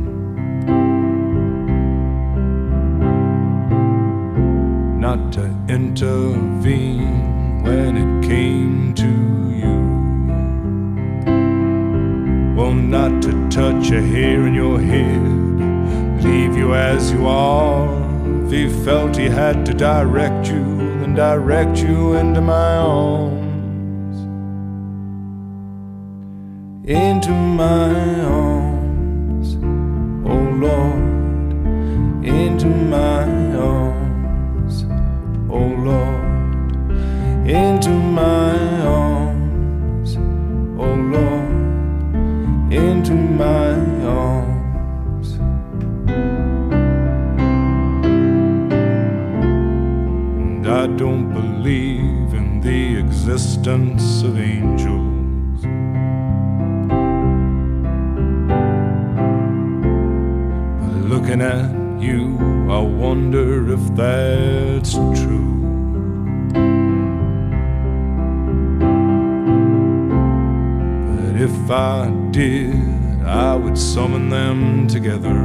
not 5.00 5.32
to 5.34 5.46
intervene 5.70 7.62
when 7.62 7.98
it 7.98 8.28
came 8.28 8.96
to 8.96 9.12
you. 9.62 9.78
Well, 12.56 12.74
not 12.74 13.22
to 13.22 13.32
touch 13.50 13.92
a 13.92 14.02
hair 14.02 14.48
in 14.48 14.56
your 14.56 14.82
head, 14.82 16.24
leave 16.24 16.58
you 16.58 16.74
as 16.74 17.12
you 17.12 17.28
are. 17.28 17.88
If 18.46 18.52
he 18.52 18.70
felt 18.84 19.16
he 19.16 19.30
had 19.30 19.68
to 19.68 19.74
direct 19.76 20.48
you, 20.48 20.64
then 21.00 21.14
direct 21.14 21.78
you 21.78 22.16
into 22.16 22.42
my 22.42 22.76
arms. 22.78 23.37
Into 26.88 27.34
my 27.34 28.22
arms, 28.22 28.37
I 62.78 62.82
wonder 62.82 63.74
if 63.74 63.96
that's 63.96 64.94
true. 64.94 65.58
But 71.10 71.42
if 71.42 71.72
I 71.72 72.12
did, 72.30 73.24
I 73.26 73.56
would 73.56 73.80
summon 73.80 74.30
them 74.30 74.88
together. 74.88 75.40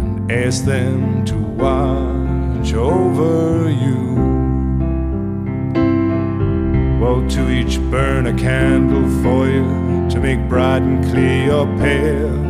and 0.00 0.30
ask 0.30 0.64
them 0.66 1.24
to 1.24 1.38
watch 1.38 2.74
over 2.74 3.70
you. 3.70 3.98
Well, 7.00 7.26
to 7.30 7.50
each 7.50 7.80
burn 7.90 8.26
a 8.26 8.34
candle 8.34 9.08
for 9.22 9.48
you 9.48 9.79
to 10.10 10.20
make 10.20 10.48
bright 10.48 10.82
and 10.82 11.04
clear 11.04 11.44
your 11.44 11.66
path, 11.78 12.48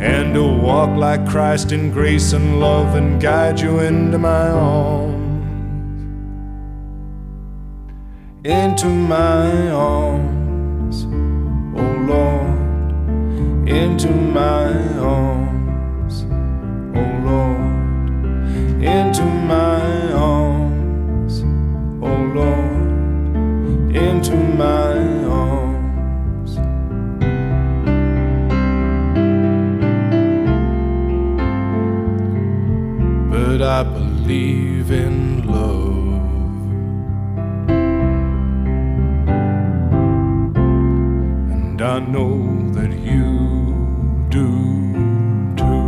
and 0.00 0.34
to 0.34 0.42
walk 0.42 0.90
like 0.96 1.26
Christ 1.26 1.72
in 1.72 1.90
grace 1.90 2.32
and 2.32 2.60
love 2.60 2.94
and 2.94 3.20
guide 3.20 3.60
you 3.60 3.80
into 3.80 4.18
my 4.18 4.50
arms. 4.50 5.14
Into 8.44 8.88
my 8.88 9.70
arms, 9.70 11.06
oh 11.78 11.94
Lord, 12.12 13.68
into 13.68 14.10
my 14.10 14.70
arms, 14.98 16.26
oh 16.94 17.10
Lord, 17.24 18.84
into 18.84 19.24
my 19.24 20.12
arms, 20.12 21.42
oh 22.02 22.18
Lord, 22.34 23.96
into 23.96 24.36
my 24.36 24.92
arms. 25.24 25.33
I 33.66 33.82
believe 33.82 34.90
in 34.90 35.46
love. 35.46 35.94
And 41.50 41.80
I 41.80 41.98
know 42.00 42.70
that 42.72 42.92
you 42.92 44.28
do 44.28 44.48
too. 45.56 45.84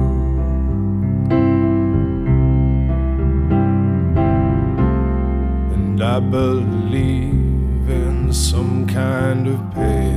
And 5.75 6.03
I 6.03 6.19
believe 6.21 7.91
in 7.91 8.33
some 8.33 8.87
kind 8.87 9.47
of 9.49 9.61
path. 9.75 10.17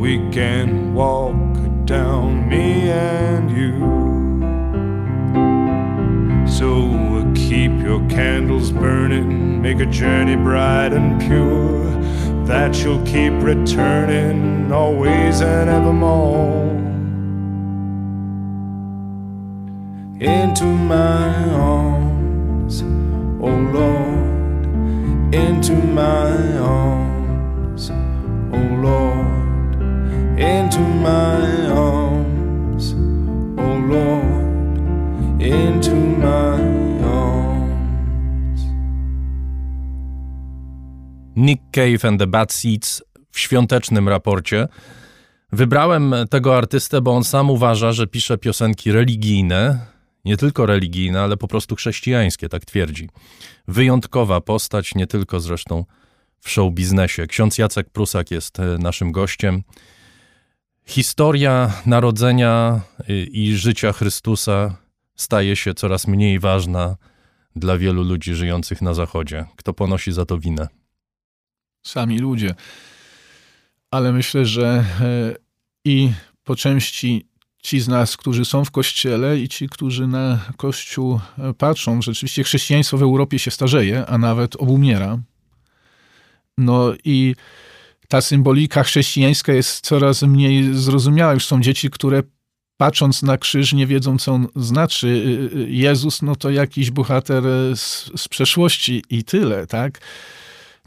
We 0.00 0.18
can 0.32 0.94
walk 0.94 1.49
candles 8.20 8.70
burning, 8.70 9.62
make 9.62 9.80
a 9.80 9.86
journey 9.86 10.36
bright 10.36 10.92
and 10.92 11.18
pure, 11.22 11.84
that 12.44 12.76
you'll 12.82 13.02
keep 13.06 13.32
returning 13.42 14.70
always 14.70 15.40
and 15.40 15.70
evermore. 15.70 16.68
Into 20.20 20.66
my 20.66 21.32
arms, 21.54 22.82
oh 23.40 23.56
Lord, 23.78 25.34
into 25.34 25.72
my 26.02 26.58
arms, 26.58 27.90
oh 27.90 28.68
Lord, 28.86 29.72
into 30.38 30.80
my 31.08 31.40
arms, 31.68 32.92
oh 33.64 33.76
Lord, 33.94 35.40
into 35.40 35.94
my 35.94 36.49
Nick 41.36 41.60
Cave 41.72 42.04
and 42.08 42.20
the 42.20 42.26
Bad 42.26 42.52
Seeds 42.52 43.02
w 43.30 43.38
świątecznym 43.38 44.08
raporcie. 44.08 44.68
Wybrałem 45.52 46.14
tego 46.30 46.56
artystę, 46.56 47.00
bo 47.00 47.16
on 47.16 47.24
sam 47.24 47.50
uważa, 47.50 47.92
że 47.92 48.06
pisze 48.06 48.38
piosenki 48.38 48.92
religijne, 48.92 49.86
nie 50.24 50.36
tylko 50.36 50.66
religijne, 50.66 51.20
ale 51.20 51.36
po 51.36 51.48
prostu 51.48 51.76
chrześcijańskie, 51.76 52.48
tak 52.48 52.64
twierdzi. 52.64 53.08
Wyjątkowa 53.68 54.40
postać, 54.40 54.94
nie 54.94 55.06
tylko 55.06 55.40
zresztą 55.40 55.84
w 56.40 56.50
show 56.50 56.74
biznesie. 56.74 57.26
Ksiądz 57.26 57.58
Jacek 57.58 57.90
Prusak 57.90 58.30
jest 58.30 58.60
e, 58.60 58.78
naszym 58.78 59.12
gościem. 59.12 59.62
Historia 60.86 61.72
narodzenia 61.86 62.80
y, 63.10 63.26
i 63.32 63.56
życia 63.56 63.92
Chrystusa 63.92 64.76
staje 65.16 65.56
się 65.56 65.74
coraz 65.74 66.06
mniej 66.06 66.38
ważna 66.38 66.96
dla 67.56 67.78
wielu 67.78 68.02
ludzi 68.02 68.34
żyjących 68.34 68.82
na 68.82 68.94
Zachodzie. 68.94 69.44
Kto 69.56 69.72
ponosi 69.72 70.12
za 70.12 70.24
to 70.24 70.38
winę? 70.38 70.79
Sami 71.82 72.18
ludzie. 72.18 72.54
Ale 73.90 74.12
myślę, 74.12 74.46
że 74.46 74.84
e, 75.00 75.34
i 75.84 76.12
po 76.44 76.56
części 76.56 77.26
ci 77.62 77.80
z 77.80 77.88
nas, 77.88 78.16
którzy 78.16 78.44
są 78.44 78.64
w 78.64 78.70
kościele 78.70 79.38
i 79.38 79.48
ci, 79.48 79.68
którzy 79.68 80.06
na 80.06 80.38
kościół 80.56 81.20
e, 81.38 81.54
patrzą, 81.54 82.02
rzeczywiście 82.02 82.44
chrześcijaństwo 82.44 82.98
w 82.98 83.02
Europie 83.02 83.38
się 83.38 83.50
starzeje, 83.50 84.06
a 84.06 84.18
nawet 84.18 84.56
obumiera. 84.56 85.18
No 86.58 86.92
i 87.04 87.34
ta 88.08 88.20
symbolika 88.20 88.82
chrześcijańska 88.82 89.52
jest 89.52 89.80
coraz 89.80 90.22
mniej 90.22 90.74
zrozumiała. 90.74 91.34
Już 91.34 91.46
są 91.46 91.60
dzieci, 91.60 91.90
które 91.90 92.22
patrząc 92.76 93.22
na 93.22 93.38
krzyż 93.38 93.72
nie 93.72 93.86
wiedzą, 93.86 94.18
co 94.18 94.32
on 94.32 94.46
znaczy. 94.56 95.06
Y, 95.54 95.70
Jezus, 95.70 96.22
no 96.22 96.36
to 96.36 96.50
jakiś 96.50 96.90
bohater 96.90 97.46
e, 97.46 97.76
z, 97.76 98.10
z 98.16 98.28
przeszłości 98.28 99.04
i 99.10 99.24
tyle, 99.24 99.66
tak? 99.66 100.00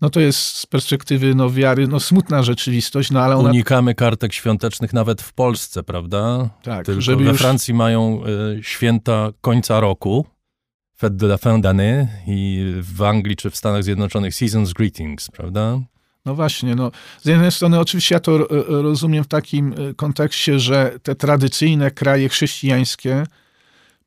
No 0.04 0.10
to 0.10 0.20
jest 0.20 0.40
z 0.40 0.66
perspektywy 0.66 1.36
no, 1.36 1.50
wiary 1.50 1.88
no, 1.88 2.00
smutna 2.00 2.44
rzeczywistość, 2.44 3.12
no 3.12 3.22
ale 3.22 3.36
ona... 3.36 3.50
Unikamy 3.50 3.96
kartek 3.96 4.34
świątecznych 4.34 4.94
nawet 4.94 5.22
w 5.22 5.34
Polsce, 5.34 5.84
prawda? 5.84 6.50
Tak, 6.64 6.86
Tylko 6.86 7.02
żeby 7.02 7.24
we 7.24 7.30
już- 7.30 7.40
Francji 7.40 7.74
mają 7.74 8.24
e, 8.24 8.64
święta 8.64 9.30
końca 9.42 9.80
roku, 9.80 10.26
Fête 11.02 11.16
de 11.16 11.26
la 11.26 11.38
fin 11.38 11.62
d'année 11.62 12.08
i 12.28 12.66
w 12.82 13.02
Anglii 13.02 13.36
czy 13.36 13.50
w 13.50 13.56
Stanach 13.56 13.84
Zjednoczonych 13.84 14.34
Season's 14.34 14.74
Greetings, 14.74 15.32
prawda? 15.32 15.80
No 16.26 16.36
właśnie, 16.36 16.76
no 16.76 16.92
z 17.22 17.26
jednej 17.26 17.52
strony 17.52 17.80
oczywiście 17.80 18.16
ja 18.16 18.20
to 18.20 18.36
e, 18.36 18.64
rozumiem 18.68 19.24
w 19.24 19.28
takim 19.28 19.74
e, 19.74 19.94
kontekście, 19.94 20.60
że 20.60 21.00
te 21.04 21.16
tradycyjne 21.16 21.92
kraje 21.92 22.30
chrześcijańskie 22.30 23.24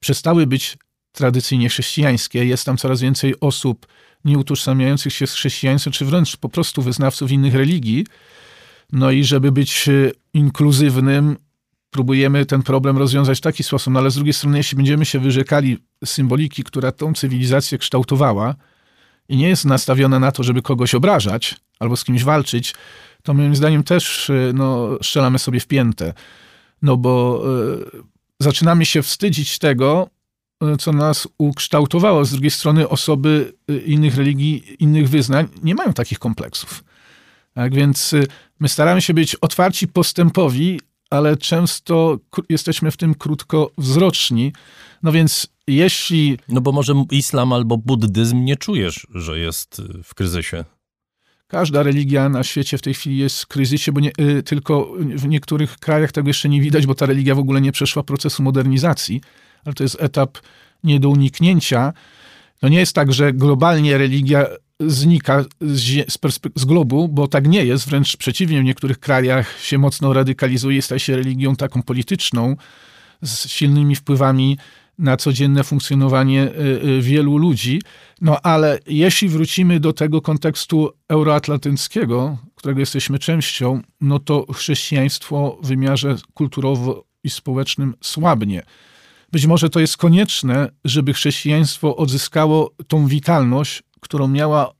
przestały 0.00 0.46
być 0.46 0.78
tradycyjnie 1.12 1.68
chrześcijańskie. 1.68 2.44
Jest 2.44 2.64
tam 2.64 2.76
coraz 2.76 3.00
więcej 3.00 3.34
osób 3.40 3.86
nieutożsamiających 4.26 5.12
się 5.12 5.26
z 5.26 5.32
chrześcijaństwem, 5.32 5.92
czy 5.92 6.04
wręcz 6.04 6.36
po 6.36 6.48
prostu 6.48 6.82
wyznawców 6.82 7.30
innych 7.30 7.54
religii. 7.54 8.06
No 8.92 9.10
i 9.10 9.24
żeby 9.24 9.52
być 9.52 9.88
e, 9.88 9.92
inkluzywnym, 10.34 11.36
próbujemy 11.90 12.46
ten 12.46 12.62
problem 12.62 12.98
rozwiązać 12.98 13.38
w 13.38 13.40
taki 13.40 13.62
sposób. 13.62 13.92
No 13.92 14.00
ale 14.00 14.10
z 14.10 14.14
drugiej 14.14 14.32
strony, 14.32 14.58
jeśli 14.58 14.76
będziemy 14.76 15.04
się 15.04 15.18
wyrzekali 15.18 15.78
symboliki, 16.04 16.64
która 16.64 16.92
tą 16.92 17.14
cywilizację 17.14 17.78
kształtowała 17.78 18.54
i 19.28 19.36
nie 19.36 19.48
jest 19.48 19.64
nastawiona 19.64 20.18
na 20.18 20.32
to, 20.32 20.42
żeby 20.42 20.62
kogoś 20.62 20.94
obrażać 20.94 21.54
albo 21.78 21.96
z 21.96 22.04
kimś 22.04 22.24
walczyć, 22.24 22.74
to 23.22 23.34
moim 23.34 23.56
zdaniem 23.56 23.82
też 23.82 24.30
y, 24.30 24.52
no, 24.54 24.98
strzelamy 25.02 25.38
sobie 25.38 25.60
w 25.60 25.66
piętę. 25.66 26.14
No 26.82 26.96
bo 26.96 27.42
y, 27.98 28.02
zaczynamy 28.40 28.86
się 28.86 29.02
wstydzić 29.02 29.58
tego, 29.58 30.08
co 30.78 30.92
nas 30.92 31.28
ukształtowało. 31.38 32.24
Z 32.24 32.30
drugiej 32.30 32.50
strony 32.50 32.88
osoby 32.88 33.52
y, 33.70 33.78
innych 33.78 34.16
religii, 34.16 34.76
innych 34.78 35.08
wyznań 35.08 35.48
nie 35.62 35.74
mają 35.74 35.92
takich 35.92 36.18
kompleksów. 36.18 36.84
Tak 37.54 37.74
więc 37.74 38.12
y, 38.12 38.26
my 38.60 38.68
staramy 38.68 39.02
się 39.02 39.14
być 39.14 39.34
otwarci, 39.34 39.88
postępowi, 39.88 40.80
ale 41.10 41.36
często 41.36 42.18
jesteśmy 42.48 42.90
w 42.90 42.96
tym 42.96 43.14
krótkowzroczni. 43.14 44.52
No 45.02 45.12
więc 45.12 45.46
jeśli 45.66 46.38
No 46.48 46.60
bo 46.60 46.72
może 46.72 47.04
islam 47.10 47.52
albo 47.52 47.78
buddyzm 47.78 48.44
nie 48.44 48.56
czujesz, 48.56 49.06
że 49.14 49.38
jest 49.38 49.78
y, 49.78 50.02
w 50.02 50.14
kryzysie. 50.14 50.64
Każda 51.48 51.82
religia 51.82 52.28
na 52.28 52.44
świecie 52.44 52.78
w 52.78 52.82
tej 52.82 52.94
chwili 52.94 53.18
jest 53.18 53.42
w 53.42 53.46
kryzysie, 53.46 53.92
bo 53.92 54.00
nie, 54.00 54.12
tylko 54.44 54.92
w 54.98 55.28
niektórych 55.28 55.78
krajach 55.78 56.12
tego 56.12 56.28
jeszcze 56.28 56.48
nie 56.48 56.60
widać, 56.60 56.86
bo 56.86 56.94
ta 56.94 57.06
religia 57.06 57.34
w 57.34 57.38
ogóle 57.38 57.60
nie 57.60 57.72
przeszła 57.72 58.02
procesu 58.02 58.42
modernizacji, 58.42 59.20
ale 59.66 59.74
to 59.74 59.82
jest 59.82 59.96
etap 60.00 60.38
nie 60.84 61.00
do 61.00 61.08
uniknięcia. 61.08 61.92
Nie 62.62 62.78
jest 62.78 62.92
tak, 62.92 63.12
że 63.12 63.32
globalnie 63.32 63.98
religia 63.98 64.46
znika 64.80 65.44
z, 65.60 66.06
z 66.54 66.64
globu, 66.64 67.08
bo 67.08 67.28
tak 67.28 67.48
nie 67.48 67.64
jest, 67.64 67.88
wręcz 67.88 68.16
przeciwnie, 68.16 68.60
w 68.60 68.64
niektórych 68.64 68.98
krajach 68.98 69.60
się 69.60 69.78
mocno 69.78 70.12
radykalizuje, 70.12 70.82
staje 70.82 71.00
się 71.00 71.16
religią 71.16 71.56
taką 71.56 71.82
polityczną, 71.82 72.56
z 73.22 73.48
silnymi 73.48 73.96
wpływami 73.96 74.58
na 74.98 75.16
codzienne 75.16 75.64
funkcjonowanie 75.64 76.42
y, 76.42 76.88
y, 76.88 77.02
wielu 77.02 77.36
ludzi. 77.36 77.82
No 78.20 78.40
ale 78.42 78.78
jeśli 78.86 79.28
wrócimy 79.28 79.80
do 79.80 79.92
tego 79.92 80.20
kontekstu 80.20 80.92
euroatlantyckiego, 81.08 82.38
którego 82.54 82.80
jesteśmy 82.80 83.18
częścią, 83.18 83.82
no 84.00 84.18
to 84.18 84.52
chrześcijaństwo 84.52 85.58
w 85.62 85.66
wymiarze 85.66 86.16
kulturowo 86.34 87.04
i 87.24 87.30
społecznym 87.30 87.94
słabnie. 88.00 88.62
Być 89.32 89.46
może 89.46 89.70
to 89.70 89.80
jest 89.80 89.96
konieczne, 89.96 90.68
żeby 90.84 91.12
chrześcijaństwo 91.12 91.96
odzyskało 91.96 92.70
tą 92.88 93.06
witalność, 93.06 93.82
którą 94.00 94.28
miała 94.28 94.72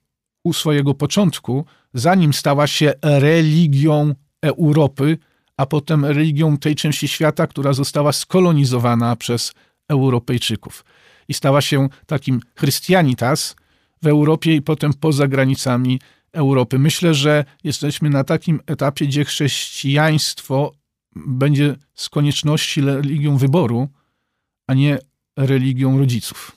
u 0.45 0.53
swojego 0.53 0.95
początku, 0.95 1.65
zanim 1.95 2.33
stała 2.33 2.67
się 2.67 2.93
religią 3.03 4.15
Europy, 4.43 5.19
a 5.57 5.67
potem 5.67 6.05
religią 6.05 6.57
tej 6.59 6.75
części 6.75 7.09
świata, 7.09 7.47
która 7.47 7.73
została 7.73 8.13
skolonizowana 8.13 9.17
przez 9.17 9.53
Europejczyków. 9.89 10.85
I 11.29 11.35
stała 11.35 11.61
się 11.61 11.89
takim 12.07 12.41
Christianitas 12.59 13.57
w 14.03 14.07
Europie 14.07 14.55
i 14.55 14.63
potem 14.63 14.95
poza 14.95 15.29
granicami 15.29 16.01
Europy. 16.33 16.79
Myślę, 16.79 17.15
że 17.15 17.45
jesteśmy 17.65 18.11
na 18.11 18.25
takim 18.25 18.61
etapie, 18.67 19.07
gdzie 19.07 19.25
chrześcijaństwo 19.25 20.73
będzie 21.17 21.77
z 21.95 22.09
konieczności 22.09 22.81
religią 22.81 23.37
wyboru, 23.37 23.89
a 24.67 24.75
nie 24.75 24.99
religią 25.37 25.99
rodziców. 25.99 26.57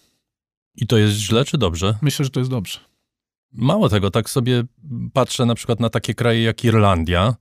I 0.76 0.88
to 0.88 0.98
jest 0.98 1.16
źle 1.16 1.46
czy 1.46 1.58
dobrze? 1.58 1.98
Myślę, 2.02 2.26
że 2.26 2.32
to 2.32 2.40
jest 2.40 2.50
dobrze. 2.50 2.80
Mało 3.52 3.90
tego, 3.90 4.12
tak 4.12 4.30
sobie 4.30 4.64
patrzę 5.14 5.46
na 5.46 5.56
przykład 5.56 5.80
na 5.80 5.90
takie 5.90 6.14
kraje 6.14 6.44
jak 6.44 6.64
Irlandia, 6.64 7.36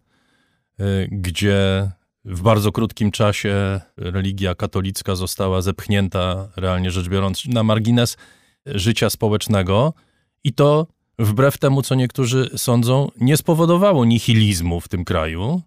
y, 0.80 1.08
gdzie 1.12 1.90
w 2.24 2.42
bardzo 2.42 2.72
krótkim 2.72 3.10
czasie 3.10 3.80
religia 3.96 4.54
katolicka 4.54 5.14
została 5.14 5.62
zepchnięta, 5.62 6.48
realnie 6.56 6.90
rzecz 6.90 7.08
biorąc, 7.08 7.46
na 7.46 7.62
margines 7.62 8.16
życia 8.66 9.10
społecznego 9.10 9.94
i 10.44 10.52
to 10.52 10.86
wbrew 11.18 11.58
temu, 11.58 11.82
co 11.82 11.94
niektórzy 11.94 12.50
sądzą, 12.56 13.08
nie 13.20 13.36
spowodowało 13.36 14.04
nihilizmu 14.04 14.80
w 14.80 14.88
tym 14.88 15.04
kraju, 15.04 15.62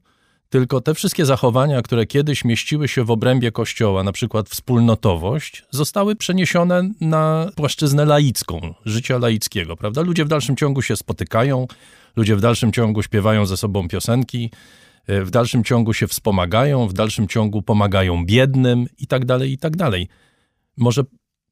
tylko 0.51 0.81
te 0.81 0.93
wszystkie 0.93 1.25
zachowania, 1.25 1.81
które 1.81 2.05
kiedyś 2.05 2.45
mieściły 2.45 2.87
się 2.87 3.03
w 3.03 3.11
obrębie 3.11 3.51
kościoła, 3.51 4.03
na 4.03 4.11
przykład 4.11 4.49
wspólnotowość, 4.49 5.63
zostały 5.69 6.15
przeniesione 6.15 6.89
na 7.01 7.51
płaszczyznę 7.55 8.05
laicką, 8.05 8.73
życia 8.85 9.17
laickiego, 9.17 9.77
prawda? 9.77 10.01
Ludzie 10.01 10.25
w 10.25 10.27
dalszym 10.27 10.55
ciągu 10.55 10.81
się 10.81 10.95
spotykają, 10.95 11.67
ludzie 12.15 12.35
w 12.35 12.41
dalszym 12.41 12.71
ciągu 12.71 13.03
śpiewają 13.03 13.45
ze 13.45 13.57
sobą 13.57 13.87
piosenki, 13.87 14.51
e, 15.07 15.23
w 15.23 15.31
dalszym 15.31 15.63
ciągu 15.63 15.93
się 15.93 16.07
wspomagają, 16.07 16.87
w 16.87 16.93
dalszym 16.93 17.27
ciągu 17.27 17.61
pomagają 17.61 18.25
biednym 18.25 18.85
i 18.97 19.07
tak 19.07 19.25
dalej, 19.25 19.51
i 19.51 19.57
tak 19.57 19.77
dalej. 19.77 20.07
Może 20.77 21.03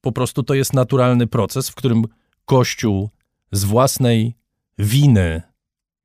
po 0.02 0.12
prostu 0.12 0.44
to 0.44 0.54
jest 0.54 0.74
naturalny 0.74 1.28
proces, 1.28 1.70
w 1.70 1.76
którym 1.76 2.04
Kościół 2.46 3.10
z 3.52 3.64
własnej 3.64 4.36
winy 4.78 5.42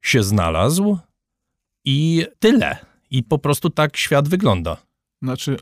się 0.02 0.22
znalazł 0.22 0.98
i 1.84 2.26
tyle. 2.38 2.76
I 3.10 3.22
po 3.22 3.38
prostu 3.38 3.70
tak 3.70 3.96
świat 3.96 4.28
wygląda. 4.28 4.76
Znaczy, 5.22 5.56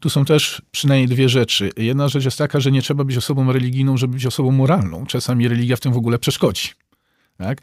tu 0.00 0.10
są 0.10 0.24
też 0.24 0.62
przynajmniej 0.70 1.08
dwie 1.08 1.28
rzeczy. 1.28 1.70
Jedna 1.76 2.08
rzecz 2.08 2.24
jest 2.24 2.38
taka, 2.38 2.60
że 2.60 2.72
nie 2.72 2.82
trzeba 2.82 3.04
być 3.04 3.16
osobą 3.16 3.52
religijną, 3.52 3.96
żeby 3.96 4.14
być 4.14 4.26
osobą 4.26 4.50
moralną. 4.50 5.06
Czasami 5.06 5.48
religia 5.48 5.76
w 5.76 5.80
tym 5.80 5.92
w 5.92 5.96
ogóle 5.96 6.18
przeszkodzi. 6.18 6.68
Tak? 7.36 7.58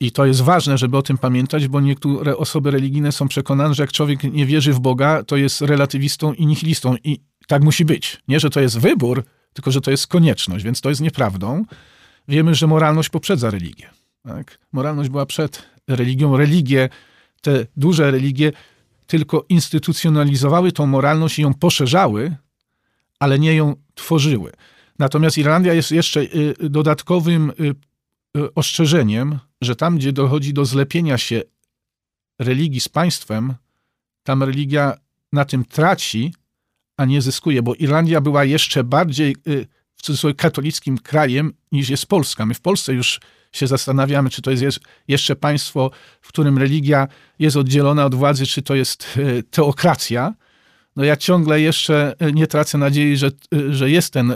I 0.00 0.12
to 0.12 0.26
jest 0.26 0.40
ważne, 0.40 0.78
żeby 0.78 0.96
o 0.96 1.02
tym 1.02 1.18
pamiętać, 1.18 1.68
bo 1.68 1.80
niektóre 1.80 2.36
osoby 2.36 2.70
religijne 2.70 3.12
są 3.12 3.28
przekonane, 3.28 3.74
że 3.74 3.82
jak 3.82 3.92
człowiek 3.92 4.22
nie 4.24 4.46
wierzy 4.46 4.72
w 4.72 4.80
Boga, 4.80 5.22
to 5.22 5.36
jest 5.36 5.60
relatywistą 5.60 6.32
i 6.32 6.46
nihilistą. 6.46 6.96
I 7.04 7.20
tak 7.46 7.62
musi 7.62 7.84
być. 7.84 8.22
Nie, 8.28 8.40
że 8.40 8.50
to 8.50 8.60
jest 8.60 8.78
wybór, 8.78 9.24
tylko 9.52 9.70
że 9.70 9.80
to 9.80 9.90
jest 9.90 10.06
konieczność, 10.06 10.64
więc 10.64 10.80
to 10.80 10.88
jest 10.88 11.00
nieprawdą. 11.00 11.64
Wiemy, 12.28 12.54
że 12.54 12.66
moralność 12.66 13.08
poprzedza 13.08 13.50
religię. 13.50 13.90
Tak? 14.22 14.58
Moralność 14.72 15.10
była 15.10 15.26
przed 15.26 15.62
religią. 15.88 16.36
Religie, 16.36 16.88
te 17.42 17.66
duże 17.76 18.10
religie, 18.10 18.52
tylko 19.06 19.44
instytucjonalizowały 19.48 20.72
tą 20.72 20.86
moralność 20.86 21.38
i 21.38 21.42
ją 21.42 21.54
poszerzały, 21.54 22.36
ale 23.18 23.38
nie 23.38 23.54
ją 23.54 23.74
tworzyły. 23.94 24.52
Natomiast 24.98 25.38
Irlandia 25.38 25.74
jest 25.74 25.90
jeszcze 25.90 26.20
y, 26.20 26.54
dodatkowym 26.70 27.50
y, 27.50 27.74
y, 28.40 28.54
ostrzeżeniem, 28.54 29.38
że 29.60 29.76
tam, 29.76 29.96
gdzie 29.96 30.12
dochodzi 30.12 30.54
do 30.54 30.64
zlepienia 30.64 31.18
się 31.18 31.42
religii 32.38 32.80
z 32.80 32.88
państwem, 32.88 33.54
tam 34.22 34.42
religia 34.42 34.96
na 35.32 35.44
tym 35.44 35.64
traci, 35.64 36.34
a 36.96 37.04
nie 37.04 37.22
zyskuje, 37.22 37.62
bo 37.62 37.74
Irlandia 37.74 38.20
była 38.20 38.44
jeszcze 38.44 38.84
bardziej 38.84 39.36
w 39.94 40.02
cudzysłowie 40.02 40.34
katolickim 40.34 40.98
krajem 40.98 41.52
niż 41.72 41.88
jest 41.88 42.06
Polska. 42.06 42.46
My 42.46 42.54
w 42.54 42.60
Polsce 42.60 42.92
już 42.94 43.20
się 43.52 43.66
zastanawiamy, 43.66 44.30
czy 44.30 44.42
to 44.42 44.50
jest 44.50 44.80
jeszcze 45.08 45.36
państwo, 45.36 45.90
w 46.20 46.28
którym 46.28 46.58
religia 46.58 47.08
jest 47.38 47.56
oddzielona 47.56 48.04
od 48.04 48.14
władzy, 48.14 48.46
czy 48.46 48.62
to 48.62 48.74
jest 48.74 49.14
y, 49.16 49.42
teokracja. 49.50 50.34
No 50.96 51.04
ja 51.04 51.16
ciągle 51.16 51.60
jeszcze 51.60 52.14
y, 52.22 52.32
nie 52.32 52.46
tracę 52.46 52.78
nadziei, 52.78 53.16
że, 53.16 53.30
y, 53.54 53.74
że 53.74 53.90
jest 53.90 54.12
ten 54.12 54.34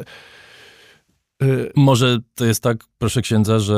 Może 1.76 2.18
to 2.34 2.44
jest 2.44 2.62
tak, 2.62 2.84
proszę 2.98 3.22
księdza, 3.22 3.58
że 3.58 3.74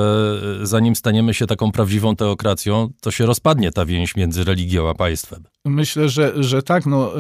e, 0.63 0.67
zanim 0.67 0.97
staniemy 0.97 1.35
się 1.35 1.47
taką 1.47 1.73
prawdziwą 1.73 2.17
teokracją, 2.17 2.91
to 3.01 3.11
się 3.11 3.27
rozpadnie 3.27 3.73
ta 3.73 3.87
więź 3.87 4.17
między 4.17 4.45
religią 4.45 4.89
a 4.89 4.95
państwem. 4.95 5.45
Myślę, 5.65 6.09
że, 6.09 6.43
że 6.43 6.63
tak. 6.63 6.87
No, 6.87 7.13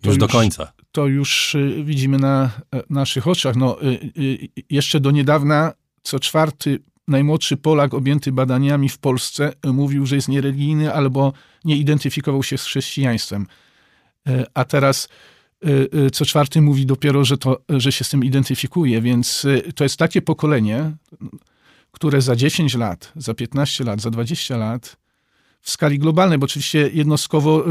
to 0.00 0.08
Już 0.08 0.18
do 0.18 0.28
końca. 0.28 0.72
to 0.92 1.06
już 1.06 1.56
widzimy 1.84 2.18
na 2.18 2.50
e, 2.74 2.82
naszych 2.90 3.28
oczach. 3.28 3.56
No, 3.56 3.76
jeszcze 4.70 5.00
do 5.00 5.10
niedawna 5.10 5.72
co 6.02 6.20
czwarty 6.20 6.78
najmłodszy 7.08 7.56
Polak 7.56 7.94
objęty 7.94 8.32
badaniami 8.32 8.88
w 8.88 8.98
Polsce 8.98 9.52
mówił, 9.64 10.06
że 10.06 10.16
jest 10.16 10.28
niereligijny 10.28 10.94
albo 10.94 11.32
nie 11.64 11.76
identyfikował 11.76 12.42
się 12.42 12.58
z 12.58 12.64
chrześcijaństwem. 12.64 13.46
Y, 14.28 14.44
A 14.54 14.64
teraz 14.64 15.08
y, 15.66 15.88
y, 16.06 16.10
co 16.10 16.24
czwarty 16.24 16.62
mówi 16.62 16.86
dopiero, 16.86 17.24
że, 17.24 17.38
to, 17.38 17.60
że 17.68 17.92
się 17.92 18.04
z 18.04 18.08
tym 18.08 18.24
identyfikuje, 18.24 19.00
więc 19.00 19.46
to 19.74 19.84
jest 19.84 19.96
takie 19.96 20.22
pokolenie, 20.22 20.92
które 21.90 22.20
za 22.20 22.36
10 22.36 22.74
lat, 22.74 23.12
za 23.16 23.34
15 23.34 23.84
lat, 23.84 24.00
za 24.00 24.10
20 24.10 24.56
lat 24.56 24.96
w 25.60 25.70
skali 25.70 25.98
globalnej, 25.98 26.38
bo 26.38 26.44
oczywiście 26.44 26.90
jednostkowo 26.92 27.64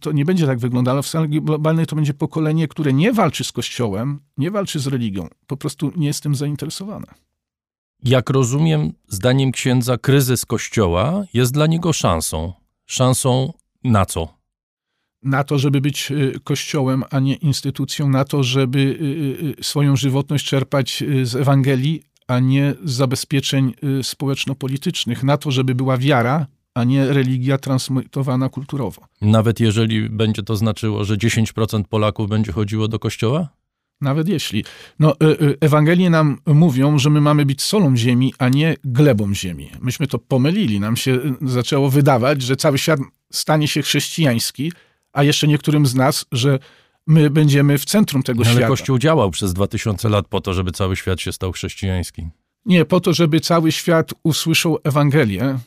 to 0.00 0.12
nie 0.12 0.24
będzie 0.24 0.46
tak 0.46 0.58
wyglądało, 0.58 1.02
w 1.02 1.06
skali 1.06 1.42
globalnej 1.42 1.86
to 1.86 1.96
będzie 1.96 2.14
pokolenie, 2.14 2.68
które 2.68 2.92
nie 2.92 3.12
walczy 3.12 3.44
z 3.44 3.52
Kościołem, 3.52 4.20
nie 4.38 4.50
walczy 4.50 4.80
z 4.80 4.86
religią, 4.86 5.28
po 5.46 5.56
prostu 5.56 5.92
nie 5.96 6.06
jest 6.06 6.22
tym 6.22 6.34
zainteresowane. 6.34 7.06
Jak 8.04 8.30
rozumiem, 8.30 8.92
zdaniem 9.08 9.52
księdza, 9.52 9.98
kryzys 9.98 10.46
Kościoła 10.46 11.24
jest 11.34 11.52
dla 11.52 11.66
niego 11.66 11.92
szansą. 11.92 12.52
Szansą 12.86 13.52
na 13.84 14.06
co? 14.06 14.28
Na 15.22 15.44
to, 15.44 15.58
żeby 15.58 15.80
być 15.80 16.10
y, 16.10 16.40
Kościołem, 16.44 17.04
a 17.10 17.20
nie 17.20 17.34
instytucją, 17.34 18.08
na 18.08 18.24
to, 18.24 18.42
żeby 18.42 18.78
y, 18.78 19.60
y, 19.60 19.64
swoją 19.64 19.96
żywotność 19.96 20.46
czerpać 20.46 21.04
z 21.22 21.36
Ewangelii, 21.36 22.02
a 22.28 22.38
nie 22.38 22.74
z 22.84 22.92
zabezpieczeń 22.92 23.74
społeczno-politycznych, 24.02 25.24
na 25.24 25.36
to, 25.36 25.50
żeby 25.50 25.74
była 25.74 25.96
wiara, 25.96 26.46
a 26.74 26.84
nie 26.84 27.06
religia 27.06 27.58
transmitowana 27.58 28.48
kulturowo. 28.48 29.02
Nawet 29.20 29.60
jeżeli 29.60 30.10
będzie 30.10 30.42
to 30.42 30.56
znaczyło, 30.56 31.04
że 31.04 31.16
10% 31.16 31.84
Polaków 31.84 32.28
będzie 32.28 32.52
chodziło 32.52 32.88
do 32.88 32.98
kościoła? 32.98 33.48
Nawet 34.02 34.28
jeśli. 34.28 34.64
No, 34.98 35.14
y, 35.22 35.26
y, 35.26 35.56
Ewangelie 35.60 36.10
nam 36.10 36.38
mówią, 36.46 36.98
że 36.98 37.10
my 37.10 37.20
mamy 37.20 37.46
być 37.46 37.62
solą 37.62 37.96
ziemi, 37.96 38.34
a 38.38 38.48
nie 38.48 38.76
glebą 38.84 39.34
ziemi. 39.34 39.70
Myśmy 39.80 40.06
to 40.06 40.18
pomylili. 40.18 40.80
Nam 40.80 40.96
się 40.96 41.12
y, 41.12 41.34
zaczęło 41.42 41.90
wydawać, 41.90 42.42
że 42.42 42.56
cały 42.56 42.78
świat 42.78 43.00
stanie 43.32 43.68
się 43.68 43.82
chrześcijański, 43.82 44.72
a 45.12 45.22
jeszcze 45.22 45.48
niektórym 45.48 45.86
z 45.86 45.94
nas, 45.94 46.24
że 46.32 46.58
my 47.06 47.30
będziemy 47.30 47.78
w 47.78 47.84
centrum 47.84 48.22
tego 48.22 48.44
Ale 48.44 48.52
świata. 48.52 48.68
Kościół 48.68 48.98
działał 48.98 49.30
przez 49.30 49.54
2000 49.54 50.08
lat 50.08 50.28
po 50.28 50.40
to, 50.40 50.54
żeby 50.54 50.72
cały 50.72 50.96
świat 50.96 51.20
się 51.20 51.32
stał 51.32 51.52
chrześcijański. 51.52 52.28
Nie, 52.66 52.84
po 52.84 53.00
to, 53.00 53.12
żeby 53.12 53.40
cały 53.40 53.72
świat 53.72 54.14
usłyszał 54.22 54.78
Ewangelię. 54.84 55.58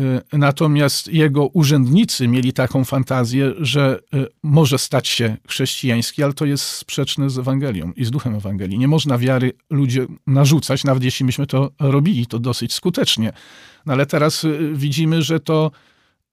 Y, 0.00 0.38
Natomiast 0.38 1.08
jego 1.08 1.46
urzędnicy 1.46 2.28
mieli 2.28 2.52
taką 2.52 2.84
fantazję, 2.84 3.52
że 3.58 4.00
y, 4.14 4.26
może 4.42 4.78
stać 4.78 5.08
się 5.08 5.36
chrześcijański, 5.48 6.22
ale 6.22 6.32
to 6.32 6.44
jest 6.44 6.64
sprzeczne 6.64 7.30
z 7.30 7.38
Ewangelią 7.38 7.92
i 7.96 8.04
z 8.04 8.10
duchem 8.10 8.34
Ewangelii. 8.34 8.78
Nie 8.78 8.88
można 8.88 9.18
wiary 9.18 9.52
ludziom 9.70 10.18
narzucać, 10.26 10.84
nawet 10.84 11.04
jeśli 11.04 11.26
myśmy 11.26 11.46
to 11.46 11.70
robili, 11.80 12.26
to 12.26 12.38
dosyć 12.38 12.72
skutecznie. 12.72 13.32
No 13.86 13.92
ale 13.92 14.06
teraz 14.06 14.44
y, 14.44 14.72
widzimy, 14.74 15.22
że 15.22 15.40
to 15.40 15.70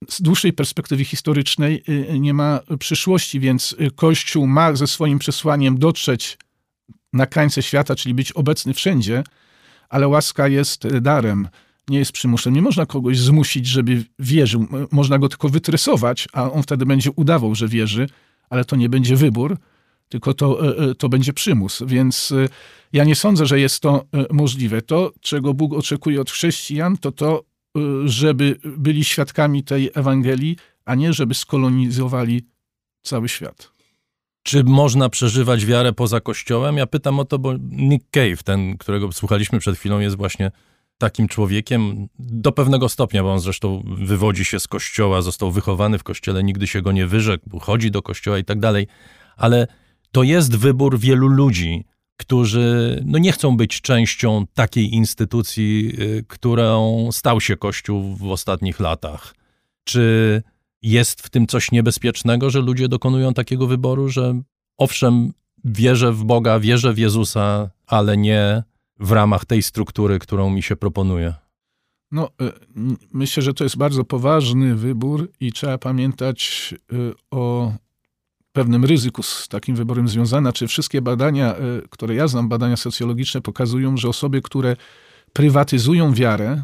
z 0.08 0.22
dłuższej 0.22 0.52
perspektywy 0.52 1.04
historycznej 1.04 1.82
nie 2.20 2.34
ma 2.34 2.60
przyszłości, 2.78 3.40
więc 3.40 3.76
Kościół 3.96 4.46
ma 4.46 4.76
ze 4.76 4.86
swoim 4.86 5.18
przesłaniem 5.18 5.78
dotrzeć 5.78 6.38
na 7.12 7.26
krańce 7.26 7.62
świata, 7.62 7.96
czyli 7.96 8.14
być 8.14 8.32
obecny 8.32 8.74
wszędzie, 8.74 9.24
ale 9.88 10.08
łaska 10.08 10.48
jest 10.48 10.88
darem, 10.88 11.48
nie 11.88 11.98
jest 11.98 12.12
przymusem. 12.12 12.54
Nie 12.54 12.62
można 12.62 12.86
kogoś 12.86 13.18
zmusić, 13.18 13.66
żeby 13.66 14.04
wierzył. 14.18 14.66
Można 14.90 15.18
go 15.18 15.28
tylko 15.28 15.48
wytresować, 15.48 16.28
a 16.32 16.50
on 16.52 16.62
wtedy 16.62 16.86
będzie 16.86 17.10
udawał, 17.10 17.54
że 17.54 17.68
wierzy, 17.68 18.08
ale 18.50 18.64
to 18.64 18.76
nie 18.76 18.88
będzie 18.88 19.16
wybór, 19.16 19.56
tylko 20.08 20.34
to, 20.34 20.68
e, 20.68 20.90
e, 20.90 20.94
to 20.94 21.08
będzie 21.08 21.32
przymus. 21.32 21.82
Więc 21.86 22.32
e, 22.32 22.48
ja 22.92 23.04
nie 23.04 23.14
sądzę, 23.14 23.46
że 23.46 23.60
jest 23.60 23.80
to 23.80 24.04
możliwe. 24.30 24.82
To, 24.82 25.12
czego 25.20 25.54
Bóg 25.54 25.74
oczekuje 25.74 26.20
od 26.20 26.30
chrześcijan, 26.30 26.96
to 26.96 27.12
to, 27.12 27.44
żeby 28.04 28.56
byli 28.64 29.04
świadkami 29.04 29.64
tej 29.64 29.90
Ewangelii, 29.94 30.56
a 30.84 30.94
nie 30.94 31.12
żeby 31.12 31.34
skolonizowali 31.34 32.46
cały 33.02 33.28
świat. 33.28 33.72
Czy 34.42 34.64
można 34.64 35.08
przeżywać 35.08 35.66
wiarę 35.66 35.92
poza 35.92 36.20
Kościołem? 36.20 36.76
Ja 36.76 36.86
pytam 36.86 37.20
o 37.20 37.24
to, 37.24 37.38
bo 37.38 37.54
Nick 37.70 38.04
Cave, 38.10 38.42
ten, 38.44 38.78
którego 38.78 39.12
słuchaliśmy 39.12 39.58
przed 39.58 39.76
chwilą, 39.76 40.00
jest 40.00 40.16
właśnie 40.16 40.50
takim 40.98 41.28
człowiekiem 41.28 42.08
do 42.18 42.52
pewnego 42.52 42.88
stopnia, 42.88 43.22
bo 43.22 43.32
on 43.32 43.40
zresztą 43.40 43.82
wywodzi 43.98 44.44
się 44.44 44.60
z 44.60 44.68
Kościoła, 44.68 45.22
został 45.22 45.50
wychowany 45.50 45.98
w 45.98 46.02
Kościele, 46.02 46.44
nigdy 46.44 46.66
się 46.66 46.82
go 46.82 46.92
nie 46.92 47.06
wyrzekł, 47.06 47.58
chodzi 47.58 47.90
do 47.90 48.02
Kościoła 48.02 48.38
i 48.38 48.44
tak 48.44 48.60
dalej, 48.60 48.86
ale 49.36 49.66
to 50.12 50.22
jest 50.22 50.56
wybór 50.56 50.98
wielu 50.98 51.28
ludzi, 51.28 51.84
którzy 52.16 53.02
no 53.06 53.18
nie 53.18 53.32
chcą 53.32 53.56
być 53.56 53.80
częścią 53.80 54.46
takiej 54.54 54.94
instytucji, 54.94 55.92
y, 56.00 56.24
którą 56.28 57.08
stał 57.12 57.40
się 57.40 57.56
Kościół 57.56 58.16
w 58.16 58.30
ostatnich 58.30 58.80
latach. 58.80 59.34
Czy 59.84 60.42
jest 60.82 61.22
w 61.22 61.30
tym 61.30 61.46
coś 61.46 61.72
niebezpiecznego, 61.72 62.50
że 62.50 62.60
ludzie 62.60 62.88
dokonują 62.88 63.34
takiego 63.34 63.66
wyboru, 63.66 64.08
że 64.08 64.40
owszem, 64.76 65.32
wierzę 65.64 66.12
w 66.12 66.24
Boga, 66.24 66.60
wierzę 66.60 66.92
w 66.92 66.98
Jezusa, 66.98 67.70
ale 67.86 68.16
nie 68.16 68.62
w 69.00 69.12
ramach 69.12 69.44
tej 69.44 69.62
struktury, 69.62 70.18
którą 70.18 70.50
mi 70.50 70.62
się 70.62 70.76
proponuje? 70.76 71.34
No, 72.10 72.30
e, 72.40 72.52
myślę, 73.12 73.42
że 73.42 73.54
to 73.54 73.64
jest 73.64 73.76
bardzo 73.76 74.04
poważny 74.04 74.74
wybór 74.74 75.30
i 75.40 75.52
trzeba 75.52 75.78
pamiętać 75.78 76.74
e, 76.92 76.96
o 77.30 77.72
pewnym 78.52 78.84
ryzyku 78.84 79.22
z 79.22 79.48
takim 79.48 79.76
wyborem 79.76 80.08
związane. 80.08 80.52
Czy 80.52 80.66
wszystkie 80.66 81.02
badania, 81.02 81.56
e, 81.56 81.58
które 81.90 82.14
ja 82.14 82.28
znam, 82.28 82.48
badania 82.48 82.76
socjologiczne, 82.76 83.40
pokazują, 83.40 83.96
że 83.96 84.08
osoby, 84.08 84.42
które 84.42 84.76
prywatyzują 85.32 86.14
wiarę, 86.14 86.62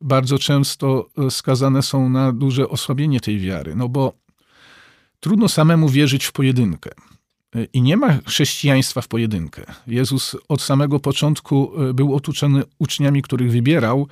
bardzo 0.00 0.38
często 0.38 1.08
skazane 1.30 1.82
są 1.82 2.08
na 2.08 2.32
duże 2.32 2.68
osłabienie 2.68 3.20
tej 3.20 3.38
wiary. 3.38 3.74
No 3.76 3.88
bo 3.88 4.12
trudno 5.20 5.48
samemu 5.48 5.88
wierzyć 5.88 6.24
w 6.24 6.32
pojedynkę. 6.32 6.90
I 7.72 7.82
nie 7.82 7.96
ma 7.96 8.18
chrześcijaństwa 8.26 9.00
w 9.00 9.08
pojedynkę. 9.08 9.62
Jezus 9.86 10.36
od 10.48 10.62
samego 10.62 11.00
początku 11.00 11.72
e, 11.82 11.94
był 11.94 12.14
otoczony 12.14 12.62
uczniami, 12.78 13.22
których 13.22 13.52
wybierał 13.52 14.08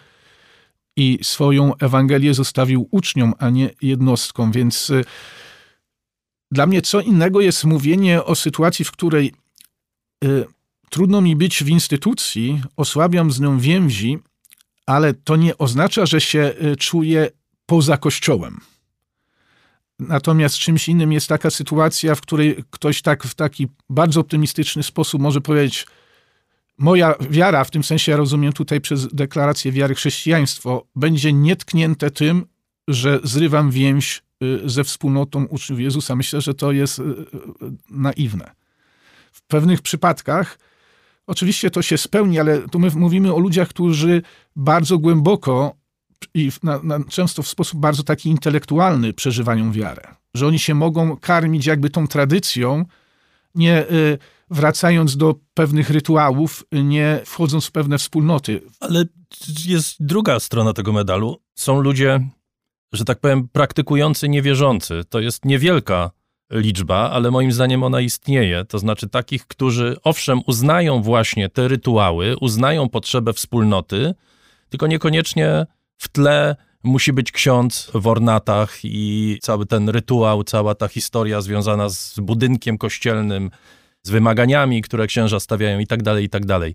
i 0.96 1.18
swoją 1.22 1.76
Ewangelię 1.76 2.34
zostawił 2.34 2.88
uczniom, 2.90 3.34
a 3.38 3.50
nie 3.50 3.70
jednostkom. 3.82 4.52
Więc 4.52 4.90
e, 4.90 5.02
dla 6.50 6.66
mnie 6.66 6.82
co 6.82 7.00
innego 7.00 7.40
jest 7.40 7.64
mówienie 7.64 8.24
o 8.24 8.34
sytuacji, 8.34 8.84
w 8.84 8.92
której 8.92 9.32
e, 10.24 10.28
trudno 10.90 11.20
mi 11.20 11.36
być 11.36 11.64
w 11.64 11.68
instytucji, 11.68 12.62
osłabiam 12.76 13.32
z 13.32 13.40
nią 13.40 13.58
więzi, 13.58 14.18
ale 14.86 15.14
to 15.14 15.36
nie 15.36 15.58
oznacza, 15.58 16.06
że 16.06 16.20
się 16.20 16.54
czuję 16.78 17.30
poza 17.66 17.96
Kościołem. 17.96 18.60
Natomiast 20.08 20.56
czymś 20.56 20.88
innym 20.88 21.12
jest 21.12 21.28
taka 21.28 21.50
sytuacja, 21.50 22.14
w 22.14 22.20
której 22.20 22.64
ktoś 22.70 23.02
tak 23.02 23.24
w 23.24 23.34
taki 23.34 23.68
bardzo 23.90 24.20
optymistyczny 24.20 24.82
sposób 24.82 25.22
może 25.22 25.40
powiedzieć: 25.40 25.86
Moja 26.78 27.14
wiara, 27.30 27.64
w 27.64 27.70
tym 27.70 27.84
sensie 27.84 28.12
ja 28.12 28.16
rozumiem 28.16 28.52
tutaj 28.52 28.80
przez 28.80 29.14
deklarację 29.14 29.72
wiary 29.72 29.94
chrześcijaństwo, 29.94 30.86
będzie 30.96 31.32
nietknięte 31.32 32.10
tym, 32.10 32.46
że 32.88 33.20
zrywam 33.24 33.70
więź 33.70 34.22
y, 34.42 34.60
ze 34.64 34.84
wspólnotą 34.84 35.44
uczniów 35.44 35.80
Jezusa. 35.80 36.16
Myślę, 36.16 36.40
że 36.40 36.54
to 36.54 36.72
jest 36.72 36.98
y, 36.98 37.02
y, 37.02 37.06
naiwne. 37.90 38.50
W 39.32 39.42
pewnych 39.42 39.82
przypadkach 39.82 40.58
oczywiście 41.26 41.70
to 41.70 41.82
się 41.82 41.98
spełni, 41.98 42.40
ale 42.40 42.68
tu 42.68 42.78
my 42.78 42.90
mówimy 42.90 43.34
o 43.34 43.38
ludziach, 43.38 43.68
którzy 43.68 44.22
bardzo 44.56 44.98
głęboko 44.98 45.81
i 46.34 46.50
na, 46.62 46.80
na, 46.82 47.04
często 47.04 47.42
w 47.42 47.48
sposób 47.48 47.80
bardzo 47.80 48.02
taki 48.02 48.28
intelektualny 48.28 49.12
przeżywają 49.12 49.72
wiarę. 49.72 50.02
Że 50.34 50.46
oni 50.46 50.58
się 50.58 50.74
mogą 50.74 51.16
karmić 51.16 51.66
jakby 51.66 51.90
tą 51.90 52.06
tradycją, 52.06 52.84
nie 53.54 53.90
y, 53.90 54.18
wracając 54.50 55.16
do 55.16 55.34
pewnych 55.54 55.90
rytuałów, 55.90 56.64
nie 56.72 57.20
wchodząc 57.24 57.66
w 57.66 57.72
pewne 57.72 57.98
wspólnoty. 57.98 58.60
Ale 58.80 59.04
jest 59.66 59.96
druga 60.00 60.40
strona 60.40 60.72
tego 60.72 60.92
medalu. 60.92 61.36
Są 61.54 61.80
ludzie, 61.80 62.28
że 62.92 63.04
tak 63.04 63.20
powiem, 63.20 63.48
praktykujący 63.48 64.28
niewierzący. 64.28 65.02
To 65.08 65.20
jest 65.20 65.44
niewielka 65.44 66.10
liczba, 66.52 67.10
ale 67.10 67.30
moim 67.30 67.52
zdaniem 67.52 67.82
ona 67.82 68.00
istnieje. 68.00 68.64
To 68.64 68.78
znaczy 68.78 69.08
takich, 69.08 69.46
którzy 69.46 69.96
owszem 70.04 70.40
uznają 70.46 71.02
właśnie 71.02 71.48
te 71.48 71.68
rytuały, 71.68 72.36
uznają 72.38 72.88
potrzebę 72.88 73.32
wspólnoty, 73.32 74.14
tylko 74.68 74.86
niekoniecznie 74.86 75.66
w 76.02 76.08
tle 76.08 76.56
musi 76.82 77.12
być 77.12 77.32
ksiądz 77.32 77.90
w 77.94 78.06
ornatach 78.06 78.78
i 78.84 79.38
cały 79.42 79.66
ten 79.66 79.88
rytuał, 79.88 80.44
cała 80.44 80.74
ta 80.74 80.88
historia 80.88 81.40
związana 81.40 81.88
z 81.88 82.20
budynkiem 82.20 82.78
kościelnym, 82.78 83.50
z 84.02 84.10
wymaganiami, 84.10 84.82
które 84.82 85.06
księża 85.06 85.40
stawiają 85.40 85.78
i 85.78 85.86
tak 85.86 86.02
dalej, 86.02 86.24
i 86.24 86.28
tak 86.28 86.46
dalej. 86.46 86.74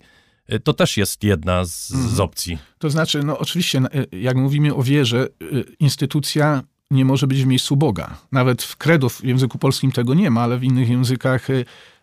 Y, 0.53 0.59
To 0.59 0.73
też 0.73 0.97
jest 0.97 1.23
jedna 1.23 1.65
z, 1.65 1.87
z 1.89 2.19
opcji. 2.19 2.57
To 2.77 2.89
znaczy, 2.89 3.23
no 3.23 3.39
oczywiście, 3.39 3.81
y, 4.13 4.17
jak 4.17 4.37
mówimy 4.37 4.75
o 4.75 4.83
wierze, 4.83 5.27
y, 5.41 5.65
instytucja 5.79 6.63
nie 6.91 7.05
może 7.05 7.27
być 7.27 7.43
w 7.43 7.47
miejscu 7.47 7.75
Boga. 7.75 8.17
Nawet 8.31 8.63
w 8.63 8.75
credo 8.75 9.09
w 9.09 9.23
języku 9.23 9.57
polskim 9.57 9.91
tego 9.91 10.13
nie 10.13 10.29
ma, 10.31 10.41
ale 10.41 10.57
w 10.57 10.63
innych 10.63 10.89
językach 10.89 11.47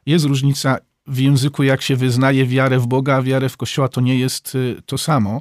jest 0.06 0.24
różnica 0.24 0.78
w 1.06 1.18
języku, 1.18 1.62
jak 1.62 1.82
się 1.82 1.96
wyznaje 1.96 2.46
wiarę 2.46 2.78
w 2.78 2.86
Boga, 2.86 3.16
a 3.16 3.22
wiarę 3.22 3.48
w 3.48 3.56
Kościoła, 3.56 3.88
to 3.88 4.00
nie 4.00 4.18
jest 4.18 4.56
to 4.86 4.98
samo. 4.98 5.40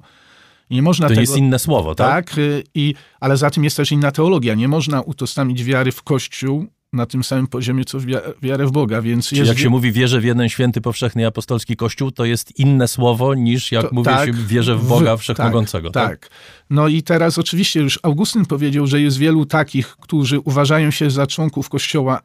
Nie 0.74 0.82
można 0.82 1.06
To 1.08 1.10
tego... 1.10 1.22
jest 1.22 1.38
inne 1.38 1.60
słowo, 1.60 1.96
tak? 1.96 2.26
Tak, 2.30 2.38
y, 2.38 2.64
i, 2.76 2.96
ale 3.20 3.38
za 3.38 3.50
tym 3.50 3.64
jest 3.64 3.78
też 3.78 3.92
inna 3.92 4.12
teologia. 4.12 4.54
Nie 4.56 4.68
można 4.68 5.02
utożsamić 5.02 5.64
wiary 5.64 5.92
w 5.92 6.04
Kościół 6.04 6.66
na 6.94 7.06
tym 7.06 7.24
samym 7.24 7.48
poziomie, 7.48 7.86
co 7.86 8.00
wia- 8.00 8.22
wiarę 8.42 8.66
w 8.68 8.72
Boga, 8.72 9.02
więc 9.02 9.28
Czyli 9.28 9.40
jest... 9.40 9.50
jak 9.50 9.58
się 9.60 9.70
mówi 9.70 9.92
wierzę 9.92 10.20
w 10.22 10.24
jeden 10.24 10.50
święty, 10.50 10.82
powszechny 10.82 11.28
apostolski 11.28 11.76
Kościół, 11.76 12.12
to 12.12 12.26
jest 12.26 12.60
inne 12.60 12.88
słowo 12.88 13.36
niż 13.36 13.72
jak 13.72 13.82
To- 13.90 13.90
mówi 13.96 14.06
tak, 14.06 14.26
się 14.26 14.34
wierzę 14.34 14.76
w 14.76 14.88
Boga 14.88 15.18
w- 15.18 15.20
Wszechmogącego. 15.20 15.92
Tak, 15.92 16.10
tak. 16.10 16.30
No 16.70 16.88
i 16.88 17.04
teraz 17.04 17.38
oczywiście 17.38 17.80
już 17.80 18.00
Augustyn 18.04 18.46
powiedział, 18.46 18.88
że 18.88 19.02
jest 19.02 19.18
wielu 19.18 19.46
takich, 19.46 19.88
którzy 20.02 20.40
uważają 20.40 20.92
się 20.92 21.10
za 21.10 21.28
członków 21.28 21.70
Kościoła, 21.70 22.20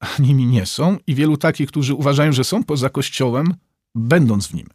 a 0.00 0.06
nimi 0.18 0.46
nie 0.46 0.66
są, 0.66 0.96
i 1.06 1.14
wielu 1.14 1.36
takich, 1.36 1.68
którzy 1.68 1.94
uważają, 1.94 2.32
że 2.32 2.44
są 2.44 2.64
poza 2.64 2.90
Kościołem, 2.90 3.54
będąc 3.94 4.46
w 4.46 4.54
nim. 4.54 4.66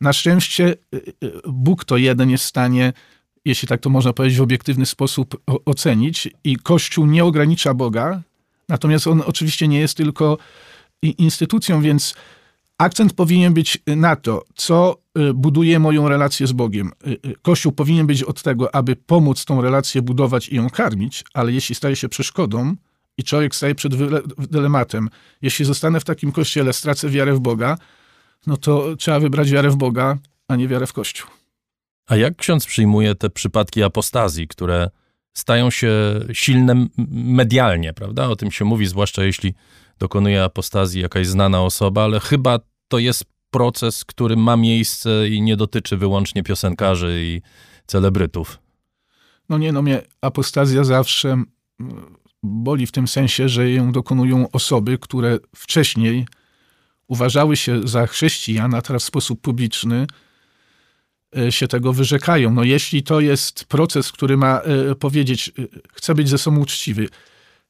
Na 0.00 0.12
szczęście 0.12 0.74
y, 0.94 1.02
y, 1.24 1.32
Bóg 1.48 1.84
to 1.84 1.96
jeden 1.96 2.30
jest 2.30 2.44
w 2.44 2.48
stanie, 2.48 2.92
jeśli 3.44 3.68
tak 3.68 3.80
to 3.80 3.90
można 3.90 4.12
powiedzieć, 4.12 4.38
w 4.38 4.42
obiektywny 4.42 4.86
sposób 4.86 5.42
ocenić 5.64 6.28
i 6.44 6.56
Kościół 6.56 7.06
nie 7.06 7.24
ogranicza 7.24 7.74
Boga, 7.74 8.22
natomiast 8.68 9.06
on 9.06 9.22
oczywiście 9.26 9.68
nie 9.68 9.80
jest 9.80 9.96
tylko 9.96 10.38
instytucją, 11.02 11.82
więc 11.82 12.14
akcent 12.78 13.12
powinien 13.12 13.54
być 13.54 13.78
na 13.86 14.16
to, 14.16 14.44
co 14.54 14.96
y, 15.18 15.34
buduje 15.34 15.78
moją 15.78 16.08
relację 16.08 16.46
z 16.46 16.52
Bogiem. 16.52 16.92
Kościół 17.42 17.72
powinien 17.72 18.06
być 18.06 18.22
od 18.22 18.42
tego, 18.42 18.74
aby 18.74 18.96
pomóc 18.96 19.44
tą 19.44 19.62
relację 19.62 20.02
budować 20.02 20.48
i 20.48 20.56
ją 20.56 20.70
karmić, 20.70 21.24
ale 21.34 21.52
jeśli 21.52 21.74
staje 21.74 21.96
się 21.96 22.08
przeszkodą 22.08 22.76
i 23.18 23.24
człowiek 23.24 23.54
staje 23.54 23.74
przed 23.74 23.92
dylematem. 24.38 25.10
Jeśli 25.42 25.64
zostanę 25.64 26.00
w 26.00 26.04
takim 26.04 26.32
kościele, 26.32 26.72
stracę 26.72 27.08
wiarę 27.08 27.34
w 27.34 27.40
Boga, 27.40 27.78
no 28.46 28.56
to 28.56 28.96
trzeba 28.96 29.20
wybrać 29.20 29.50
wiarę 29.50 29.70
w 29.70 29.76
Boga, 29.76 30.18
a 30.48 30.56
nie 30.56 30.68
wiarę 30.68 30.86
w 30.86 30.92
Kościół. 30.92 31.30
A 32.06 32.16
jak 32.16 32.36
ksiądz 32.36 32.66
przyjmuje 32.66 33.14
te 33.14 33.30
przypadki 33.30 33.82
apostazji, 33.82 34.48
które 34.48 34.90
stają 35.34 35.70
się 35.70 35.90
silne 36.32 36.86
medialnie, 37.08 37.92
prawda? 37.92 38.28
O 38.28 38.36
tym 38.36 38.50
się 38.50 38.64
mówi, 38.64 38.86
zwłaszcza 38.86 39.24
jeśli 39.24 39.54
dokonuje 39.98 40.44
apostazji 40.44 41.02
jakaś 41.02 41.26
znana 41.26 41.62
osoba, 41.62 42.04
ale 42.04 42.20
chyba 42.20 42.58
to 42.88 42.98
jest 42.98 43.24
proces, 43.50 44.04
który 44.04 44.36
ma 44.36 44.56
miejsce 44.56 45.28
i 45.28 45.42
nie 45.42 45.56
dotyczy 45.56 45.96
wyłącznie 45.96 46.42
piosenkarzy 46.42 47.20
i 47.24 47.42
celebrytów. 47.86 48.58
No 49.48 49.58
nie, 49.58 49.72
no 49.72 49.82
mnie 49.82 50.02
apostazja 50.20 50.84
zawsze 50.84 51.42
boli 52.42 52.86
w 52.86 52.92
tym 52.92 53.08
sensie, 53.08 53.48
że 53.48 53.70
ją 53.70 53.92
dokonują 53.92 54.50
osoby, 54.52 54.98
które 54.98 55.38
wcześniej 55.56 56.26
uważały 57.10 57.56
się 57.56 57.88
za 57.88 58.06
chrześcijan, 58.06 58.74
a 58.74 58.82
teraz 58.82 59.02
w 59.02 59.06
sposób 59.06 59.40
publiczny 59.40 60.06
e, 61.36 61.52
się 61.52 61.68
tego 61.68 61.92
wyrzekają. 61.92 62.54
No 62.54 62.64
jeśli 62.64 63.02
to 63.02 63.20
jest 63.20 63.64
proces, 63.64 64.12
który 64.12 64.36
ma 64.36 64.60
e, 64.60 64.94
powiedzieć, 64.94 65.48
e, 65.48 65.52
chcę 65.92 66.14
być 66.14 66.28
ze 66.28 66.38
sobą 66.38 66.60
uczciwy, 66.60 67.08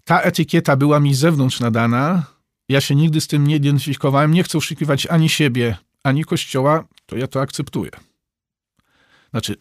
ta 0.05 0.21
etykieta 0.21 0.77
była 0.77 1.01
mi 1.01 1.15
z 1.15 1.19
zewnątrz 1.19 1.61
nadana, 1.61 2.25
ja 2.69 2.81
się 2.81 2.95
nigdy 2.95 3.21
z 3.21 3.27
tym 3.27 3.47
nie 3.47 3.57
identyfikowałem, 3.57 4.35
nie 4.35 4.43
chcę 4.43 4.59
oszukiwać 4.59 5.07
ani 5.07 5.29
siebie, 5.29 5.77
ani 6.05 6.25
Kościoła, 6.25 6.85
to 7.07 7.17
ja 7.17 7.27
to 7.27 7.41
akceptuję. 7.41 7.91
Znaczy, 9.31 9.57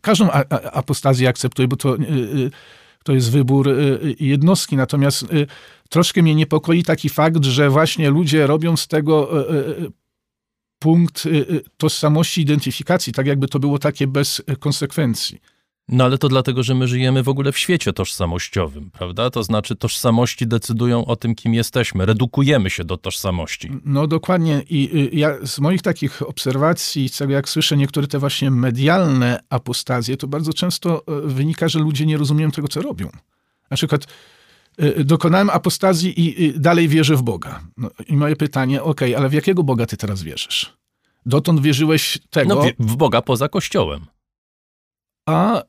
każdą 0.00 0.30
apostazję 0.72 1.28
akceptuję, 1.28 1.68
bo 1.68 1.76
to, 1.76 1.96
to 3.04 3.12
jest 3.14 3.30
wybór 3.30 3.68
y, 3.68 3.72
y, 4.04 4.16
jednostki. 4.20 4.76
Natomiast 4.76 5.22
y, 5.22 5.46
troszkę 5.88 6.22
mnie 6.22 6.34
niepokoi 6.34 6.82
taki 6.82 7.08
fakt, 7.08 7.44
że 7.44 7.70
właśnie 7.70 8.10
ludzie 8.10 8.46
robią 8.46 8.76
z 8.76 8.88
tego 8.88 9.30
punkt 10.78 11.28
tożsamości, 11.76 12.40
identyfikacji, 12.40 13.12
tak 13.12 13.26
jakby 13.26 13.48
to 13.48 13.58
było 13.58 13.78
takie 13.78 14.06
bez 14.06 14.42
konsekwencji. 14.58 15.40
No 15.92 16.04
ale 16.04 16.18
to 16.18 16.28
dlatego, 16.28 16.62
że 16.62 16.74
my 16.74 16.88
żyjemy 16.88 17.22
w 17.22 17.28
ogóle 17.28 17.52
w 17.52 17.58
świecie 17.58 17.92
tożsamościowym, 17.92 18.90
prawda? 18.90 19.30
To 19.30 19.42
znaczy 19.42 19.76
tożsamości 19.76 20.46
decydują 20.46 21.04
o 21.04 21.16
tym, 21.16 21.34
kim 21.34 21.54
jesteśmy. 21.54 22.06
Redukujemy 22.06 22.70
się 22.70 22.84
do 22.84 22.96
tożsamości. 22.96 23.70
No 23.84 24.06
dokładnie 24.06 24.62
i 24.70 24.90
y, 25.14 25.16
ja 25.16 25.36
z 25.46 25.58
moich 25.58 25.82
takich 25.82 26.22
obserwacji, 26.28 27.08
z 27.08 27.16
tego 27.16 27.32
jak 27.32 27.48
słyszę 27.48 27.76
niektóre 27.76 28.06
te 28.06 28.18
właśnie 28.18 28.50
medialne 28.50 29.40
apostazje, 29.48 30.16
to 30.16 30.26
bardzo 30.28 30.52
często 30.52 31.02
y, 31.24 31.28
wynika, 31.28 31.68
że 31.68 31.78
ludzie 31.78 32.06
nie 32.06 32.16
rozumieją 32.16 32.50
tego, 32.50 32.68
co 32.68 32.82
robią. 32.82 33.10
Na 33.70 33.76
przykład 33.76 34.06
y, 34.82 35.04
dokonałem 35.04 35.50
apostazji 35.50 36.20
i 36.20 36.48
y, 36.56 36.58
dalej 36.60 36.88
wierzę 36.88 37.16
w 37.16 37.22
Boga. 37.22 37.60
No, 37.76 37.90
I 38.08 38.16
moje 38.16 38.36
pytanie, 38.36 38.82
okej, 38.82 39.14
ale 39.14 39.28
w 39.28 39.32
jakiego 39.32 39.62
Boga 39.62 39.86
ty 39.86 39.96
teraz 39.96 40.22
wierzysz? 40.22 40.76
Dotąd 41.26 41.60
wierzyłeś 41.60 42.18
tego, 42.30 42.54
No, 42.54 42.62
w- 42.86 42.96
Boga 42.96 43.22
poza 43.22 43.48
Kościołem. 43.48 44.06
a, 45.26 45.62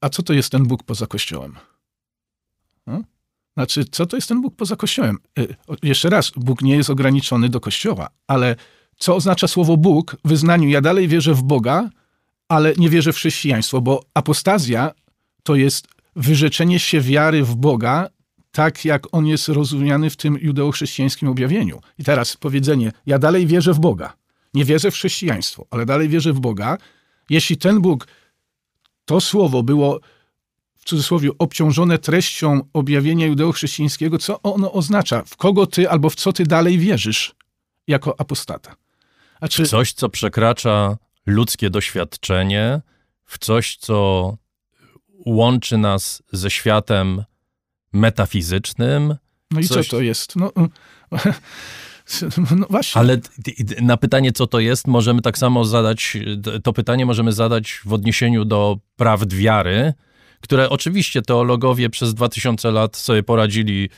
a 0.00 0.08
co 0.08 0.22
to 0.22 0.32
jest 0.32 0.50
ten 0.52 0.62
Bóg 0.66 0.82
poza 0.82 1.06
Kościołem? 1.06 1.54
No? 2.86 3.02
Znaczy, 3.54 3.84
co 3.84 4.06
to 4.06 4.16
jest 4.16 4.28
ten 4.28 4.40
Bóg 4.42 4.56
poza 4.56 4.76
Kościołem? 4.76 5.18
O- 5.66 5.76
Jeszcze 5.82 6.10
raz, 6.10 6.30
Bóg 6.36 6.62
nie 6.62 6.76
jest 6.76 6.90
ograniczony 6.90 7.48
do 7.48 7.60
Kościoła, 7.60 8.08
ale 8.26 8.56
co 8.96 9.16
oznacza 9.16 9.48
słowo 9.48 9.76
Bóg 9.76 10.16
w 10.24 10.28
wyznaniu? 10.28 10.68
Ja 10.68 10.80
dalej 10.80 11.08
wierzę 11.08 11.34
w 11.34 11.42
Boga, 11.42 11.90
ale 12.48 12.74
nie 12.76 12.90
wierzę 12.90 13.12
w 13.12 13.16
chrześcijaństwo, 13.16 13.80
bo 13.80 14.04
apostazja 14.14 14.90
to 15.42 15.54
jest 15.54 15.88
wyrzeczenie 16.16 16.78
się 16.78 17.00
wiary 17.00 17.44
w 17.44 17.54
Boga, 17.56 18.08
tak 18.50 18.84
jak 18.84 19.14
on 19.14 19.26
jest 19.26 19.48
rozumiany 19.48 20.10
w 20.10 20.16
tym 20.16 20.34
judeo-chrześcijańskim 20.38 21.28
objawieniu. 21.28 21.80
I 21.98 22.04
teraz 22.04 22.36
powiedzenie, 22.36 22.92
ja 23.06 23.18
dalej 23.18 23.46
wierzę 23.46 23.72
w 23.74 23.78
Boga, 23.80 24.12
nie 24.54 24.64
wierzę 24.64 24.90
w 24.90 24.94
chrześcijaństwo, 24.94 25.66
ale 25.70 25.86
dalej 25.86 26.08
wierzę 26.08 26.32
w 26.32 26.40
Boga, 26.40 26.78
jeśli 27.30 27.56
ten 27.56 27.80
Bóg 27.80 28.06
to 29.04 29.20
słowo 29.20 29.62
było 29.62 30.00
w 30.78 30.84
cudzysłowie 30.84 31.30
obciążone 31.38 31.98
treścią 31.98 32.60
objawienia 32.72 33.26
judeo-chrześcijańskiego, 33.26 34.18
co 34.18 34.42
ono 34.42 34.72
oznacza? 34.72 35.22
W 35.26 35.36
kogo 35.36 35.66
ty 35.66 35.90
albo 35.90 36.10
w 36.10 36.14
co 36.14 36.32
ty 36.32 36.44
dalej 36.44 36.78
wierzysz 36.78 37.34
jako 37.88 38.20
apostata? 38.20 38.76
A 39.40 39.48
czy, 39.48 39.66
Coś, 39.66 39.92
co 39.92 40.08
przekracza 40.08 40.96
ludzkie 41.26 41.70
doświadczenie, 41.70 42.80
w 43.24 43.38
coś, 43.38 43.76
co 43.76 44.36
łączy 45.26 45.78
nas 45.78 46.22
ze 46.32 46.50
światem 46.50 47.24
metafizycznym, 47.92 49.16
no 49.50 49.60
i 49.60 49.64
coś- 49.64 49.88
co 49.88 49.96
to 49.96 50.02
jest? 50.02 50.36
No, 50.36 50.52
no 52.60 52.66
właśnie. 52.70 53.00
Ale 53.00 53.18
na 53.82 53.96
pytanie, 53.96 54.32
co 54.32 54.46
to 54.46 54.60
jest, 54.60 54.86
możemy 54.86 55.22
tak 55.22 55.38
samo 55.38 55.64
zadać, 55.64 56.16
to 56.62 56.72
pytanie 56.72 57.06
możemy 57.06 57.32
zadać 57.32 57.80
w 57.84 57.92
odniesieniu 57.92 58.44
do 58.44 58.78
prawd 58.96 59.36
wiary, 59.36 59.92
które 60.40 60.70
oczywiście 60.70 61.22
teologowie 61.22 61.90
przez 61.90 62.14
2000 62.14 62.70
lat 62.70 62.96
sobie 62.96 63.22
poradzili 63.22 63.88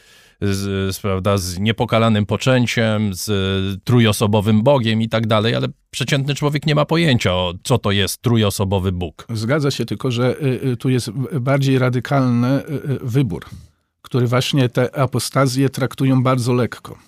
z, 0.41 0.95
z, 0.97 1.01
prawda, 1.01 1.39
z 1.39 1.59
niepokalanym 1.59 2.27
poczęciem, 2.27 3.15
z 3.15 3.83
trójosobowym 3.85 4.63
Bogiem 4.63 5.03
i 5.03 5.09
tak 5.09 5.27
dalej, 5.27 5.55
ale 5.55 5.69
przeciętny 5.91 6.35
człowiek 6.35 6.67
nie 6.67 6.75
ma 6.75 6.85
pojęcia, 6.85 7.33
o 7.35 7.55
co 7.63 7.79
to 7.79 7.91
jest 7.91 8.23
trójosobowy 8.23 8.93
Bóg. 8.93 9.27
Zgadza 9.35 9.71
się, 9.71 9.85
tylko 9.85 10.11
że 10.11 10.37
y, 10.43 10.69
y, 10.73 10.77
tu 10.77 10.89
jest 10.89 11.11
bardziej 11.41 11.79
radykalny 11.79 12.59
y, 12.59 12.99
wybór, 13.03 13.45
który 14.03 14.27
właśnie 14.27 14.69
te 14.69 14.97
apostazje 14.97 15.69
traktują 15.69 16.23
bardzo 16.23 16.53
lekko. 16.53 16.99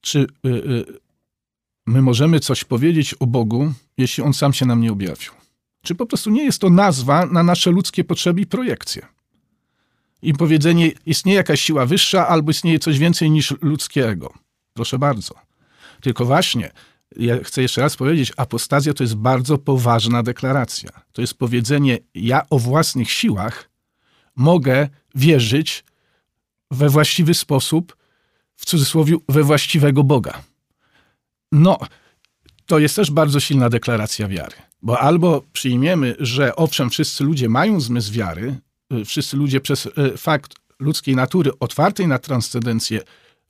Czy 0.00 0.18
y, 0.18 0.48
y, 0.48 0.84
my 1.86 2.02
możemy 2.02 2.40
coś 2.40 2.64
powiedzieć 2.64 3.14
o 3.14 3.26
Bogu, 3.26 3.72
jeśli 3.96 4.22
On 4.22 4.34
sam 4.34 4.52
się 4.52 4.66
nam 4.66 4.80
nie 4.80 4.92
objawił? 4.92 5.32
Czy 5.82 5.94
po 5.94 6.06
prostu 6.06 6.30
nie 6.30 6.44
jest 6.44 6.60
to 6.60 6.70
nazwa 6.70 7.26
na 7.26 7.42
nasze 7.42 7.70
ludzkie 7.70 8.04
potrzeby 8.04 8.40
i 8.40 8.46
projekcje? 8.46 9.06
I 10.22 10.32
powiedzenie, 10.32 10.90
istnieje 11.06 11.36
jakaś 11.36 11.60
siła 11.60 11.86
wyższa, 11.86 12.28
albo 12.28 12.50
istnieje 12.50 12.78
coś 12.78 12.98
więcej 12.98 13.30
niż 13.30 13.54
ludzkiego. 13.60 14.34
Proszę 14.74 14.98
bardzo. 14.98 15.34
Tylko 16.00 16.24
właśnie, 16.24 16.70
ja 17.16 17.44
chcę 17.44 17.62
jeszcze 17.62 17.80
raz 17.80 17.96
powiedzieć, 17.96 18.32
apostazja 18.36 18.94
to 18.94 19.04
jest 19.04 19.14
bardzo 19.14 19.58
poważna 19.58 20.22
deklaracja. 20.22 20.90
To 21.12 21.20
jest 21.20 21.34
powiedzenie, 21.34 21.98
ja 22.14 22.42
o 22.50 22.58
własnych 22.58 23.10
siłach 23.10 23.70
mogę 24.36 24.88
wierzyć 25.14 25.84
we 26.70 26.88
właściwy 26.88 27.34
sposób, 27.34 27.96
w 28.58 28.64
cudzysłowie, 28.64 29.16
we 29.28 29.42
właściwego 29.42 30.04
Boga. 30.04 30.42
No, 31.52 31.78
to 32.66 32.78
jest 32.78 32.96
też 32.96 33.10
bardzo 33.10 33.40
silna 33.40 33.68
deklaracja 33.70 34.28
wiary. 34.28 34.56
Bo 34.82 35.00
albo 35.00 35.42
przyjmiemy, 35.52 36.16
że 36.18 36.56
owszem, 36.56 36.90
wszyscy 36.90 37.24
ludzie 37.24 37.48
mają 37.48 37.80
zmysł 37.80 38.12
wiary, 38.12 38.60
y, 38.92 39.04
wszyscy 39.04 39.36
ludzie 39.36 39.60
przez 39.60 39.86
y, 39.86 39.90
fakt 40.16 40.54
ludzkiej 40.78 41.16
natury 41.16 41.50
otwartej 41.60 42.06
na 42.06 42.18
transcendencję 42.18 43.00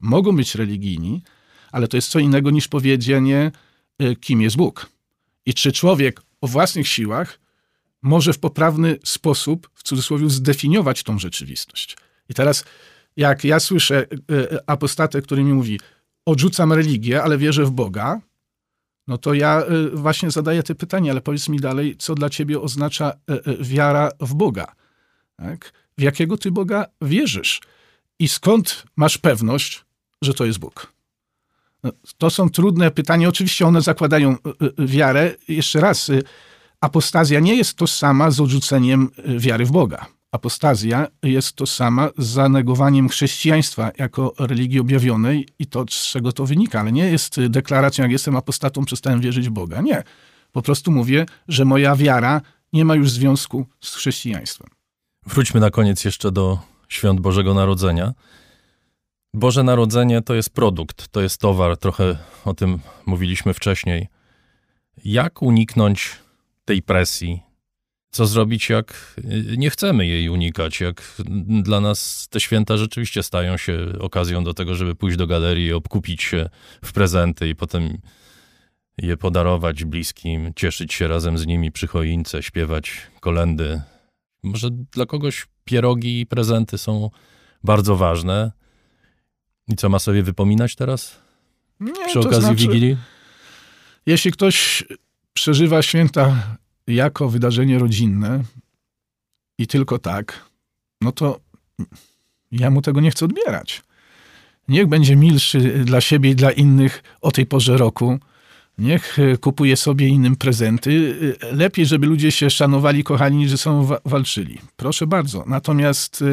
mogą 0.00 0.36
być 0.36 0.54
religijni, 0.54 1.22
ale 1.72 1.88
to 1.88 1.96
jest 1.96 2.08
co 2.08 2.18
innego 2.18 2.50
niż 2.50 2.68
powiedzenie, 2.68 3.52
y, 4.02 4.16
kim 4.16 4.40
jest 4.42 4.56
Bóg. 4.56 4.90
I 5.46 5.54
czy 5.54 5.72
człowiek 5.72 6.22
o 6.40 6.46
własnych 6.46 6.88
siłach 6.88 7.40
może 8.02 8.32
w 8.32 8.38
poprawny 8.38 8.98
sposób, 9.04 9.70
w 9.74 9.82
cudzysłowie, 9.82 10.30
zdefiniować 10.30 11.02
tą 11.02 11.18
rzeczywistość. 11.18 11.96
I 12.28 12.34
teraz, 12.34 12.64
jak 13.18 13.44
ja 13.44 13.60
słyszę 13.60 14.06
y, 14.30 14.34
y, 14.34 14.58
apostatę, 14.66 15.22
który 15.22 15.44
mi 15.44 15.54
mówi, 15.54 15.80
odrzucam 16.26 16.72
religię, 16.72 17.22
ale 17.22 17.38
wierzę 17.38 17.64
w 17.64 17.70
Boga, 17.70 18.20
no 19.06 19.18
to 19.18 19.34
ja 19.34 19.62
y, 19.70 19.90
właśnie 19.90 20.30
zadaję 20.30 20.62
te 20.62 20.74
pytania, 20.74 21.12
ale 21.12 21.20
powiedz 21.20 21.48
mi 21.48 21.60
dalej, 21.60 21.96
co 21.96 22.14
dla 22.14 22.30
ciebie 22.30 22.60
oznacza 22.60 23.12
wiara 23.60 24.10
w 24.20 24.34
Boga? 24.34 24.74
Tak? 25.36 25.72
W 25.98 26.02
jakiego 26.02 26.36
ty 26.36 26.50
Boga 26.50 26.86
wierzysz? 27.02 27.60
I 28.18 28.28
skąd 28.28 28.84
masz 28.96 29.18
pewność, 29.18 29.84
że 30.22 30.34
to 30.34 30.44
jest 30.44 30.58
Bóg? 30.58 30.92
No, 31.82 31.92
To 32.18 32.30
są 32.30 32.50
trudne 32.50 32.90
pytania. 32.90 33.28
Oczywiście 33.28 33.66
one 33.66 33.82
zakładają 33.82 34.36
wiarę. 34.78 35.34
Jeszcze 35.48 35.80
raz, 35.80 36.10
apostazja 36.80 37.40
nie 37.40 37.56
jest 37.56 37.74
tożsama 37.74 38.30
z 38.30 38.40
odrzuceniem 38.40 39.08
wiary 39.38 39.64
w 39.66 39.70
Boga. 39.70 40.06
Apostazja 40.32 41.06
jest 41.22 41.52
tożsama 41.52 42.10
z 42.18 42.26
zanegowaniem 42.26 43.08
chrześcijaństwa 43.08 43.90
jako 43.98 44.34
religii 44.38 44.80
objawionej 44.80 45.48
i 45.58 45.66
to, 45.66 45.84
z 45.90 46.06
czego 46.06 46.32
to 46.32 46.46
wynika, 46.46 46.80
ale 46.80 46.92
nie 46.92 47.10
jest 47.10 47.40
deklaracją, 47.48 48.02
jak 48.02 48.12
jestem 48.12 48.36
apostatą, 48.36 48.84
przestałem 48.84 49.20
wierzyć 49.20 49.48
w 49.48 49.52
Boga. 49.52 49.80
Nie. 49.80 50.02
Po 50.52 50.62
prostu 50.62 50.90
mówię, 50.90 51.26
że 51.48 51.64
moja 51.64 51.96
wiara 51.96 52.40
nie 52.72 52.84
ma 52.84 52.94
już 52.94 53.10
związku 53.10 53.66
z 53.80 53.94
chrześcijaństwem. 53.94 54.68
Wróćmy 55.26 55.60
na 55.60 55.70
koniec 55.70 56.04
jeszcze 56.04 56.32
do 56.32 56.58
świąt 56.88 57.20
Bożego 57.20 57.54
Narodzenia. 57.54 58.12
Boże 59.34 59.62
Narodzenie 59.62 60.22
to 60.22 60.34
jest 60.34 60.50
produkt, 60.50 61.08
to 61.08 61.20
jest 61.20 61.40
towar, 61.40 61.76
trochę 61.76 62.18
o 62.44 62.54
tym 62.54 62.78
mówiliśmy 63.06 63.54
wcześniej. 63.54 64.08
Jak 65.04 65.42
uniknąć 65.42 66.16
tej 66.64 66.82
presji? 66.82 67.47
Co 68.10 68.26
zrobić, 68.26 68.68
jak 68.68 69.14
nie 69.56 69.70
chcemy 69.70 70.06
jej 70.06 70.28
unikać? 70.28 70.80
Jak 70.80 71.02
dla 71.62 71.80
nas 71.80 72.28
te 72.30 72.40
święta 72.40 72.76
rzeczywiście 72.76 73.22
stają 73.22 73.56
się 73.56 73.86
okazją 74.00 74.44
do 74.44 74.54
tego, 74.54 74.74
żeby 74.74 74.94
pójść 74.94 75.16
do 75.16 75.26
galerii, 75.26 75.72
obkupić 75.72 76.22
się 76.22 76.48
w 76.84 76.92
prezenty 76.92 77.48
i 77.48 77.54
potem 77.54 77.98
je 78.98 79.16
podarować 79.16 79.84
bliskim, 79.84 80.52
cieszyć 80.56 80.94
się 80.94 81.08
razem 81.08 81.38
z 81.38 81.46
nimi 81.46 81.72
przy 81.72 81.86
choince, 81.86 82.42
śpiewać 82.42 82.92
kolendy. 83.20 83.82
Może 84.42 84.68
dla 84.70 85.06
kogoś 85.06 85.46
pierogi 85.64 86.20
i 86.20 86.26
prezenty 86.26 86.78
są 86.78 87.10
bardzo 87.64 87.96
ważne. 87.96 88.52
I 89.68 89.76
co 89.76 89.88
ma 89.88 89.98
sobie 89.98 90.22
wypominać 90.22 90.74
teraz 90.74 91.20
Nie, 91.80 91.92
przy 92.06 92.20
okazji 92.20 92.40
znaczy, 92.40 92.56
Wigilii? 92.56 92.96
Jeśli 94.06 94.32
ktoś 94.32 94.84
przeżywa 95.32 95.82
święta 95.82 96.56
jako 96.88 97.28
wydarzenie 97.28 97.78
rodzinne 97.78 98.42
i 99.58 99.66
tylko 99.66 99.98
tak, 99.98 100.44
no 101.00 101.12
to 101.12 101.40
ja 102.52 102.70
mu 102.70 102.82
tego 102.82 103.00
nie 103.00 103.10
chcę 103.10 103.24
odbierać. 103.24 103.82
Niech 104.68 104.86
będzie 104.86 105.16
milszy 105.16 105.60
dla 105.84 106.00
siebie 106.00 106.30
i 106.30 106.34
dla 106.34 106.50
innych 106.50 107.02
o 107.20 107.30
tej 107.32 107.46
porze 107.46 107.76
roku. 107.76 108.18
Niech 108.78 109.18
e, 109.18 109.36
kupuje 109.36 109.76
sobie 109.76 110.08
innym 110.08 110.36
prezenty. 110.36 111.16
E, 111.42 111.52
Lepiej, 111.56 111.86
żeby 111.86 112.06
ludzie 112.06 112.32
się 112.32 112.50
szanowali, 112.50 113.04
kochani, 113.04 113.36
niż 113.36 113.60
są 113.60 113.84
wa- 113.84 114.00
walczyli. 114.04 114.58
Proszę 114.76 115.06
bardzo. 115.06 115.44
Natomiast 115.46 116.22
e, 116.22 116.26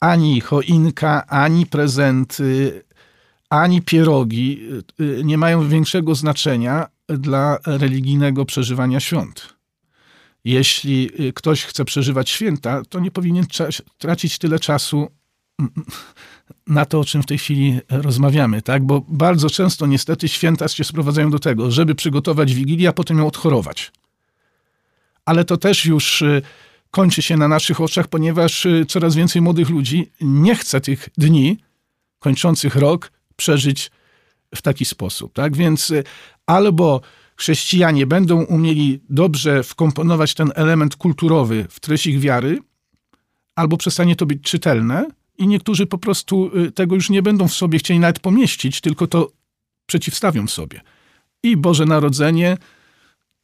ani 0.00 0.40
choinka, 0.40 1.26
ani 1.26 1.66
prezenty, 1.66 2.82
ani 3.50 3.82
pierogi 3.82 4.60
nie 5.24 5.38
mają 5.38 5.68
większego 5.68 6.14
znaczenia 6.14 6.86
dla 7.08 7.58
religijnego 7.66 8.44
przeżywania 8.44 9.00
świąt. 9.00 9.58
Jeśli 10.44 11.10
y, 11.28 11.32
ktoś 11.32 11.64
chce 11.64 11.84
przeżywać 11.84 12.30
święta, 12.30 12.82
to 12.88 13.00
nie 13.00 13.10
powinien 13.10 13.46
tracić 13.98 14.38
tyle 14.38 14.58
czasu 14.58 15.08
na 16.66 16.84
to, 16.84 17.00
o 17.00 17.04
czym 17.04 17.22
w 17.22 17.26
tej 17.26 17.38
chwili 17.38 17.80
rozmawiamy, 17.88 18.62
tak? 18.62 18.84
Bo 18.84 19.04
bardzo 19.08 19.50
często 19.50 19.86
niestety 19.86 20.28
święta 20.28 20.68
się 20.68 20.84
sprowadzają 20.84 21.30
do 21.30 21.38
tego, 21.38 21.70
żeby 21.70 21.94
przygotować 21.94 22.54
Wigilię, 22.54 22.88
a 22.88 22.92
potem 22.92 23.18
ją 23.18 23.26
odchorować. 23.26 23.92
Ale 25.24 25.44
to 25.44 25.56
też 25.56 25.84
już 25.84 26.22
y, 26.22 26.42
kończy 26.90 27.22
się 27.22 27.36
na 27.36 27.48
naszych 27.48 27.80
oczach, 27.80 28.08
ponieważ 28.08 28.66
y, 28.66 28.86
coraz 28.88 29.14
więcej 29.14 29.42
młodych 29.42 29.68
ludzi 29.68 30.10
nie 30.20 30.54
chce 30.54 30.80
tych 30.80 31.08
dni 31.18 31.58
kończących 32.18 32.76
rok 32.76 33.12
przeżyć 33.36 33.90
w 34.54 34.62
taki 34.62 34.84
sposób. 34.84 35.32
Tak 35.32 35.56
więc 35.56 35.92
albo 36.48 37.00
chrześcijanie 37.36 38.06
będą 38.06 38.44
umieli 38.44 39.00
dobrze 39.10 39.62
wkomponować 39.62 40.34
ten 40.34 40.52
element 40.54 40.96
kulturowy 40.96 41.66
w 41.70 41.80
treść 41.80 42.06
ich 42.06 42.20
wiary, 42.20 42.58
albo 43.56 43.76
przestanie 43.76 44.16
to 44.16 44.26
być 44.26 44.42
czytelne 44.42 45.06
i 45.38 45.46
niektórzy 45.46 45.86
po 45.86 45.98
prostu 45.98 46.50
y, 46.58 46.72
tego 46.72 46.94
już 46.94 47.10
nie 47.10 47.22
będą 47.22 47.48
w 47.48 47.54
sobie 47.54 47.78
chcieli 47.78 48.00
nawet 48.00 48.20
pomieścić, 48.20 48.80
tylko 48.80 49.06
to 49.06 49.30
przeciwstawią 49.86 50.46
sobie. 50.46 50.80
I 51.42 51.56
Boże 51.56 51.86
Narodzenie 51.86 52.56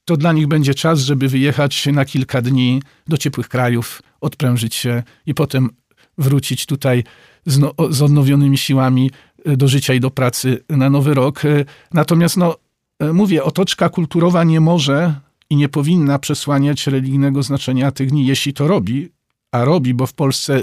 to 0.04 0.16
dla 0.16 0.32
nich 0.32 0.46
będzie 0.46 0.74
czas, 0.74 1.00
żeby 1.00 1.28
wyjechać 1.28 1.86
na 1.86 2.04
kilka 2.04 2.42
dni 2.42 2.82
do 3.06 3.16
ciepłych 3.16 3.48
krajów, 3.48 4.02
odprężyć 4.20 4.74
się 4.74 5.02
i 5.26 5.34
potem 5.34 5.70
wrócić 6.18 6.66
tutaj 6.66 7.04
z, 7.46 7.58
no, 7.58 7.74
z 7.90 8.02
odnowionymi 8.02 8.58
siłami 8.58 9.10
y, 9.48 9.56
do 9.56 9.68
życia 9.68 9.94
i 9.94 10.00
do 10.00 10.10
pracy 10.10 10.64
na 10.68 10.90
nowy 10.90 11.14
rok. 11.14 11.44
Y, 11.44 11.64
Natomiast, 11.92 12.36
no, 12.36 12.63
mówię, 13.12 13.44
otoczka 13.44 13.88
kulturowa 13.88 14.44
nie 14.44 14.60
może 14.60 15.14
i 15.50 15.56
nie 15.56 15.68
powinna 15.68 16.18
przesłaniać 16.18 16.86
religijnego 16.86 17.42
znaczenia 17.42 17.90
tych 17.90 18.10
dni, 18.10 18.26
jeśli 18.26 18.52
to 18.52 18.68
robi, 18.68 19.08
a 19.52 19.64
robi, 19.64 19.94
bo 19.94 20.06
w 20.06 20.12
Polsce 20.12 20.62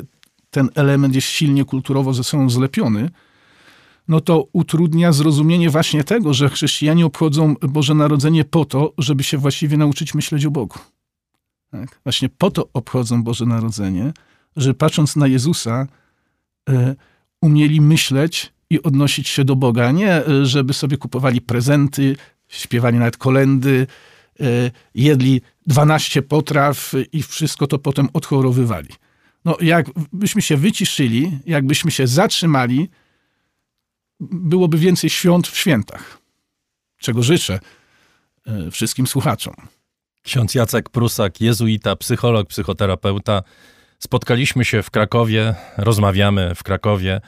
ten 0.50 0.70
element 0.76 1.16
jest 1.16 1.28
silnie 1.28 1.66
kulturowo 1.66 2.14
ze 2.14 2.24
sobą 2.24 2.50
zlepiony, 2.50 3.10
no 4.08 4.22
to 4.22 4.48
utrudnia 4.54 5.12
zrozumienie 5.12 5.70
właśnie 5.70 6.04
tego, 6.04 6.34
że 6.34 6.50
chrześcijanie 6.50 7.06
obchodzą 7.06 7.56
Boże 7.62 7.94
Narodzenie 7.94 8.46
po 8.46 8.66
to, 8.66 8.94
żeby 8.98 9.24
się 9.24 9.38
właściwie 9.38 9.78
nauczyć 9.78 10.14
myśleć 10.14 10.46
o 10.46 10.52
Bogu. 10.52 10.80
Tak? 11.72 12.00
Właśnie 12.04 12.30
po 12.30 12.52
to 12.52 12.70
obchodzą 12.74 13.24
Boże 13.24 13.46
Narodzenie, 13.46 14.14
że 14.56 14.74
patrząc 14.74 15.16
na 15.16 15.28
Jezusa, 15.28 15.88
e, 16.70 16.96
umieli 17.42 17.82
myśleć 17.82 18.54
i 18.72 18.84
odnosić 18.84 19.30
się 19.30 19.46
do 19.46 19.56
Boga, 19.56 19.92
nie 19.92 20.12
e, 20.12 20.46
żeby 20.46 20.74
sobie 20.74 20.98
kupowali 20.98 21.42
prezenty, 21.42 22.16
śpiewali 22.48 22.98
nawet 22.98 23.18
kolendy, 23.18 23.88
e, 24.40 24.72
jedli 24.96 25.42
12 25.68 26.22
potraw 26.22 26.94
i 27.12 27.24
wszystko 27.24 27.68
to 27.68 27.80
potem 27.80 28.10
odchorowywali. 28.14 28.90
No, 29.46 29.58
jakbyśmy 29.62 30.42
się 30.42 30.58
wyciszyli, 30.58 31.40
jakbyśmy 31.46 31.92
się 31.92 32.08
zatrzymali, 32.08 32.90
byłoby 34.20 34.78
więcej 34.78 35.10
świąt 35.10 35.48
w 35.48 35.58
świętach, 35.58 36.18
czego 36.98 37.24
życzę 37.24 37.60
e, 38.48 38.72
wszystkim 38.72 39.08
słuchaczom. 39.08 39.54
Ksiądz 40.24 40.56
Jacek 40.56 40.90
Prusak, 40.90 41.42
jezuita, 41.42 41.96
psycholog, 41.96 42.48
psychoterapeuta. 42.48 43.44
Spotkaliśmy 44.00 44.66
się 44.66 44.84
w 44.84 44.92
Krakowie, 44.92 45.56
rozmawiamy 45.78 46.56
w 46.56 46.64
Krakowie. 46.64 47.22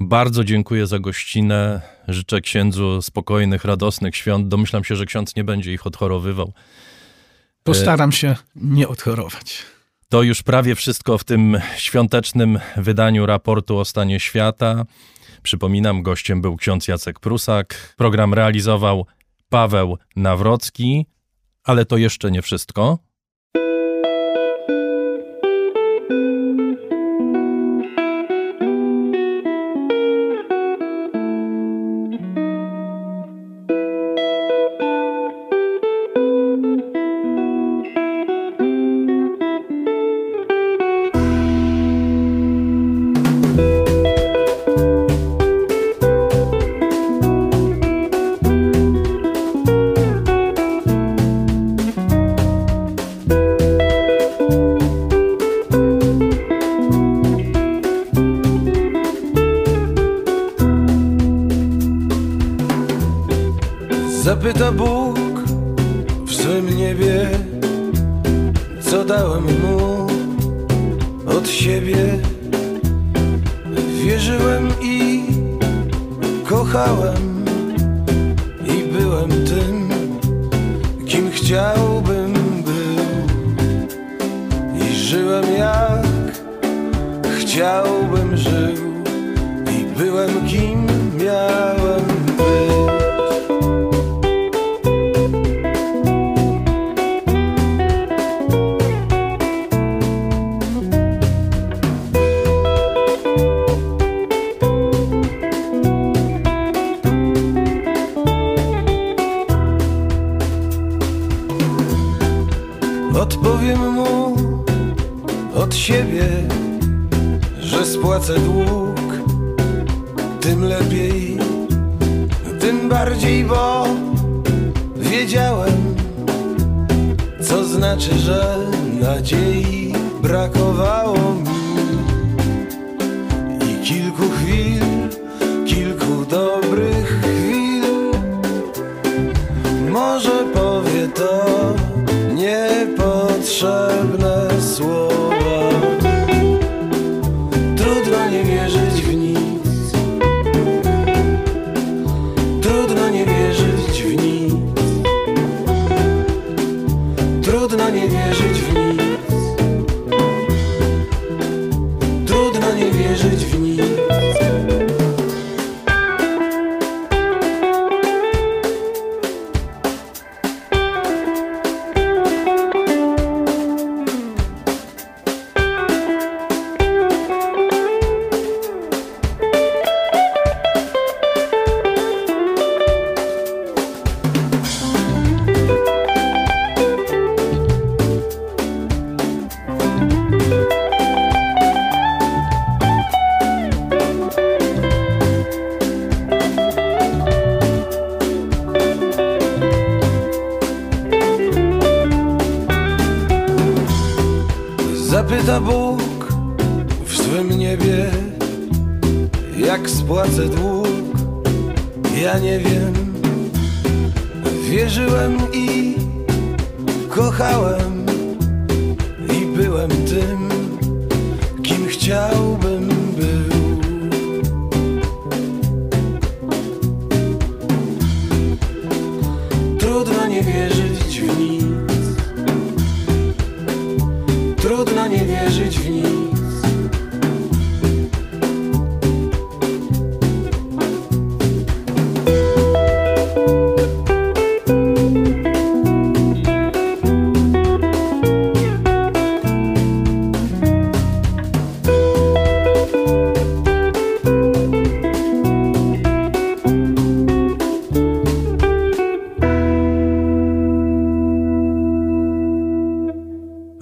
Bardzo 0.00 0.44
dziękuję 0.44 0.86
za 0.86 0.98
gościnę. 0.98 1.80
Życzę 2.08 2.40
księdzu 2.40 3.02
spokojnych, 3.02 3.64
radosnych 3.64 4.16
świąt. 4.16 4.48
Domyślam 4.48 4.84
się, 4.84 4.96
że 4.96 5.06
ksiądz 5.06 5.36
nie 5.36 5.44
będzie 5.44 5.72
ich 5.72 5.86
odchorowywał. 5.86 6.52
Postaram 7.62 8.12
się 8.12 8.36
nie 8.56 8.88
odchorować. 8.88 9.62
To 10.08 10.22
już 10.22 10.42
prawie 10.42 10.74
wszystko 10.74 11.18
w 11.18 11.24
tym 11.24 11.60
świątecznym 11.76 12.58
wydaniu 12.76 13.26
raportu 13.26 13.78
o 13.78 13.84
stanie 13.84 14.20
świata. 14.20 14.84
Przypominam, 15.42 16.02
gościem 16.02 16.40
był 16.40 16.56
ksiądz 16.56 16.88
Jacek 16.88 17.20
Prusak. 17.20 17.94
Program 17.96 18.34
realizował 18.34 19.06
Paweł 19.48 19.98
Nawrocki, 20.16 21.06
ale 21.64 21.84
to 21.84 21.96
jeszcze 21.96 22.30
nie 22.30 22.42
wszystko. 22.42 22.98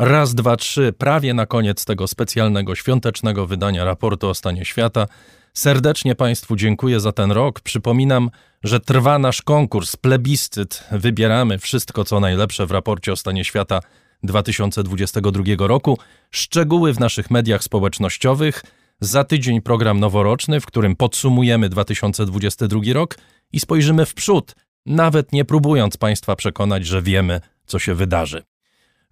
Raz, 0.05 0.35
dwa, 0.35 0.57
trzy, 0.57 0.93
prawie 0.99 1.35
na 1.35 1.47
koniec 1.47 1.85
tego 1.85 2.09
specjalnego 2.09 2.74
świątecznego 2.74 3.47
wydania 3.47 3.85
raportu 3.85 4.29
o 4.29 4.35
stanie 4.35 4.65
świata. 4.65 5.07
Serdecznie 5.55 6.15
Państwu 6.15 6.57
dziękuję 6.57 7.01
za 7.01 7.12
ten 7.12 7.33
rok. 7.33 7.61
Przypominam, 7.61 8.31
że 8.65 8.81
trwa 8.81 9.19
nasz 9.19 9.43
konkurs, 9.43 9.97
plebiscyt. 9.97 10.85
Wybieramy 10.93 11.59
wszystko, 11.59 12.05
co 12.05 12.20
najlepsze 12.20 12.66
w 12.66 12.70
raporcie 12.70 13.12
o 13.12 13.16
stanie 13.16 13.45
świata 13.45 13.81
2022 14.23 15.43
roku. 15.59 15.99
Szczegóły 16.31 16.95
w 16.95 17.01
naszych 17.01 17.31
mediach 17.31 17.65
społecznościowych. 17.65 18.62
Za 19.01 19.24
tydzień 19.24 19.61
program 19.61 20.01
noworoczny, 20.01 20.61
w 20.61 20.66
którym 20.66 20.97
podsumujemy 20.97 21.69
2022 21.69 22.81
rok 22.93 23.19
i 23.53 23.61
spojrzymy 23.61 24.07
w 24.07 24.15
przód, 24.15 24.55
nawet 24.87 25.33
nie 25.33 25.45
próbując 25.45 25.97
Państwa 25.97 26.37
przekonać, 26.37 26.87
że 26.87 27.03
wiemy, 27.03 27.41
co 27.66 27.79
się 27.79 27.95
wydarzy. 27.95 28.43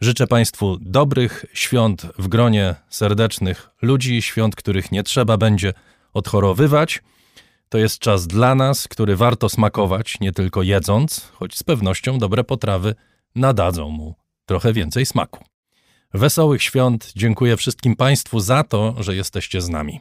Życzę 0.01 0.27
Państwu 0.27 0.77
dobrych 0.81 1.45
świąt 1.53 2.07
w 2.19 2.29
gronie 2.29 2.75
serdecznych 2.89 3.71
ludzi, 3.83 4.23
świąt, 4.23 4.57
których 4.57 4.93
nie 4.93 5.03
trzeba 5.03 5.37
będzie 5.37 5.73
odchorowywać. 6.13 7.03
To 7.69 7.79
jest 7.79 7.99
czas 7.99 8.27
dla 8.27 8.55
nas, 8.55 8.89
który 8.89 9.17
warto 9.17 9.49
smakować, 9.49 10.21
nie 10.21 10.33
tylko 10.33 10.63
jedząc, 10.63 11.29
choć 11.33 11.59
z 11.59 11.63
pewnością 11.63 12.19
dobre 12.19 12.45
potrawy 12.45 12.95
nadadzą 13.35 13.89
mu 13.89 14.15
trochę 14.47 14.73
więcej 14.73 15.07
smaku. 15.07 15.45
Wesołych 16.15 16.63
świąt, 16.63 17.13
dziękuję 17.17 17.57
wszystkim 17.57 17.97
Państwu 17.97 18.41
za 18.41 18.65
to, 18.65 18.95
że 18.99 19.17
jesteście 19.17 19.61
z 19.61 19.69
nami. 19.69 20.01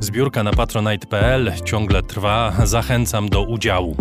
Zbiórka 0.00 0.42
na 0.42 0.52
patronite.pl 0.52 1.52
ciągle 1.64 2.02
trwa, 2.02 2.52
zachęcam 2.64 3.28
do 3.28 3.42
udziału. 3.42 3.96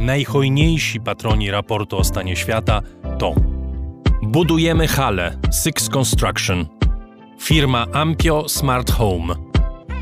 Najhojniejsi 0.00 1.00
patroni 1.00 1.50
raportu 1.50 1.98
o 1.98 2.04
stanie 2.04 2.36
świata 2.36 2.82
to 3.18 3.34
Budujemy 4.22 4.88
halę 4.88 5.36
Six 5.52 5.88
Construction, 5.88 6.66
firma 7.40 7.86
Ampio 7.92 8.48
Smart 8.48 8.90
Home, 8.90 9.34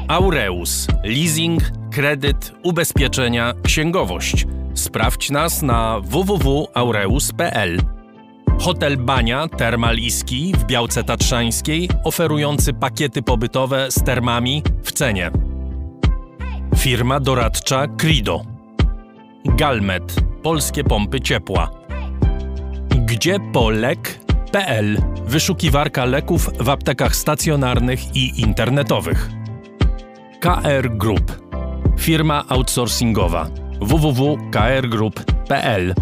Aureus, 0.09 0.87
leasing, 1.05 1.63
kredyt, 1.91 2.53
ubezpieczenia, 2.63 3.55
księgowość. 3.63 4.47
Sprawdź 4.75 5.31
nas 5.31 5.63
na 5.63 6.01
www.aureus.pl. 6.01 7.98
Hotel 8.59 8.97
Bania 8.97 9.49
Termal 9.49 9.99
Iski 9.99 10.53
w 10.59 10.65
Białce 10.65 11.05
Tatrzańskiej, 11.05 11.89
oferujący 12.05 12.73
pakiety 12.73 13.23
pobytowe 13.23 13.91
z 13.91 14.03
termami 14.03 14.63
w 14.83 14.93
cenie. 14.93 15.31
Firma 16.77 17.21
doradcza 17.21 17.87
Crido. 17.87 18.43
Galmet 19.45 20.17
Polskie 20.43 20.85
pompy 20.85 21.21
ciepła. 21.21 21.71
Gdzie 23.07 23.37
polek.pl 23.53 25.03
Wyszukiwarka 25.27 26.05
leków 26.05 26.51
w 26.61 26.69
aptekach 26.69 27.17
stacjonarnych 27.17 28.17
i 28.17 28.41
internetowych. 28.41 29.31
KR 30.41 30.97
Group 30.97 31.49
Firma 31.99 32.45
outsourcingowa 32.49 33.49
www.krgroup.pl 33.81 35.95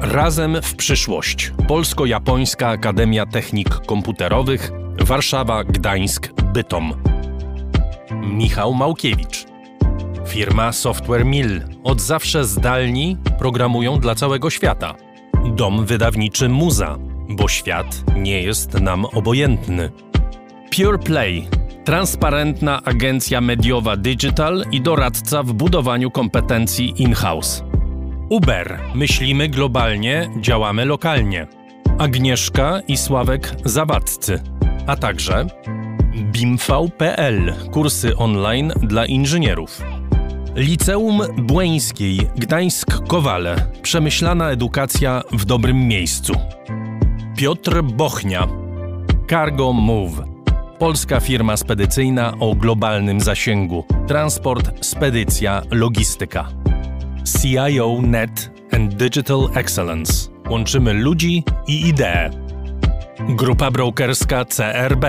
Razem 0.00 0.62
w 0.62 0.76
przyszłość. 0.76 1.52
Polsko-Japońska 1.68 2.68
Akademia 2.68 3.26
Technik 3.26 3.68
Komputerowych, 3.68 4.72
Warszawa, 5.00 5.64
Gdańsk, 5.64 6.32
Bytom. 6.42 6.94
Michał 8.22 8.74
Małkiewicz. 8.74 9.44
Firma 10.26 10.72
Software 10.72 11.24
Mill. 11.24 11.62
Od 11.84 12.00
zawsze 12.00 12.44
zdalni 12.44 13.16
programują 13.38 13.98
dla 13.98 14.14
całego 14.14 14.50
świata. 14.50 14.94
Dom 15.56 15.86
wydawniczy 15.86 16.48
Muza, 16.48 16.96
bo 17.28 17.48
świat 17.48 18.04
nie 18.16 18.42
jest 18.42 18.80
nam 18.80 19.04
obojętny. 19.04 19.90
Pure 20.76 20.98
Play. 20.98 21.48
Transparentna 21.84 22.82
agencja 22.84 23.40
mediowa 23.40 23.96
Digital 23.96 24.64
i 24.72 24.80
doradca 24.80 25.42
w 25.42 25.52
budowaniu 25.52 26.10
kompetencji 26.10 27.02
in-house. 27.02 27.64
Uber. 28.34 28.80
Myślimy 28.94 29.48
globalnie, 29.48 30.30
działamy 30.40 30.84
lokalnie. 30.84 31.46
Agnieszka 31.98 32.80
i 32.88 32.96
Sławek 32.96 33.54
Zawadzcy. 33.64 34.42
A 34.86 34.96
także 34.96 35.46
BIMV.pl. 36.14 37.54
Kursy 37.72 38.16
online 38.16 38.72
dla 38.82 39.06
inżynierów. 39.06 39.82
Liceum 40.56 41.22
Błeńskiej 41.36 42.18
Gdańsk-Kowale. 42.18 43.56
Przemyślana 43.82 44.50
edukacja 44.50 45.22
w 45.32 45.44
dobrym 45.44 45.88
miejscu. 45.88 46.32
Piotr 47.36 47.82
Bochnia. 47.82 48.48
Cargo 49.30 49.72
Move. 49.72 50.22
Polska 50.78 51.20
firma 51.20 51.56
spedycyjna 51.56 52.34
o 52.40 52.54
globalnym 52.54 53.20
zasięgu. 53.20 53.84
Transport, 54.06 54.86
spedycja, 54.86 55.62
logistyka. 55.70 56.48
CIO 57.24 58.02
Net 58.02 58.50
and 58.72 58.94
Digital 58.94 59.48
Excellence. 59.54 60.28
Łączymy 60.50 60.92
ludzi 60.92 61.44
i 61.66 61.88
idee. 61.88 62.30
Grupa 63.28 63.70
brokerska 63.70 64.44
CRB. 64.44 65.04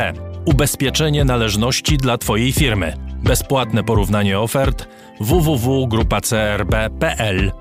Ubezpieczenie 0.46 1.26
należności 1.26 1.98
dla 1.98 2.18
Twojej 2.18 2.52
firmy. 2.52 2.94
Bezpłatne 3.24 3.84
porównanie 3.84 4.40
ofert 4.40 4.88
www.grupacrb.pl 5.20 7.52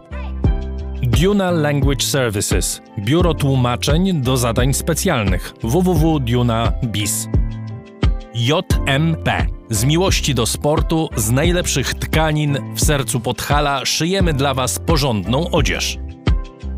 Duna 1.03 1.51
Language 1.51 2.05
Services. 2.05 2.83
Biuro 2.99 3.35
tłumaczeń 3.35 4.23
do 4.23 4.37
zadań 4.37 4.75
specjalnych 4.75 5.55
www.duna.biz. 5.63 7.29
JMP. 8.35 9.47
Z 9.71 9.85
miłości 9.85 10.35
do 10.35 10.47
sportu, 10.47 11.09
z 11.17 11.31
najlepszych 11.31 11.95
tkanin 11.95 12.59
w 12.75 12.81
sercu 12.81 13.21
Podhala 13.21 13.85
szyjemy 13.85 14.33
dla 14.33 14.55
Was 14.55 14.79
porządną 14.79 15.51
odzież. 15.51 15.99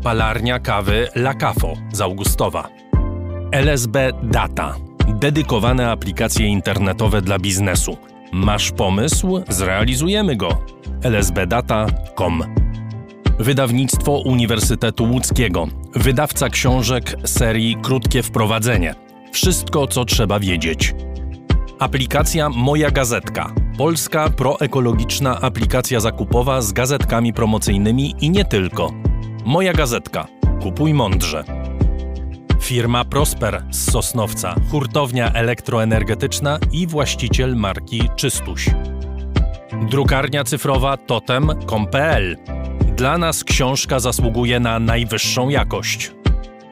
Palarnia 0.03 0.59
kawy 0.59 1.07
La 1.15 1.33
Cafo 1.33 1.73
z 1.93 2.01
Augustowa. 2.01 2.69
LSB 3.51 4.11
Data. 4.23 4.75
Dedykowane 5.07 5.91
aplikacje 5.91 6.47
internetowe 6.47 7.21
dla 7.21 7.39
biznesu. 7.39 7.97
Masz 8.31 8.71
pomysł? 8.71 9.41
Zrealizujemy 9.49 10.35
go. 10.35 10.61
lsbdata.com 11.03 12.43
Wydawnictwo 13.39 14.11
Uniwersytetu 14.11 15.03
Łódzkiego. 15.11 15.67
Wydawca 15.95 16.49
książek 16.49 17.15
serii 17.25 17.77
Krótkie 17.81 18.23
Wprowadzenie. 18.23 18.95
Wszystko, 19.31 19.87
co 19.87 20.05
trzeba 20.05 20.39
wiedzieć. 20.39 20.93
Aplikacja 21.79 22.49
Moja 22.49 22.91
Gazetka. 22.91 23.53
Polska 23.77 24.29
proekologiczna 24.29 25.41
aplikacja 25.41 25.99
zakupowa 25.99 26.61
z 26.61 26.71
gazetkami 26.71 27.33
promocyjnymi 27.33 28.15
i 28.21 28.29
nie 28.29 28.45
tylko. 28.45 28.93
Moja 29.45 29.73
Gazetka. 29.73 30.27
Kupuj 30.61 30.93
mądrze. 30.93 31.43
Firma 32.61 33.05
Prosper 33.05 33.63
z 33.71 33.91
Sosnowca, 33.91 34.55
hurtownia 34.71 35.33
elektroenergetyczna 35.33 36.59
i 36.71 36.87
właściciel 36.87 37.55
marki 37.55 38.09
Czystuś. 38.15 38.69
Drukarnia 39.89 40.43
cyfrowa 40.43 40.97
totem.com.pl. 40.97 42.37
Dla 42.95 43.17
nas 43.17 43.43
książka 43.43 43.99
zasługuje 43.99 44.59
na 44.59 44.79
najwyższą 44.79 45.49
jakość. 45.49 46.11